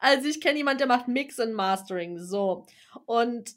Also 0.00 0.26
ich 0.26 0.40
kenne 0.40 0.58
jemanden, 0.58 0.78
der 0.78 0.86
macht 0.88 1.08
Mix 1.08 1.38
und 1.38 1.52
Mastering. 1.52 2.18
So. 2.18 2.66
Und 3.04 3.54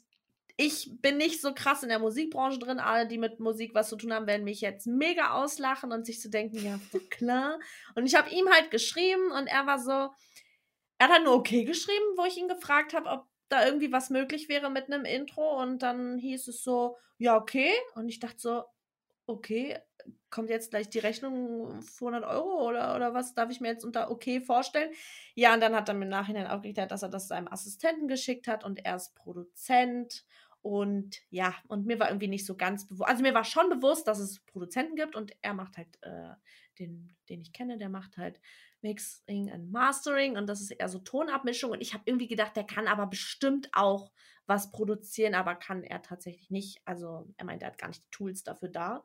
ich 0.56 0.90
bin 1.00 1.16
nicht 1.16 1.40
so 1.40 1.52
krass 1.52 1.82
in 1.82 1.88
der 1.88 1.98
Musikbranche 1.98 2.58
drin. 2.58 2.78
Alle, 2.78 3.08
die 3.08 3.18
mit 3.18 3.40
Musik 3.40 3.74
was 3.74 3.88
zu 3.88 3.96
tun 3.96 4.12
haben, 4.12 4.26
werden 4.26 4.44
mich 4.44 4.60
jetzt 4.60 4.86
mega 4.86 5.32
auslachen 5.32 5.90
und 5.90 6.06
sich 6.06 6.16
zu 6.20 6.28
so 6.28 6.30
denken, 6.30 6.64
ja, 6.64 6.78
klar. 7.10 7.58
Und 7.96 8.06
ich 8.06 8.14
habe 8.14 8.30
ihm 8.30 8.48
halt 8.48 8.70
geschrieben 8.70 9.32
und 9.32 9.46
er 9.46 9.66
war 9.66 9.78
so, 9.78 9.90
er 10.98 11.08
hat 11.08 11.10
halt 11.10 11.24
nur 11.24 11.34
okay 11.34 11.64
geschrieben, 11.64 12.16
wo 12.16 12.24
ich 12.24 12.36
ihn 12.36 12.48
gefragt 12.48 12.94
habe, 12.94 13.08
ob 13.08 13.26
da 13.48 13.66
irgendwie 13.66 13.90
was 13.90 14.10
möglich 14.10 14.48
wäre 14.48 14.70
mit 14.70 14.86
einem 14.86 15.04
Intro. 15.04 15.60
Und 15.60 15.82
dann 15.82 16.18
hieß 16.18 16.46
es 16.48 16.62
so, 16.62 16.96
ja, 17.18 17.36
okay. 17.36 17.72
Und 17.94 18.08
ich 18.08 18.20
dachte 18.20 18.38
so, 18.38 18.64
okay, 19.26 19.78
kommt 20.30 20.50
jetzt 20.50 20.70
gleich 20.70 20.88
die 20.90 20.98
Rechnung 20.98 21.80
200 21.80 22.24
Euro 22.24 22.68
oder, 22.68 22.96
oder 22.96 23.14
was 23.14 23.34
darf 23.34 23.50
ich 23.50 23.60
mir 23.60 23.68
jetzt 23.68 23.84
unter 23.84 24.10
okay 24.10 24.40
vorstellen? 24.40 24.92
Ja, 25.34 25.54
und 25.54 25.60
dann 25.60 25.74
hat 25.74 25.88
er 25.88 25.94
mir 25.94 26.04
im 26.04 26.10
Nachhinein 26.10 26.46
aufgeklärt, 26.46 26.90
dass 26.90 27.02
er 27.02 27.08
das 27.08 27.28
seinem 27.28 27.48
Assistenten 27.48 28.08
geschickt 28.08 28.48
hat 28.48 28.64
und 28.64 28.84
er 28.84 28.96
ist 28.96 29.14
Produzent. 29.14 30.24
Und 30.60 31.20
ja, 31.28 31.54
und 31.68 31.84
mir 31.84 32.00
war 32.00 32.08
irgendwie 32.08 32.26
nicht 32.26 32.46
so 32.46 32.56
ganz 32.56 32.88
bewusst, 32.88 33.08
also 33.08 33.22
mir 33.22 33.34
war 33.34 33.44
schon 33.44 33.68
bewusst, 33.68 34.08
dass 34.08 34.18
es 34.18 34.40
Produzenten 34.40 34.96
gibt 34.96 35.14
und 35.14 35.32
er 35.42 35.52
macht 35.52 35.76
halt, 35.76 35.88
äh, 36.00 36.30
den, 36.78 37.14
den 37.28 37.42
ich 37.42 37.52
kenne, 37.52 37.76
der 37.76 37.90
macht 37.90 38.16
halt 38.16 38.40
Mixing 38.80 39.52
and 39.52 39.70
Mastering 39.70 40.36
und 40.38 40.46
das 40.46 40.62
ist 40.62 40.70
eher 40.70 40.88
so 40.88 41.00
Tonabmischung 41.00 41.70
und 41.70 41.82
ich 41.82 41.92
habe 41.92 42.04
irgendwie 42.06 42.28
gedacht, 42.28 42.56
der 42.56 42.64
kann 42.64 42.88
aber 42.88 43.06
bestimmt 43.06 43.68
auch 43.72 44.10
was 44.46 44.72
produzieren, 44.72 45.34
aber 45.34 45.54
kann 45.54 45.82
er 45.84 46.02
tatsächlich 46.02 46.50
nicht. 46.50 46.80
Also 46.84 47.28
er 47.36 47.44
meint, 47.44 47.62
er 47.62 47.68
hat 47.68 47.78
gar 47.78 47.88
nicht 47.88 48.04
die 48.04 48.10
Tools 48.10 48.42
dafür 48.42 48.68
da 48.68 49.02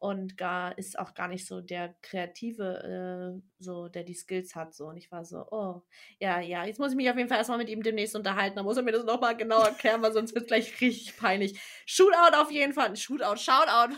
und 0.00 0.38
gar 0.38 0.76
ist 0.78 0.98
auch 0.98 1.12
gar 1.12 1.28
nicht 1.28 1.46
so 1.46 1.60
der 1.60 1.94
Kreative, 2.00 3.36
äh, 3.36 3.42
so 3.58 3.88
der 3.88 4.02
die 4.02 4.14
Skills 4.14 4.56
hat. 4.56 4.74
So 4.74 4.86
und 4.86 4.96
ich 4.96 5.12
war 5.12 5.26
so, 5.26 5.46
oh 5.50 5.82
ja, 6.18 6.40
ja, 6.40 6.64
jetzt 6.64 6.80
muss 6.80 6.92
ich 6.92 6.96
mich 6.96 7.10
auf 7.10 7.18
jeden 7.18 7.28
Fall 7.28 7.36
erstmal 7.36 7.58
mit 7.58 7.68
ihm 7.68 7.82
demnäst 7.82 8.16
unterhalten. 8.16 8.56
Da 8.56 8.62
muss 8.62 8.78
er 8.78 8.82
mir 8.82 8.92
das 8.92 9.04
nochmal 9.04 9.36
genau 9.36 9.60
erklären, 9.60 10.00
weil 10.00 10.12
sonst 10.12 10.34
wird 10.34 10.44
es 10.44 10.48
gleich 10.48 10.80
richtig 10.80 11.18
peinlich. 11.18 11.60
Shootout 11.84 12.34
auf 12.34 12.50
jeden 12.50 12.72
Fall, 12.72 12.96
Shootout, 12.96 13.36
Shoutout. 13.36 13.94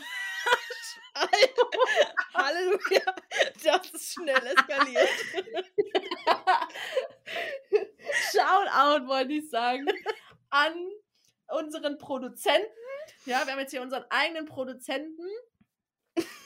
Halleluja, 2.33 3.15
das 3.63 3.91
ist 3.91 4.13
schnell 4.13 4.45
eskaliert. 4.45 5.07
Shoutout 8.31 9.07
wollte 9.07 9.33
ich 9.33 9.49
sagen 9.49 9.85
an 10.49 10.73
unseren 11.47 11.97
Produzenten. 11.97 12.67
Ja, 13.25 13.45
wir 13.45 13.53
haben 13.53 13.59
jetzt 13.59 13.71
hier 13.71 13.81
unseren 13.81 14.03
eigenen 14.09 14.45
Produzenten. 14.45 15.23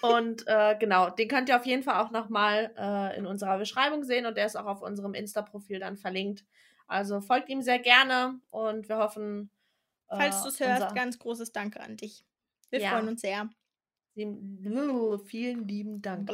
Und 0.01 0.47
äh, 0.47 0.75
genau, 0.79 1.09
den 1.09 1.27
könnt 1.27 1.49
ihr 1.49 1.57
auf 1.57 1.65
jeden 1.65 1.83
Fall 1.83 2.03
auch 2.03 2.11
nochmal 2.11 2.73
äh, 2.77 3.17
in 3.17 3.25
unserer 3.25 3.57
Beschreibung 3.57 4.03
sehen 4.03 4.25
und 4.25 4.37
der 4.37 4.45
ist 4.45 4.55
auch 4.55 4.65
auf 4.65 4.81
unserem 4.81 5.13
Insta-Profil 5.13 5.79
dann 5.79 5.97
verlinkt. 5.97 6.45
Also 6.87 7.19
folgt 7.19 7.49
ihm 7.49 7.61
sehr 7.61 7.79
gerne 7.79 8.39
und 8.49 8.87
wir 8.87 8.97
hoffen. 8.97 9.49
Äh, 10.09 10.17
Falls 10.17 10.43
du 10.43 10.49
es 10.49 10.59
hörst, 10.59 10.95
ganz 10.95 11.19
großes 11.19 11.51
Danke 11.51 11.81
an 11.81 11.97
dich. 11.97 12.25
Wir 12.69 12.79
ja. 12.79 12.89
freuen 12.91 13.09
uns 13.09 13.21
sehr. 13.21 13.49
Vielen 15.25 15.67
lieben 15.67 16.01
Dank. 16.01 16.27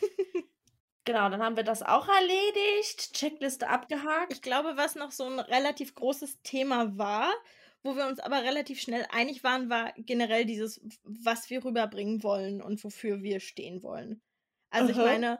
Genau, 1.06 1.28
dann 1.30 1.42
haben 1.42 1.56
wir 1.56 1.64
das 1.64 1.82
auch 1.82 2.06
erledigt. 2.08 3.14
Checkliste 3.14 3.68
abgehakt. 3.68 4.32
Ich 4.32 4.42
glaube, 4.42 4.76
was 4.76 4.94
noch 4.94 5.10
so 5.10 5.24
ein 5.24 5.40
relativ 5.40 5.94
großes 5.94 6.42
Thema 6.42 6.96
war, 6.98 7.32
wo 7.82 7.96
wir 7.96 8.06
uns 8.06 8.20
aber 8.20 8.42
relativ 8.42 8.80
schnell 8.80 9.06
einig 9.10 9.42
waren, 9.42 9.70
war 9.70 9.92
generell 9.96 10.44
dieses, 10.44 10.80
was 11.02 11.48
wir 11.50 11.64
rüberbringen 11.64 12.22
wollen 12.22 12.60
und 12.60 12.82
wofür 12.84 13.22
wir 13.22 13.40
stehen 13.40 13.82
wollen. 13.82 14.22
Also 14.70 14.88
-huh. 14.88 14.90
ich 14.90 14.96
meine, 14.96 15.38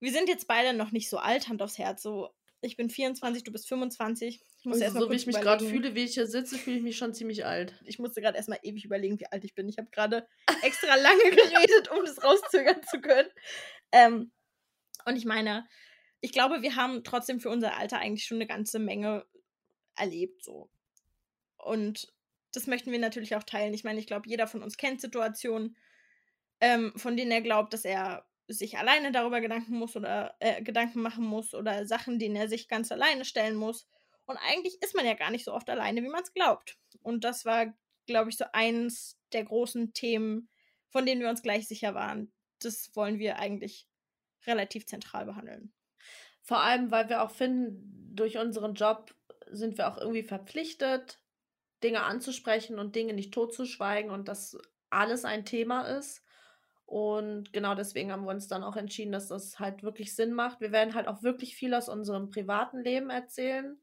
wir 0.00 0.12
sind 0.12 0.28
jetzt 0.28 0.48
beide 0.48 0.72
noch 0.72 0.90
nicht 0.90 1.10
so 1.10 1.18
alt, 1.18 1.48
Hand 1.48 1.62
aufs 1.62 1.78
Herz. 1.78 2.02
So, 2.02 2.30
ich 2.62 2.76
bin 2.76 2.90
24, 2.90 3.44
du 3.44 3.52
bist 3.52 3.68
25. 3.68 4.40
Ich 4.58 4.64
muss 4.64 4.82
also, 4.82 5.00
so 5.00 5.10
wie 5.10 5.16
ich 5.16 5.26
mich 5.26 5.40
gerade 5.40 5.66
fühle, 5.66 5.94
wie 5.94 6.04
ich 6.04 6.14
hier 6.14 6.26
sitze, 6.26 6.58
fühle 6.58 6.76
ich 6.76 6.82
mich 6.82 6.96
schon 6.96 7.14
ziemlich 7.14 7.46
alt. 7.46 7.74
Ich 7.84 7.98
musste 7.98 8.20
gerade 8.20 8.36
erstmal 8.36 8.58
ewig 8.62 8.84
überlegen, 8.84 9.18
wie 9.20 9.26
alt 9.26 9.44
ich 9.44 9.54
bin. 9.54 9.68
Ich 9.68 9.78
habe 9.78 9.88
gerade 9.90 10.26
extra 10.62 10.94
lange 10.96 11.22
geredet, 11.30 11.90
um 11.90 12.04
das 12.04 12.22
rauszögern 12.22 12.82
zu 12.82 13.00
können. 13.00 13.28
Ähm, 13.92 14.32
und 15.06 15.16
ich 15.16 15.24
meine, 15.24 15.66
ich 16.20 16.32
glaube, 16.32 16.62
wir 16.62 16.76
haben 16.76 17.04
trotzdem 17.04 17.40
für 17.40 17.48
unser 17.48 17.76
Alter 17.76 17.98
eigentlich 17.98 18.24
schon 18.24 18.36
eine 18.36 18.46
ganze 18.46 18.78
Menge 18.78 19.24
erlebt, 19.96 20.44
so. 20.44 20.70
Und 21.64 22.12
das 22.52 22.66
möchten 22.66 22.92
wir 22.92 22.98
natürlich 22.98 23.36
auch 23.36 23.44
teilen. 23.44 23.74
Ich 23.74 23.84
meine, 23.84 24.00
ich 24.00 24.06
glaube, 24.06 24.28
jeder 24.28 24.46
von 24.46 24.62
uns 24.62 24.76
kennt 24.76 25.00
Situationen, 25.00 25.76
ähm, 26.60 26.92
von 26.96 27.16
denen 27.16 27.30
er 27.30 27.42
glaubt, 27.42 27.72
dass 27.72 27.84
er 27.84 28.26
sich 28.48 28.78
alleine 28.78 29.12
darüber 29.12 29.40
Gedanken 29.40 29.74
muss 29.78 29.96
oder 29.96 30.34
äh, 30.40 30.62
Gedanken 30.62 31.00
machen 31.00 31.24
muss 31.24 31.54
oder 31.54 31.86
Sachen, 31.86 32.18
denen 32.18 32.36
er 32.36 32.48
sich 32.48 32.68
ganz 32.68 32.90
alleine 32.90 33.24
stellen 33.24 33.54
muss. 33.54 33.86
Und 34.26 34.36
eigentlich 34.38 34.80
ist 34.82 34.94
man 34.94 35.06
ja 35.06 35.14
gar 35.14 35.30
nicht 35.30 35.44
so 35.44 35.52
oft 35.52 35.70
alleine, 35.70 36.02
wie 36.02 36.08
man 36.08 36.22
es 36.22 36.34
glaubt. 36.34 36.76
Und 37.02 37.24
das 37.24 37.44
war, 37.44 37.72
glaube 38.06 38.30
ich, 38.30 38.36
so 38.36 38.44
eins 38.52 39.18
der 39.32 39.44
großen 39.44 39.92
Themen, 39.92 40.48
von 40.88 41.06
denen 41.06 41.20
wir 41.20 41.30
uns 41.30 41.42
gleich 41.42 41.68
sicher 41.68 41.94
waren. 41.94 42.32
Das 42.58 42.94
wollen 42.94 43.18
wir 43.18 43.38
eigentlich 43.38 43.86
relativ 44.46 44.86
zentral 44.86 45.26
behandeln. 45.26 45.72
Vor 46.42 46.60
allem, 46.60 46.90
weil 46.90 47.08
wir 47.08 47.22
auch 47.22 47.30
finden, 47.30 48.14
durch 48.14 48.36
unseren 48.38 48.74
Job 48.74 49.14
sind 49.50 49.78
wir 49.78 49.88
auch 49.88 49.98
irgendwie 49.98 50.22
verpflichtet, 50.22 51.20
Dinge 51.82 52.02
anzusprechen 52.02 52.78
und 52.78 52.94
Dinge 52.94 53.14
nicht 53.14 53.32
totzuschweigen 53.32 54.10
und 54.10 54.28
dass 54.28 54.58
alles 54.90 55.24
ein 55.24 55.44
Thema 55.44 55.82
ist. 55.82 56.24
Und 56.86 57.52
genau 57.52 57.74
deswegen 57.76 58.10
haben 58.10 58.24
wir 58.24 58.32
uns 58.32 58.48
dann 58.48 58.64
auch 58.64 58.76
entschieden, 58.76 59.12
dass 59.12 59.28
das 59.28 59.60
halt 59.60 59.82
wirklich 59.82 60.16
Sinn 60.16 60.32
macht. 60.32 60.60
Wir 60.60 60.72
werden 60.72 60.94
halt 60.94 61.06
auch 61.06 61.22
wirklich 61.22 61.54
viel 61.54 61.72
aus 61.74 61.88
unserem 61.88 62.30
privaten 62.30 62.80
Leben 62.80 63.10
erzählen. 63.10 63.78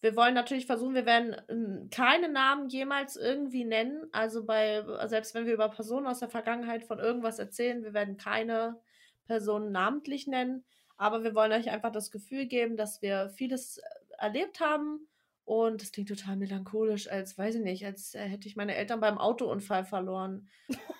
Wir 0.00 0.14
wollen 0.14 0.34
natürlich 0.34 0.66
versuchen, 0.66 0.94
wir 0.94 1.06
werden 1.06 1.34
ähm, 1.48 1.88
keine 1.90 2.28
Namen 2.28 2.68
jemals 2.68 3.16
irgendwie 3.16 3.64
nennen. 3.64 4.06
Also 4.12 4.44
bei, 4.44 4.84
selbst 5.06 5.34
wenn 5.34 5.46
wir 5.46 5.54
über 5.54 5.70
Personen 5.70 6.06
aus 6.06 6.20
der 6.20 6.28
Vergangenheit 6.28 6.84
von 6.84 6.98
irgendwas 6.98 7.38
erzählen, 7.38 7.82
wir 7.82 7.94
werden 7.94 8.16
keine 8.16 8.78
Personen 9.26 9.72
namentlich 9.72 10.26
nennen, 10.26 10.64
aber 10.96 11.24
wir 11.24 11.34
wollen 11.34 11.52
euch 11.52 11.70
einfach 11.70 11.92
das 11.92 12.10
Gefühl 12.10 12.46
geben, 12.46 12.76
dass 12.76 13.02
wir 13.02 13.30
vieles 13.30 13.78
äh, 13.78 13.82
erlebt 14.18 14.60
haben 14.60 15.08
und 15.48 15.80
das 15.80 15.92
klingt 15.92 16.10
total 16.10 16.36
melancholisch, 16.36 17.08
als 17.08 17.38
weiß 17.38 17.54
ich 17.54 17.62
nicht, 17.62 17.86
als 17.86 18.14
äh, 18.14 18.20
hätte 18.20 18.46
ich 18.46 18.54
meine 18.54 18.74
Eltern 18.74 19.00
beim 19.00 19.16
Autounfall 19.16 19.82
verloren. 19.82 20.50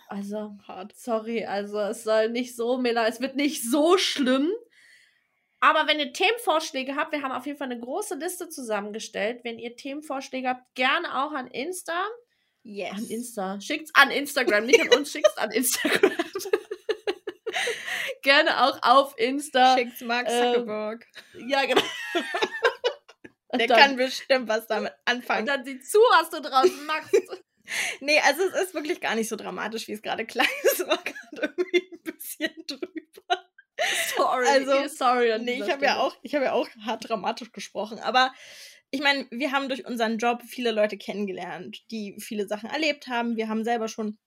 Also. 0.09 0.57
Sorry, 0.95 1.45
also 1.45 1.79
es 1.81 2.03
soll 2.03 2.31
nicht 2.31 2.57
so, 2.57 2.79
Mela, 2.79 3.07
es 3.07 3.21
wird 3.21 3.37
nicht 3.37 3.71
so 3.71 3.99
schlimm. 3.99 4.51
Aber 5.61 5.87
wenn 5.87 5.99
ihr 5.99 6.15
Themenvorschläge 6.15 6.97
habt, 6.97 7.13
wir 7.13 7.21
haben 7.21 7.33
auf 7.33 7.45
jeden 7.45 7.59
Fall 7.59 7.71
eine 7.71 7.79
große 7.79 8.15
Liste 8.15 8.49
zusammengestellt. 8.49 9.41
Wenn 9.45 9.59
ihr 9.59 9.77
Themenvorschläge 9.77 10.49
habt, 10.49 10.75
gerne 10.75 11.23
auch 11.23 11.33
an 11.33 11.49
Insta. 11.49 12.07
Yes. 12.63 12.93
An 12.93 13.05
Insta. 13.05 13.61
Schickt's 13.61 13.91
an 13.95 14.11
Instagram, 14.11 14.65
nicht 14.65 14.81
an 14.81 14.99
uns, 14.99 15.13
schickt's 15.13 15.37
an 15.37 15.51
Instagram 15.51 16.13
gerne 18.23 18.65
auch 18.65 18.79
auf 18.83 19.19
Insta. 19.19 19.77
Schickt's 19.77 20.01
Mark 20.01 20.27
ähm, 20.29 20.55
Zuckerberg. 20.55 21.07
Ähm, 21.35 21.49
ja, 21.49 21.67
genau. 21.67 21.83
Der 23.55 23.67
dann, 23.67 23.79
kann 23.79 23.97
bestimmt 23.97 24.49
was 24.49 24.67
damit 24.67 24.93
anfangen. 25.05 25.41
Und 25.41 25.47
dann 25.47 25.65
sieh 25.65 25.81
zu, 25.81 25.99
was 25.99 26.31
du 26.31 26.41
draußen 26.41 26.85
machst. 26.85 27.15
nee, 28.01 28.21
also 28.21 28.43
es 28.43 28.63
ist 28.63 28.75
wirklich 28.75 29.01
gar 29.01 29.15
nicht 29.15 29.29
so 29.29 29.37
dramatisch, 29.37 29.89
wie 29.89 29.93
es 29.93 30.03
gerade 30.03 30.27
klang. 30.27 30.47
Es 30.65 30.81
war 30.81 31.03
gerade 31.03 31.55
irgendwie 31.57 31.91
ein 31.93 32.03
bisschen 32.03 32.53
drüber. 32.67 33.45
Sorry, 34.17 34.47
also, 34.49 34.89
sorry. 34.89 35.39
Nee, 35.39 35.63
ich 35.63 35.71
habe 35.71 35.85
ja 35.85 35.99
auch, 35.99 36.17
ich 36.23 36.35
habe 36.35 36.47
ja 36.47 36.53
auch 36.53 36.69
hart 36.85 37.09
dramatisch 37.09 37.53
gesprochen, 37.53 37.99
aber 38.01 38.33
ich 38.91 39.01
meine, 39.01 39.27
wir 39.31 39.53
haben 39.53 39.69
durch 39.69 39.87
unseren 39.87 40.19
Job 40.19 40.43
viele 40.43 40.71
Leute 40.71 40.97
kennengelernt, 40.97 41.85
die 41.91 42.17
viele 42.19 42.49
Sachen 42.49 42.71
erlebt 42.71 43.07
haben. 43.07 43.37
Wir 43.37 43.49
haben 43.49 43.65
selber 43.65 43.89
schon 43.89 44.19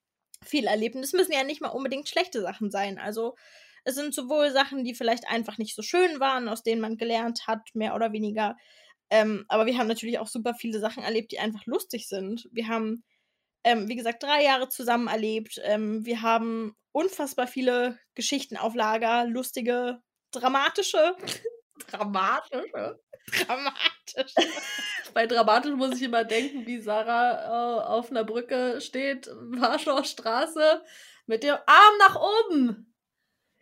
viel 0.45 0.65
erlebt. 0.65 0.95
Und 0.95 1.03
es 1.03 1.13
müssen 1.13 1.31
ja 1.31 1.43
nicht 1.43 1.61
mal 1.61 1.69
unbedingt 1.69 2.07
schlechte 2.07 2.41
Sachen 2.41 2.69
sein. 2.69 2.99
Also 2.99 3.35
es 3.83 3.95
sind 3.95 4.13
sowohl 4.13 4.51
Sachen, 4.51 4.83
die 4.83 4.93
vielleicht 4.93 5.27
einfach 5.27 5.57
nicht 5.57 5.75
so 5.75 5.81
schön 5.81 6.19
waren, 6.19 6.47
aus 6.47 6.63
denen 6.63 6.81
man 6.81 6.97
gelernt 6.97 7.47
hat, 7.47 7.69
mehr 7.73 7.95
oder 7.95 8.11
weniger. 8.11 8.55
Ähm, 9.11 9.43
aber 9.49 9.65
wir 9.65 9.77
haben 9.77 9.87
natürlich 9.87 10.19
auch 10.19 10.27
super 10.27 10.55
viele 10.55 10.79
Sachen 10.79 11.03
erlebt, 11.03 11.33
die 11.33 11.39
einfach 11.39 11.65
lustig 11.65 12.07
sind. 12.07 12.47
Wir 12.53 12.69
haben, 12.69 13.03
ähm, 13.65 13.89
wie 13.89 13.97
gesagt, 13.97 14.23
drei 14.23 14.41
Jahre 14.43 14.69
zusammen 14.69 15.07
erlebt. 15.07 15.59
Ähm, 15.65 16.05
wir 16.05 16.21
haben 16.21 16.77
unfassbar 16.93 17.47
viele 17.47 17.99
Geschichten 18.15 18.55
auf 18.55 18.73
Lager, 18.73 19.25
lustige, 19.25 20.01
dramatische. 20.31 21.15
Dramatisch. 21.89 22.71
ne? 22.73 22.99
Dramatisch. 23.45 24.33
Bei 25.13 25.27
dramatisch 25.27 25.73
muss 25.75 25.97
ich 25.97 26.03
immer 26.03 26.23
denken, 26.23 26.65
wie 26.65 26.79
Sarah 26.79 27.81
äh, 27.81 27.83
auf 27.85 28.11
einer 28.11 28.23
Brücke 28.23 28.79
steht, 28.79 29.29
Warschauer 29.33 30.05
Straße, 30.05 30.83
mit 31.25 31.43
dem 31.43 31.55
Arm 31.65 31.97
nach 31.99 32.15
oben, 32.15 32.95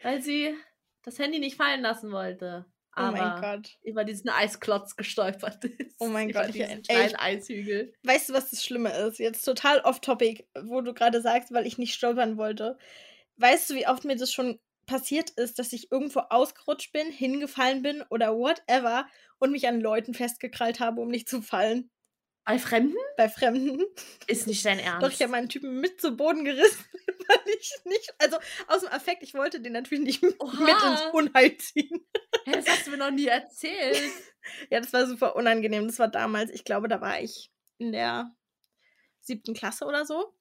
weil 0.03 0.21
sie 0.21 0.55
das 1.03 1.17
Handy 1.17 1.39
nicht 1.39 1.57
fallen 1.57 1.81
lassen 1.81 2.11
wollte. 2.11 2.65
Oh 2.99 3.11
mein 3.11 3.41
Gott. 3.41 3.77
über 3.83 4.03
diesen 4.03 4.29
Eisklotz 4.29 4.95
gestolpert 4.95 5.63
ist. 5.65 5.95
Oh 5.99 6.07
mein 6.07 6.29
über 6.29 6.41
Gott, 6.41 6.55
ich 6.55 6.61
erinnere- 6.61 6.81
kleinen 6.83 7.15
Eishügel. 7.15 7.93
Weißt 8.03 8.29
du, 8.29 8.33
was 8.33 8.49
das 8.51 8.63
Schlimme 8.63 8.91
ist? 8.91 9.19
Jetzt 9.19 9.43
total 9.43 9.79
off-topic, 9.81 10.45
wo 10.63 10.81
du 10.81 10.93
gerade 10.93 11.21
sagst, 11.21 11.51
weil 11.53 11.65
ich 11.65 11.77
nicht 11.77 11.93
stolpern 11.93 12.37
wollte. 12.37 12.77
Weißt 13.37 13.69
du, 13.69 13.75
wie 13.75 13.87
oft 13.87 14.03
mir 14.05 14.15
das 14.15 14.31
schon 14.33 14.59
passiert 14.85 15.29
ist, 15.31 15.59
dass 15.59 15.71
ich 15.71 15.91
irgendwo 15.91 16.21
ausgerutscht 16.29 16.91
bin, 16.91 17.11
hingefallen 17.11 17.81
bin 17.83 18.03
oder 18.09 18.35
whatever 18.35 19.07
und 19.37 19.51
mich 19.51 19.67
an 19.67 19.79
Leuten 19.79 20.13
festgekrallt 20.13 20.79
habe, 20.79 20.99
um 21.01 21.09
nicht 21.09 21.29
zu 21.29 21.41
fallen? 21.41 21.89
Bei 22.49 22.57
Fremden? 22.57 22.97
Bei 23.15 23.29
Fremden. 23.29 23.83
Ist 24.25 24.47
nicht 24.47 24.65
dein 24.65 24.79
Ernst. 24.79 25.03
Doch, 25.03 25.11
ich 25.11 25.21
habe 25.21 25.31
meinen 25.31 25.49
Typen 25.49 25.79
mit 25.79 26.01
zu 26.01 26.17
Boden 26.17 26.43
gerissen, 26.43 26.83
weil 27.27 27.53
ich 27.59 27.71
nicht, 27.85 28.13
also 28.17 28.37
aus 28.67 28.81
dem 28.81 28.89
Affekt, 28.89 29.21
ich 29.21 29.35
wollte 29.35 29.61
den 29.61 29.73
natürlich 29.73 30.03
nicht 30.03 30.23
mit 30.23 30.35
Oha. 30.39 30.91
ins 30.91 31.01
Unheil 31.13 31.55
ziehen. 31.57 32.07
Hä, 32.45 32.51
das 32.51 32.67
hast 32.67 32.87
du 32.87 32.91
mir 32.91 32.97
noch 32.97 33.11
nie 33.11 33.27
erzählt. 33.27 34.11
Ja, 34.71 34.79
das 34.79 34.91
war 34.93 35.05
super 35.05 35.35
unangenehm. 35.35 35.85
Das 35.85 35.99
war 35.99 36.07
damals, 36.07 36.49
ich 36.49 36.63
glaube, 36.63 36.87
da 36.87 37.01
war 37.01 37.21
ich 37.21 37.51
in 37.77 37.91
der 37.91 38.35
siebten 39.19 39.53
Klasse 39.53 39.85
oder 39.85 40.05
so. 40.05 40.33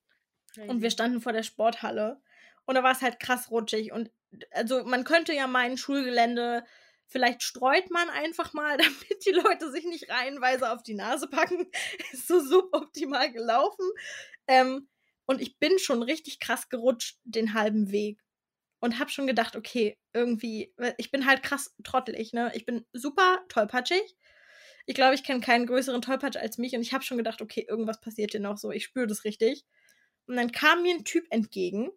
Und 0.66 0.80
wir 0.80 0.90
standen 0.90 1.20
vor 1.20 1.32
der 1.32 1.42
Sporthalle. 1.42 2.20
Und 2.64 2.74
da 2.74 2.82
war 2.82 2.92
es 2.92 3.02
halt 3.02 3.20
krass 3.20 3.50
rutschig. 3.50 3.92
Und 3.92 4.10
also 4.52 4.82
man 4.84 5.04
könnte 5.04 5.34
ja 5.34 5.46
meinen 5.46 5.76
Schulgelände, 5.76 6.64
vielleicht 7.08 7.42
streut 7.42 7.90
man 7.90 8.08
einfach 8.10 8.52
mal, 8.52 8.76
damit 8.78 9.26
die 9.26 9.32
Leute 9.32 9.70
sich 9.70 9.84
nicht 9.84 10.08
reihenweise 10.10 10.70
auf 10.70 10.82
die 10.82 10.94
Nase 10.94 11.28
packen. 11.28 11.66
Ist 12.12 12.28
so 12.28 12.40
suboptimal 12.40 13.32
gelaufen. 13.32 13.90
Ähm, 14.46 14.88
und 15.26 15.42
ich 15.42 15.58
bin 15.58 15.78
schon 15.78 16.02
richtig 16.02 16.40
krass 16.40 16.68
gerutscht 16.68 17.18
den 17.24 17.54
halben 17.54 17.90
Weg. 17.90 18.20
Und 18.80 19.00
hab 19.00 19.10
schon 19.10 19.26
gedacht, 19.26 19.56
okay, 19.56 19.98
irgendwie, 20.12 20.72
ich 20.98 21.10
bin 21.10 21.26
halt 21.26 21.42
krass 21.42 21.74
trottelig, 21.82 22.32
ne? 22.32 22.52
Ich 22.54 22.64
bin 22.64 22.86
super 22.92 23.40
tollpatschig. 23.48 24.14
Ich 24.86 24.94
glaube, 24.94 25.16
ich 25.16 25.24
kenne 25.24 25.40
keinen 25.40 25.66
größeren 25.66 26.00
Tollpatsch 26.00 26.36
als 26.36 26.58
mich. 26.58 26.74
Und 26.74 26.82
ich 26.82 26.94
habe 26.94 27.02
schon 27.02 27.18
gedacht, 27.18 27.42
okay, 27.42 27.66
irgendwas 27.68 28.00
passiert 28.00 28.30
hier 28.30 28.40
noch 28.40 28.56
so. 28.56 28.70
Ich 28.70 28.84
spüre 28.84 29.08
das 29.08 29.24
richtig. 29.24 29.64
Und 30.26 30.36
dann 30.36 30.52
kam 30.52 30.82
mir 30.82 30.94
ein 30.94 31.04
Typ 31.04 31.26
entgegen. 31.30 31.90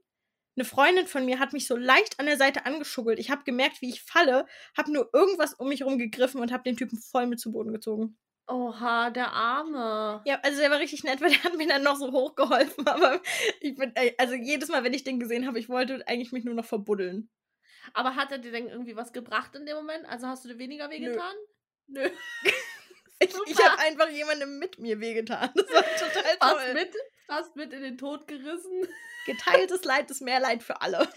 Eine 0.61 0.69
Freundin 0.69 1.07
von 1.07 1.25
mir 1.25 1.39
hat 1.39 1.53
mich 1.53 1.65
so 1.65 1.75
leicht 1.75 2.19
an 2.19 2.27
der 2.27 2.37
Seite 2.37 2.67
angeschuggelt. 2.67 3.17
Ich 3.17 3.31
habe 3.31 3.43
gemerkt, 3.43 3.81
wie 3.81 3.89
ich 3.89 4.03
falle, 4.03 4.45
habe 4.77 4.93
nur 4.93 5.09
irgendwas 5.11 5.55
um 5.55 5.69
mich 5.69 5.81
rum 5.81 5.97
gegriffen 5.97 6.39
und 6.39 6.51
habe 6.51 6.61
den 6.61 6.77
Typen 6.77 6.99
voll 6.99 7.25
mit 7.25 7.39
zu 7.39 7.51
Boden 7.51 7.73
gezogen. 7.73 8.15
Oha, 8.45 9.09
der 9.09 9.31
Arme. 9.31 10.21
Ja, 10.23 10.39
also 10.43 10.59
der 10.59 10.69
war 10.69 10.77
richtig 10.77 11.03
nett, 11.03 11.19
weil 11.21 11.31
der 11.31 11.43
hat 11.43 11.57
mir 11.57 11.67
dann 11.67 11.81
noch 11.81 11.95
so 11.95 12.11
hochgeholfen. 12.11 12.85
Aber 12.85 13.19
ich 13.59 13.75
bin, 13.75 13.91
also 14.19 14.35
jedes 14.35 14.69
Mal, 14.69 14.83
wenn 14.83 14.93
ich 14.93 15.03
den 15.03 15.19
gesehen 15.19 15.47
habe, 15.47 15.57
ich 15.57 15.67
wollte 15.67 16.07
eigentlich 16.07 16.31
mich 16.31 16.43
nur 16.43 16.53
noch 16.53 16.65
verbuddeln. 16.65 17.31
Aber 17.95 18.15
hat 18.15 18.31
er 18.31 18.37
dir 18.37 18.51
denn 18.51 18.67
irgendwie 18.67 18.95
was 18.95 19.13
gebracht 19.13 19.55
in 19.55 19.65
dem 19.65 19.77
Moment? 19.77 20.05
Also 20.05 20.27
hast 20.27 20.45
du 20.45 20.49
dir 20.49 20.59
weniger 20.59 20.91
wehgetan? 20.91 21.33
Nö. 21.87 22.07
Ich, 23.21 23.35
ich 23.45 23.57
habe 23.63 23.79
einfach 23.79 24.09
jemandem 24.09 24.57
mit 24.59 24.79
mir 24.79 24.99
wehgetan. 24.99 25.51
Das 25.55 25.69
war 25.69 25.83
total 25.83 26.37
Fast 26.39 26.65
toll. 26.65 26.73
mit, 26.73 26.95
fast 27.27 27.55
mit 27.55 27.71
in 27.73 27.81
den 27.83 27.97
Tod 27.97 28.27
gerissen. 28.27 28.87
Geteiltes 29.25 29.83
Leid 29.83 30.09
ist 30.09 30.21
mehr 30.21 30.39
Leid 30.39 30.63
für 30.63 30.81
alle. 30.81 31.07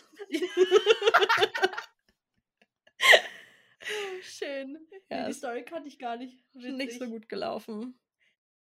Schön. 4.23 4.79
Ja, 5.11 5.27
die 5.27 5.33
Story 5.33 5.65
kannte 5.65 5.89
ich 5.89 5.99
gar 5.99 6.17
nicht. 6.17 6.43
nicht 6.55 6.79
Witzig. 6.79 6.99
so 6.99 7.09
gut 7.09 7.29
gelaufen. 7.29 7.99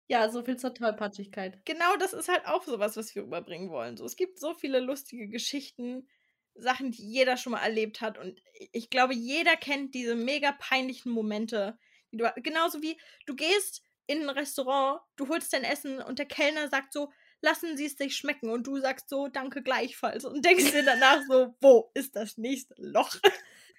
Ja, 0.09 0.29
so 0.29 0.43
viel 0.43 0.57
zur 0.57 0.75
Tollpatschigkeit. 0.75 1.65
genau 1.65 1.97
das 1.97 2.13
ist 2.13 2.29
halt 2.29 2.45
auch 2.47 2.65
sowas, 2.65 2.97
was 2.97 3.15
wir 3.15 3.23
rüberbringen 3.23 3.71
wollen. 3.71 3.97
So, 3.97 4.05
es 4.05 4.17
gibt 4.17 4.41
so 4.41 4.55
viele 4.55 4.81
lustige 4.81 5.29
Geschichten, 5.29 6.09
Sachen, 6.55 6.91
die 6.91 7.05
jeder 7.09 7.37
schon 7.37 7.53
mal 7.53 7.63
erlebt 7.63 8.01
hat. 8.01 8.19
Und 8.19 8.43
ich 8.73 8.91
glaube, 8.91 9.15
jeder 9.15 9.57
kennt 9.57 9.95
diese 9.95 10.17
mega 10.17 10.53
peinlichen 10.53 11.13
Momente. 11.13 11.79
Du, 12.13 12.31
genauso 12.37 12.83
wie 12.83 12.99
du 13.27 13.35
gehst 13.35 13.83
in 14.07 14.23
ein 14.23 14.31
Restaurant, 14.31 15.01
du 15.17 15.29
holst 15.29 15.53
dein 15.53 15.65
Essen 15.65 16.01
und 16.03 16.19
der 16.19 16.27
Kellner 16.27 16.69
sagt 16.69 16.93
so, 16.93 17.13
lassen 17.43 17.77
Sie 17.77 17.87
es 17.87 17.97
sich 17.97 18.17
schmecken. 18.17 18.51
Und 18.51 18.67
du 18.67 18.79
sagst 18.81 19.09
so, 19.09 19.29
danke 19.29 19.63
gleichfalls. 19.63 20.25
Und 20.25 20.45
denkst 20.45 20.73
dir 20.73 20.85
danach 20.85 21.21
so, 21.29 21.55
wo 21.61 21.91
ist 21.95 22.17
das 22.17 22.37
nächste 22.37 22.75
Loch? 22.79 23.17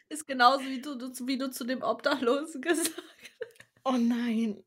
Ist 0.09 0.27
genauso 0.27 0.65
wie 0.65 0.81
du, 0.81 0.95
du, 0.95 1.11
wie 1.27 1.37
du 1.37 1.49
zu 1.51 1.63
dem 1.63 1.81
Obdachlosen 1.83 2.61
gesagt 2.61 2.91
hast. 2.97 3.03
Oh 3.85 3.97
nein. 3.97 4.63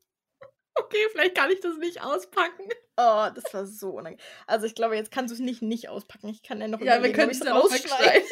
Okay, 0.77 1.07
vielleicht 1.11 1.35
kann 1.35 1.49
ich 1.51 1.61
das 1.61 1.77
nicht 1.77 2.01
auspacken. 2.01 2.67
Oh, 2.97 3.29
das 3.33 3.53
war 3.53 3.65
so 3.65 3.91
unangenehm. 3.91 4.19
Also 4.45 4.65
ich 4.65 4.75
glaube, 4.75 4.95
jetzt 4.95 5.09
kannst 5.11 5.31
du 5.31 5.35
es 5.35 5.39
nicht 5.39 5.61
nicht 5.61 5.87
auspacken. 5.87 6.27
Ich 6.27 6.41
kann 6.43 6.59
ja 6.59 6.67
noch 6.67 6.81
Ja, 6.81 7.01
wir 7.01 7.13
können 7.13 7.31
es 7.31 7.37
ich's 7.37 7.45
ja 7.47 7.53
noch 7.53 7.63
rausschneide. 7.63 7.83
wegschneiden. 7.93 8.27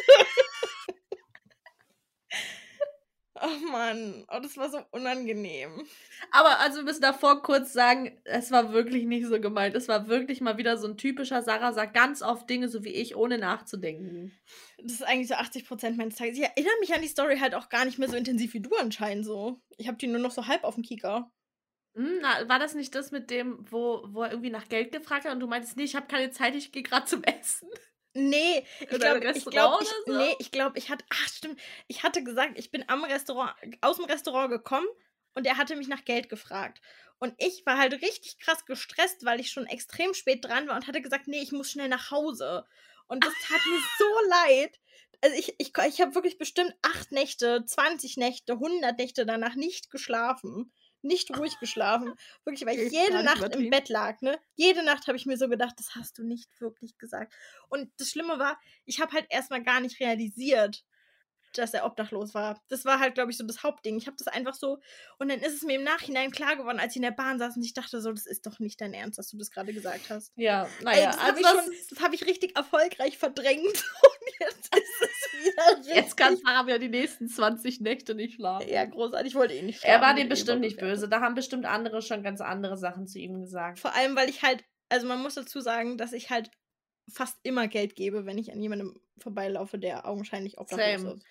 Oh 3.46 3.72
Mann, 3.72 4.26
oh, 4.32 4.40
das 4.42 4.56
war 4.56 4.70
so 4.70 4.80
unangenehm. 4.92 5.86
Aber 6.32 6.60
also 6.60 6.78
wir 6.78 6.84
müssen 6.86 7.02
davor 7.02 7.42
kurz 7.42 7.74
sagen, 7.74 8.18
es 8.24 8.52
war 8.52 8.72
wirklich 8.72 9.04
nicht 9.04 9.28
so 9.28 9.42
gemeint. 9.42 9.76
Es 9.76 9.90
war 9.90 10.08
wirklich 10.08 10.40
mal 10.40 10.58
wieder 10.58 10.78
so 10.78 10.88
ein 10.88 10.96
typischer 10.96 11.42
Sarah 11.42 11.74
sagt 11.74 11.94
ganz 11.94 12.22
oft 12.22 12.50
Dinge 12.50 12.70
so 12.70 12.86
wie 12.86 12.94
ich, 12.94 13.18
ohne 13.18 13.38
nachzudenken. 13.38 14.32
Das 14.82 14.94
ist 14.94 15.04
eigentlich 15.04 15.28
so 15.28 15.34
80 15.34 15.68
Prozent 15.68 15.98
meines 15.98 16.16
Tages. 16.16 16.38
Ich 16.38 16.44
erinnere 16.44 16.80
mich 16.80 16.94
an 16.94 17.02
die 17.02 17.10
Story 17.10 17.38
halt 17.38 17.54
auch 17.54 17.68
gar 17.68 17.84
nicht 17.84 18.00
mehr 18.00 18.08
so 18.08 18.16
intensiv 18.16 18.54
wie 18.54 18.62
du 18.62 18.74
anscheinend 18.78 19.26
so. 19.26 19.62
Ich 19.78 19.90
habe 19.90 19.98
die 19.98 20.08
nur 20.08 20.22
noch 20.22 20.32
so 20.32 20.48
halb 20.48 20.64
auf 20.64 20.76
dem 20.76 20.84
Kieker. 20.84 21.30
Hm, 21.96 22.20
na, 22.22 22.48
war 22.48 22.60
das 22.60 22.76
nicht 22.76 22.96
das 22.96 23.12
mit 23.12 23.30
dem, 23.30 23.60
wo, 23.70 24.06
wo 24.08 24.24
er 24.24 24.32
irgendwie 24.32 24.52
nach 24.52 24.70
Geld 24.70 24.94
gefragt 24.94 25.26
hat 25.26 25.34
und 25.34 25.42
du 25.42 25.48
meintest, 25.48 25.76
nee, 25.76 25.84
ich 25.84 25.96
habe 25.96 26.08
keine 26.08 26.32
Zeit, 26.32 26.56
ich 26.56 26.72
gehe 26.72 26.84
gerade 26.84 27.06
zum 27.06 27.24
Essen? 27.24 27.68
Nee, 28.14 28.66
ich 28.80 28.88
glaube, 28.90 29.32
ich 29.34 29.46
glaube, 29.46 29.84
ich, 29.84 29.90
so? 30.06 30.18
nee, 30.18 30.36
ich 30.40 30.52
glaube, 30.52 30.78
ich 30.78 30.90
hatte, 30.90 31.04
ach 31.10 31.28
stimmt, 31.28 31.60
ich 31.88 32.04
hatte 32.04 32.24
gesagt, 32.24 32.60
ich 32.60 32.70
bin 32.70 32.88
am 32.88 33.04
Restaurant, 33.04 33.56
aus 33.82 33.98
dem 33.98 34.06
Restaurant 34.06 34.52
gekommen 34.52 34.88
und 35.34 35.48
er 35.48 35.58
hatte 35.58 35.76
mich 35.76 35.88
nach 35.88 36.06
Geld 36.06 36.30
gefragt. 36.30 36.80
Und 37.18 37.34
ich 37.38 37.66
war 37.66 37.78
halt 37.78 37.94
richtig 37.94 38.38
krass 38.38 38.66
gestresst, 38.66 39.26
weil 39.26 39.40
ich 39.40 39.50
schon 39.50 39.66
extrem 39.66 40.14
spät 40.14 40.46
dran 40.46 40.68
war 40.68 40.76
und 40.76 40.88
hatte 40.88 41.02
gesagt, 41.02 41.28
nee, 41.28 41.40
ich 41.42 41.52
muss 41.52 41.72
schnell 41.72 41.88
nach 41.88 42.12
Hause. 42.12 42.66
Und 43.08 43.24
das 43.24 43.34
tat 43.48 43.62
mir 43.66 43.80
so 43.98 44.30
leid. 44.30 44.80
Also 45.22 45.38
ich, 45.38 45.56
ich, 45.58 45.72
ich 45.88 46.02
habe 46.02 46.16
wirklich 46.16 46.38
bestimmt 46.38 46.76
acht 46.82 47.12
Nächte, 47.12 47.64
20 47.66 48.18
Nächte, 48.18 48.54
100 48.54 48.98
Nächte 48.98 49.26
danach 49.26 49.56
nicht 49.56 49.90
geschlafen. 49.90 50.72
Nicht 51.04 51.38
ruhig 51.38 51.60
geschlafen. 51.60 52.14
Wirklich, 52.46 52.66
weil 52.66 52.80
ich 52.80 52.92
jede 52.92 53.24
Nacht 53.24 53.56
im. 53.56 53.70
Bett 53.70 53.90
lag, 53.90 54.22
ne? 54.22 54.40
Jede 54.56 54.84
Nacht 54.84 55.08
habe 55.08 55.18
ich 55.18 55.26
mir 55.26 55.38
so 55.38 55.48
gedacht, 55.50 55.76
das 55.78 55.96
hast 55.96 56.18
du 56.18 56.24
nicht 56.24 56.50
wirklich 56.60 56.98
gesagt. 56.98 57.34
Und 57.70 57.92
das 57.98 58.10
Schlimme 58.10 58.40
war, 58.40 58.60
ich 58.86 59.00
habe 59.00 59.12
halt 59.12 59.28
erstmal 59.30 59.64
gar 59.64 59.82
nicht 59.82 60.00
realisiert, 60.00 60.84
dass 61.58 61.74
er 61.74 61.86
obdachlos 61.86 62.34
war. 62.34 62.62
Das 62.70 62.86
war 62.86 63.00
halt, 63.00 63.14
glaube 63.16 63.32
ich, 63.32 63.38
so 63.38 63.46
das 63.46 63.64
Hauptding. 63.64 63.98
Ich 63.98 64.08
habe 64.08 64.18
das 64.18 64.28
einfach 64.28 64.54
so. 64.54 64.80
Und 65.20 65.30
dann 65.30 65.40
ist 65.40 65.54
es 65.54 65.62
mir 65.64 65.76
im 65.76 65.84
Nachhinein 65.84 66.32
klar 66.32 66.56
geworden, 66.56 66.80
als 66.80 66.94
ich 66.94 66.98
in 66.98 67.02
der 67.04 67.12
Bahn 67.12 67.40
saß 67.40 67.56
und 67.58 67.64
ich 67.64 67.74
dachte 67.74 68.02
so, 68.02 68.12
das 68.12 68.26
ist 68.26 68.46
doch 68.46 68.60
nicht 68.60 68.80
dein 68.82 68.94
Ernst, 68.94 69.18
dass 69.20 69.30
du 69.30 69.38
das 69.38 69.52
gerade 69.52 69.74
gesagt 69.74 70.10
hast. 70.10 70.32
Ja, 70.36 70.68
naja, 70.82 71.08
das 71.08 71.18
habe 71.20 71.28
also 71.28 71.40
ich, 71.40 71.46
das, 71.46 71.66
schon- 71.66 71.74
das 71.96 72.00
hab 72.04 72.14
ich 72.14 72.26
richtig 72.26 72.56
erfolgreich 72.56 73.18
verdrängt. 73.18 73.64
Und 74.04 74.34
jetzt 74.40 74.76
ist 74.76 75.02
es 75.02 75.46
wieder 75.46 75.78
richtig. 75.78 75.96
jetzt 75.96 76.18
kann 76.18 76.38
Sarah 76.38 76.68
ja 76.70 76.78
die 76.78 76.90
nächsten 76.90 77.28
20 77.28 77.82
Nächte 77.82 78.16
nicht 78.16 78.36
schlafen. 78.36 78.68
Ja, 78.70 78.86
großartig. 78.86 79.28
Ich 79.34 79.36
wollte 79.36 79.54
eh 79.54 79.62
nicht 79.62 79.84
er 79.84 79.98
schlafen, 79.98 80.02
war 80.02 80.14
bin 80.14 80.22
dir 80.22 80.26
eh 80.26 80.30
bestimmt 80.30 80.62
nicht 80.62 80.74
überbewertet. 80.74 81.02
böse. 81.02 81.10
Da 81.10 81.22
haben 81.22 81.36
bestimmt 81.36 81.66
andere 81.66 82.02
schon 82.02 82.24
ganz 82.24 82.42
andere 82.42 82.78
Sachen 82.78 83.08
zu 83.08 83.20
ihm 83.20 83.40
gesagt. 83.42 83.80
Vor 83.80 83.94
allem, 83.96 84.16
weil 84.16 84.30
ich 84.30 84.42
halt, 84.44 84.64
also 84.90 85.08
man 85.08 85.22
muss 85.22 85.36
dazu 85.36 85.60
sagen, 85.62 85.98
dass 85.98 86.14
ich 86.14 86.30
halt 86.30 86.50
fast 87.12 87.38
immer 87.44 87.68
Geld 87.68 87.96
gebe, 87.96 88.26
wenn 88.26 88.38
ich 88.38 88.52
an 88.54 88.62
jemandem 88.62 88.98
vorbeilaufe, 89.20 89.78
der 89.78 90.08
augenscheinlich 90.08 90.58
obdachlos 90.58 91.02
Same. 91.02 91.14
ist. 91.16 91.26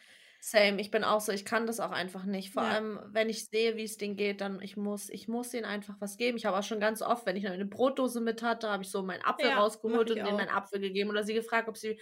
Same, 0.44 0.80
ich 0.80 0.90
bin 0.90 1.04
auch 1.04 1.20
so, 1.20 1.30
ich 1.30 1.44
kann 1.44 1.68
das 1.68 1.78
auch 1.78 1.92
einfach 1.92 2.24
nicht. 2.24 2.52
Vor 2.52 2.64
Ja. 2.64 2.66
allem, 2.66 2.98
wenn 3.12 3.28
ich 3.28 3.46
sehe, 3.46 3.76
wie 3.76 3.84
es 3.84 3.96
denen 3.96 4.16
geht, 4.16 4.40
dann 4.40 4.60
ich 4.60 4.76
muss, 4.76 5.08
ich 5.08 5.28
muss 5.28 5.50
denen 5.50 5.64
einfach 5.64 6.00
was 6.00 6.16
geben. 6.16 6.36
Ich 6.36 6.46
habe 6.46 6.58
auch 6.58 6.64
schon 6.64 6.80
ganz 6.80 7.00
oft, 7.00 7.26
wenn 7.26 7.36
ich 7.36 7.46
eine 7.46 7.64
Brotdose 7.64 8.20
mit 8.20 8.42
hatte, 8.42 8.68
habe 8.68 8.82
ich 8.82 8.90
so 8.90 9.04
meinen 9.04 9.22
Apfel 9.22 9.50
Ja, 9.50 9.52
rausgeholt 9.52 10.10
und 10.10 10.24
ihnen 10.24 10.34
meinen 10.36 10.48
Apfel 10.48 10.80
gegeben 10.80 11.10
oder 11.10 11.22
sie 11.22 11.34
gefragt, 11.34 11.68
ob 11.68 11.76
sie, 11.76 12.00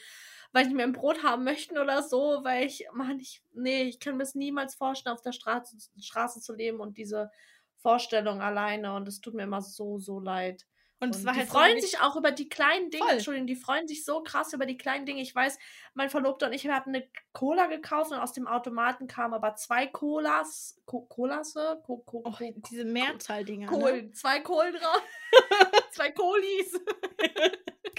weil 0.52 0.66
ich 0.66 0.72
mehr 0.72 0.86
ein 0.86 0.92
Brot 0.94 1.22
haben 1.22 1.44
möchten 1.44 1.76
oder 1.76 2.02
so, 2.02 2.40
weil 2.42 2.64
ich, 2.66 2.86
Mann, 2.94 3.20
ich, 3.20 3.42
nee, 3.52 3.82
ich 3.82 4.00
kann 4.00 4.16
mir 4.16 4.22
es 4.22 4.34
niemals 4.34 4.74
vorstellen, 4.74 5.14
auf 5.14 5.22
der 5.22 5.32
Straße, 5.32 5.76
Straße 6.00 6.40
zu 6.40 6.54
leben 6.54 6.80
und 6.80 6.96
diese 6.96 7.30
Vorstellung 7.76 8.40
alleine 8.40 8.94
und 8.94 9.06
es 9.06 9.20
tut 9.20 9.34
mir 9.34 9.42
immer 9.42 9.60
so, 9.60 9.98
so 9.98 10.18
leid. 10.18 10.66
Und 11.02 11.14
die 11.18 11.26
halt 11.26 11.48
so 11.48 11.54
freuen 11.54 11.76
wirklich- 11.76 11.92
sich 11.92 12.00
auch 12.00 12.14
über 12.16 12.30
die 12.30 12.48
kleinen 12.50 12.90
Dinge, 12.90 13.04
Voll. 13.04 13.12
Entschuldigung, 13.14 13.46
die 13.46 13.56
freuen 13.56 13.88
sich 13.88 14.04
so 14.04 14.22
krass 14.22 14.52
über 14.52 14.66
die 14.66 14.76
kleinen 14.76 15.06
Dinge. 15.06 15.22
Ich 15.22 15.34
weiß, 15.34 15.58
mein 15.94 16.10
Verlobter 16.10 16.46
und 16.46 16.52
ich 16.52 16.64
wir 16.64 16.74
hatten 16.74 16.94
eine 16.94 17.08
Cola 17.32 17.66
gekauft 17.66 18.12
und 18.12 18.18
aus 18.18 18.34
dem 18.34 18.46
Automaten 18.46 19.06
kamen 19.06 19.32
aber 19.32 19.54
zwei 19.56 19.86
Colas, 19.86 20.78
Co 20.84 21.00
Colasse, 21.06 21.80
Co 21.84 21.98
Co 21.98 22.20
Co 22.20 22.34
diese 22.70 22.84
Mehrzahl-Dinger. 22.84 23.70
Ne? 23.70 23.78
Kohlen, 23.78 24.12
zwei 24.12 24.40
Kohlen 24.40 24.74
drauf, 24.74 25.02
zwei 25.92 26.10
Kolis, 26.12 26.78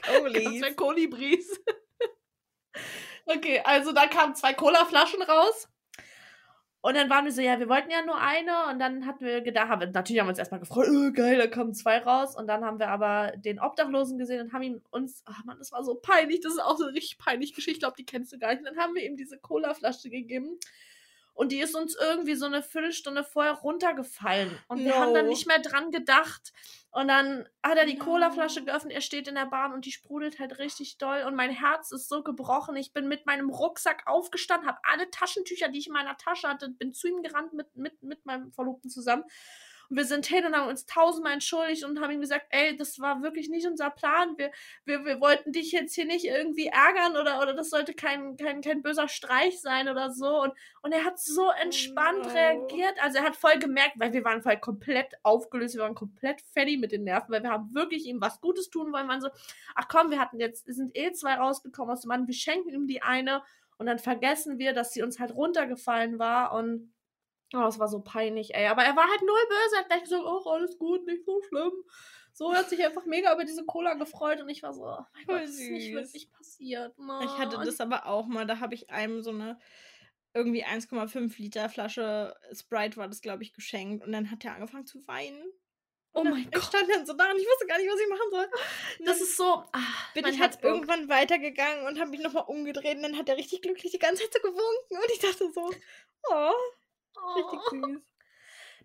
Colis. 0.06 0.60
zwei 0.60 0.74
Kolibris. 0.74 1.60
okay, 3.26 3.62
also 3.66 3.94
da 3.94 4.06
kamen 4.06 4.36
zwei 4.36 4.54
Cola-Flaschen 4.54 5.24
raus 5.24 5.68
Und 6.84 6.96
dann 6.96 7.12
waren 7.12 7.26
wir 7.26 7.32
so, 7.32 7.42
ja, 7.42 7.60
wir 7.60 7.70
wollten 7.70 7.92
ja 7.92 8.04
nur 8.04 8.20
eine. 8.20 8.72
Und 8.72 8.80
dann 8.80 9.06
hatten 9.06 9.24
wir 9.24 9.42
gedacht, 9.42 9.70
haben, 9.70 9.92
natürlich 9.92 10.20
haben 10.20 10.28
wir 10.28 10.32
uns 10.32 10.40
erstmal 10.40 10.60
gefreut, 10.60 10.88
oh, 10.92 11.12
geil, 11.12 11.38
da 11.38 11.46
kommen 11.46 11.76
zwei 11.76 12.00
raus. 12.00 12.36
Und 12.36 12.48
dann 12.48 12.66
haben 12.66 12.80
wir 12.80 12.90
aber 12.90 13.34
den 13.38 13.60
Obdachlosen 13.60 14.18
gesehen 14.18 14.42
und 14.42 14.54
haben 14.54 14.64
ihm 14.64 14.82
uns, 14.90 15.24
ach 15.28 15.46
man, 15.46 15.60
das 15.60 15.72
war 15.72 15.84
so 15.84 15.96
peinlich, 15.96 16.42
das 16.42 16.54
ist 16.54 16.60
auch 16.60 16.78
so 16.78 16.86
eine 16.86 16.96
richtig 16.96 17.20
peinliche 17.20 17.54
Geschichte, 17.54 17.78
ich 17.78 17.80
glaube, 17.80 17.96
die 17.98 18.06
kennst 18.06 18.34
du 18.34 18.40
gar 18.40 18.50
nicht. 18.50 18.60
Und 18.60 18.66
dann 18.66 18.78
haben 18.78 18.96
wir 18.96 19.06
ihm 19.06 19.16
diese 19.16 19.38
Colaflasche 19.38 20.10
gegeben. 20.10 20.58
Und 21.42 21.52
die 21.52 21.60
ist 21.60 21.74
uns 21.74 21.96
irgendwie 21.96 22.36
so 22.36 22.46
eine 22.46 22.62
Viertelstunde 22.62 23.24
vorher 23.24 23.54
runtergefallen. 23.54 24.56
Und 24.68 24.86
wir 24.86 24.96
haben 24.96 25.16
dann 25.16 25.26
nicht 25.26 25.48
mehr 25.48 25.58
dran 25.58 25.90
gedacht. 25.90 26.54
Und 26.92 27.08
dann 27.08 27.50
hat 27.64 27.80
er 27.80 27.88
die 27.88 27.98
no. 27.98 28.06
Colaflasche 28.06 28.64
geöffnet, 28.64 28.94
er 28.94 29.02
steht 29.02 29.28
in 29.28 29.34
der 29.34 29.48
Bahn 29.48 29.74
und 29.74 29.88
die 29.88 29.92
sprudelt 29.92 30.38
halt 30.38 30.60
richtig 30.60 31.00
doll. 31.00 31.24
Und 31.26 31.34
mein 31.34 31.50
Herz 31.50 31.92
ist 31.92 32.10
so 32.10 32.22
gebrochen. 32.22 32.76
Ich 32.76 32.94
bin 32.94 33.08
mit 33.08 33.26
meinem 33.26 33.50
Rucksack 33.50 34.04
aufgestanden, 34.06 34.70
habe 34.70 34.78
alle 34.84 35.10
Taschentücher, 35.10 35.70
die 35.70 35.80
ich 35.80 35.88
in 35.88 35.94
meiner 35.94 36.16
Tasche 36.16 36.48
hatte, 36.48 36.70
bin 36.70 36.94
zu 36.94 37.08
ihm 37.08 37.24
gerannt 37.24 37.54
mit, 37.54 37.76
mit, 37.76 38.04
mit 38.04 38.24
meinem 38.24 38.52
Verlobten 38.52 38.92
zusammen 38.92 39.24
und 39.92 39.98
wir 39.98 40.06
sind 40.06 40.26
hin 40.26 40.46
und 40.46 40.56
haben 40.56 40.70
uns 40.70 40.86
tausendmal 40.86 41.34
entschuldigt 41.34 41.84
und 41.84 42.00
haben 42.00 42.12
ihm 42.12 42.22
gesagt, 42.22 42.46
ey, 42.50 42.78
das 42.78 43.00
war 43.00 43.22
wirklich 43.22 43.50
nicht 43.50 43.68
unser 43.68 43.90
Plan. 43.90 44.38
Wir, 44.38 44.50
wir, 44.86 45.04
wir 45.04 45.20
wollten 45.20 45.52
dich 45.52 45.74
jetzt 45.74 45.94
hier 45.94 46.06
nicht 46.06 46.24
irgendwie 46.24 46.68
ärgern 46.68 47.18
oder, 47.18 47.42
oder 47.42 47.54
das 47.54 47.70
sollte 47.70 47.94
kein, 47.94 48.38
kein, 48.38 48.62
kein 48.62 48.82
böser 48.82 49.10
Streich 49.10 49.60
sein 49.60 49.90
oder 49.90 50.10
so. 50.10 50.44
Und, 50.44 50.54
und 50.82 50.94
er 50.94 51.04
hat 51.04 51.20
so 51.20 51.52
entspannt 51.62 52.22
oh 52.22 52.28
no. 52.28 52.34
reagiert. 52.34 53.04
Also 53.04 53.18
er 53.18 53.26
hat 53.26 53.36
voll 53.36 53.60
gemerkt, 53.60 53.96
weil 53.98 54.14
wir 54.14 54.24
waren 54.24 54.42
voll 54.42 54.56
komplett 54.56 55.14
aufgelöst, 55.24 55.76
wir 55.76 55.82
waren 55.82 55.94
komplett 55.94 56.40
fertig 56.54 56.80
mit 56.80 56.94
den 56.94 57.04
Nerven, 57.04 57.30
weil 57.30 57.44
wir 57.44 57.52
haben 57.52 57.74
wirklich 57.76 58.06
ihm 58.06 58.22
was 58.22 58.40
Gutes 58.40 58.70
tun 58.70 58.94
wollen. 58.94 59.08
Wir 59.08 59.12
waren 59.12 59.22
so, 59.22 59.30
ach 59.76 59.90
komm, 59.90 60.10
wir 60.10 60.22
hatten 60.22 60.40
jetzt, 60.40 60.74
sind 60.74 60.98
eh 60.98 61.12
zwei 61.12 61.34
rausgekommen 61.34 61.92
aus 61.92 62.02
dem 62.02 62.08
Mann, 62.08 62.28
wir 62.28 62.34
schenken 62.34 62.70
ihm 62.70 62.88
die 62.88 63.02
eine 63.02 63.44
und 63.78 63.88
dann 63.88 64.00
vergessen 64.00 64.58
wir, 64.58 64.72
dass 64.72 64.94
sie 64.94 65.02
uns 65.02 65.20
halt 65.20 65.36
runtergefallen 65.36 66.18
war 66.18 66.54
und 66.54 66.94
Oh, 67.54 67.66
es 67.68 67.80
war 67.80 67.88
so 67.88 68.02
peinlich, 68.02 68.56
ey. 68.56 68.68
Aber 68.68 68.84
er 68.84 68.96
war 68.96 69.08
halt 69.08 69.22
null 69.22 69.48
böse. 69.50 69.76
Er 69.76 69.80
hat 69.80 69.88
gleich 69.88 70.04
gesagt, 70.04 70.24
oh, 70.26 70.50
alles 70.50 70.78
gut, 70.78 71.06
nicht 71.06 71.26
so 71.26 71.42
schlimm. 71.48 71.72
So 72.34 72.54
hat 72.54 72.70
sich 72.70 72.84
einfach 72.84 73.06
mega 73.06 73.34
über 73.34 73.44
diese 73.44 73.66
Cola 73.66 73.94
gefreut 73.96 74.40
und 74.42 74.50
ich 74.50 74.64
war 74.64 74.74
so, 74.74 74.86
oh 74.86 75.06
mein 75.14 75.26
Gott, 75.26 75.44
das 75.44 75.52
ist 75.52 75.70
nicht 75.70 75.94
wirklich 75.94 76.32
passiert. 76.32 76.98
Mann. 76.98 77.26
Ich 77.26 77.38
hatte 77.38 77.58
das 77.58 77.82
aber 77.82 78.06
auch 78.06 78.26
mal, 78.26 78.46
da 78.46 78.60
habe 78.60 78.74
ich 78.74 78.90
einem 78.90 79.22
so 79.22 79.32
eine 79.32 79.60
irgendwie 80.34 80.66
1,5 80.66 81.38
Liter 81.42 81.68
Flasche 81.68 82.36
Sprite 82.54 82.96
war 82.98 83.10
das, 83.10 83.22
glaube 83.22 83.44
ich, 83.44 83.54
geschenkt 83.54 84.06
und 84.06 84.14
dann 84.14 84.32
hat 84.32 84.46
er 84.46 84.56
angefangen 84.56 84.86
zu 84.86 85.06
weinen. 85.08 85.44
Oh 86.14 86.24
mein 86.24 86.50
Gott. 86.52 86.56
Ich 86.62 86.64
stand 86.64 86.90
dann 86.90 87.06
so 87.06 87.14
da 87.14 87.32
und 87.32 87.38
ich 87.38 87.46
wusste 87.46 87.68
gar 87.68 87.78
nicht, 87.78 87.90
was 87.90 88.00
ich 88.00 88.10
machen 88.10 88.32
soll. 88.32 88.50
Und 89.00 89.08
das 89.08 89.22
ist 89.22 89.38
so. 89.38 89.64
Ach, 89.72 90.14
bin 90.14 90.26
ich 90.28 90.40
halt 90.40 90.60
irgendwann 90.62 91.10
weitergegangen 91.10 91.86
und 91.86 92.00
habe 92.00 92.12
mich 92.12 92.22
nochmal 92.22 92.46
umgedreht 92.48 92.98
und 92.98 93.04
dann 93.04 93.18
hat 93.18 93.30
er 93.30 93.38
richtig 93.38 93.62
glücklich 93.62 93.92
die 93.92 94.00
ganze 94.00 94.24
Zeit 94.24 94.34
so 94.34 94.40
gewunken 94.40 94.98
und 94.98 95.12
ich 95.14 95.20
dachte 95.20 95.52
so, 95.54 95.70
oh. 96.30 96.54
Richtig 97.36 97.60
oh. 97.72 97.76
süß. 97.76 98.02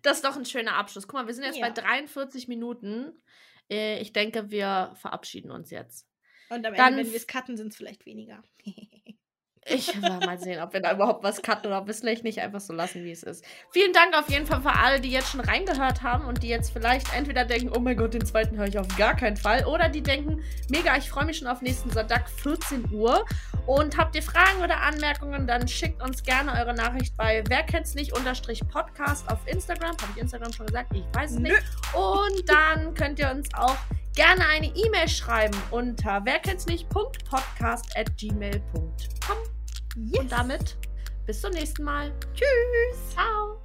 Das 0.01 0.17
ist 0.17 0.25
doch 0.25 0.35
ein 0.35 0.45
schöner 0.45 0.75
Abschluss. 0.75 1.07
Guck 1.07 1.15
mal, 1.15 1.27
wir 1.27 1.33
sind 1.33 1.43
jetzt 1.43 1.57
ja. 1.57 1.67
bei 1.67 1.73
43 1.73 2.47
Minuten. 2.47 3.21
Äh, 3.69 3.99
ich 3.99 4.13
denke, 4.13 4.51
wir 4.51 4.91
verabschieden 4.95 5.51
uns 5.51 5.71
jetzt. 5.71 6.07
Und 6.49 6.65
am 6.65 6.75
Dann, 6.75 6.93
Ende, 6.93 7.05
wenn 7.05 7.11
wir 7.11 7.17
es 7.17 7.27
cutten, 7.27 7.57
sind 7.57 7.69
es 7.69 7.77
vielleicht 7.77 8.05
weniger. 8.05 8.43
Ich 9.69 10.01
will 10.01 10.19
mal 10.25 10.39
sehen, 10.39 10.61
ob 10.61 10.73
wir 10.73 10.81
da 10.81 10.93
überhaupt 10.93 11.23
was 11.23 11.41
cutten 11.41 11.67
oder 11.67 11.79
ob 11.79 11.87
wir 11.87 11.91
es 11.91 11.99
vielleicht 11.99 12.23
nicht 12.23 12.39
einfach 12.39 12.61
so 12.61 12.73
lassen, 12.73 13.03
wie 13.03 13.11
es 13.11 13.23
ist. 13.23 13.43
Vielen 13.71 13.91
Dank 13.93 14.17
auf 14.17 14.29
jeden 14.29 14.45
Fall 14.45 14.61
für 14.61 14.73
alle, 14.73 15.01
die 15.01 15.11
jetzt 15.11 15.31
schon 15.31 15.41
reingehört 15.41 16.03
haben 16.03 16.25
und 16.25 16.41
die 16.43 16.47
jetzt 16.47 16.71
vielleicht 16.71 17.13
entweder 17.13 17.45
denken, 17.45 17.71
oh 17.75 17.79
mein 17.79 17.97
Gott, 17.97 18.13
den 18.13 18.25
zweiten 18.25 18.57
höre 18.57 18.67
ich 18.67 18.79
auf 18.79 18.87
gar 18.97 19.15
keinen 19.15 19.37
Fall. 19.37 19.65
Oder 19.65 19.89
die 19.89 20.01
denken, 20.01 20.41
mega, 20.69 20.95
ich 20.95 21.09
freue 21.09 21.25
mich 21.25 21.37
schon 21.37 21.47
auf 21.47 21.61
nächsten 21.61 21.89
Sonntag, 21.91 22.29
14 22.29 22.91
Uhr. 22.91 23.25
Und 23.65 23.97
habt 23.97 24.15
ihr 24.15 24.23
Fragen 24.23 24.63
oder 24.63 24.81
Anmerkungen, 24.81 25.45
dann 25.45 25.67
schickt 25.67 26.01
uns 26.01 26.23
gerne 26.23 26.53
eure 26.53 26.73
Nachricht 26.73 27.17
bei 27.17 27.43
wer 27.49 27.63
kennt's 27.63 27.95
nicht 27.95 28.15
unterstrich 28.15 28.61
Podcast 28.69 29.29
auf 29.29 29.39
Instagram. 29.45 29.91
Habe 29.91 30.11
ich 30.15 30.21
Instagram 30.21 30.53
schon 30.53 30.67
gesagt? 30.67 30.93
Ich 30.93 31.03
weiß 31.13 31.31
es 31.31 31.39
nicht. 31.39 31.55
Und 31.93 32.47
dann 32.47 32.93
könnt 32.93 33.19
ihr 33.19 33.29
uns 33.29 33.49
auch 33.53 33.75
gerne 34.15 34.47
eine 34.47 34.67
E-Mail 34.67 35.09
schreiben 35.09 35.57
unter 35.71 36.21
wer 36.23 36.39
kennt's 36.39 36.65
nicht 36.65 36.87
Podcast 36.89 37.95
at 37.97 38.17
gmail.com. 38.17 39.56
Yes. 39.97 40.19
Und 40.19 40.31
damit 40.31 40.77
bis 41.25 41.41
zum 41.41 41.51
nächsten 41.51 41.83
Mal. 41.83 42.11
Tschüss. 42.33 43.09
Ciao. 43.13 43.59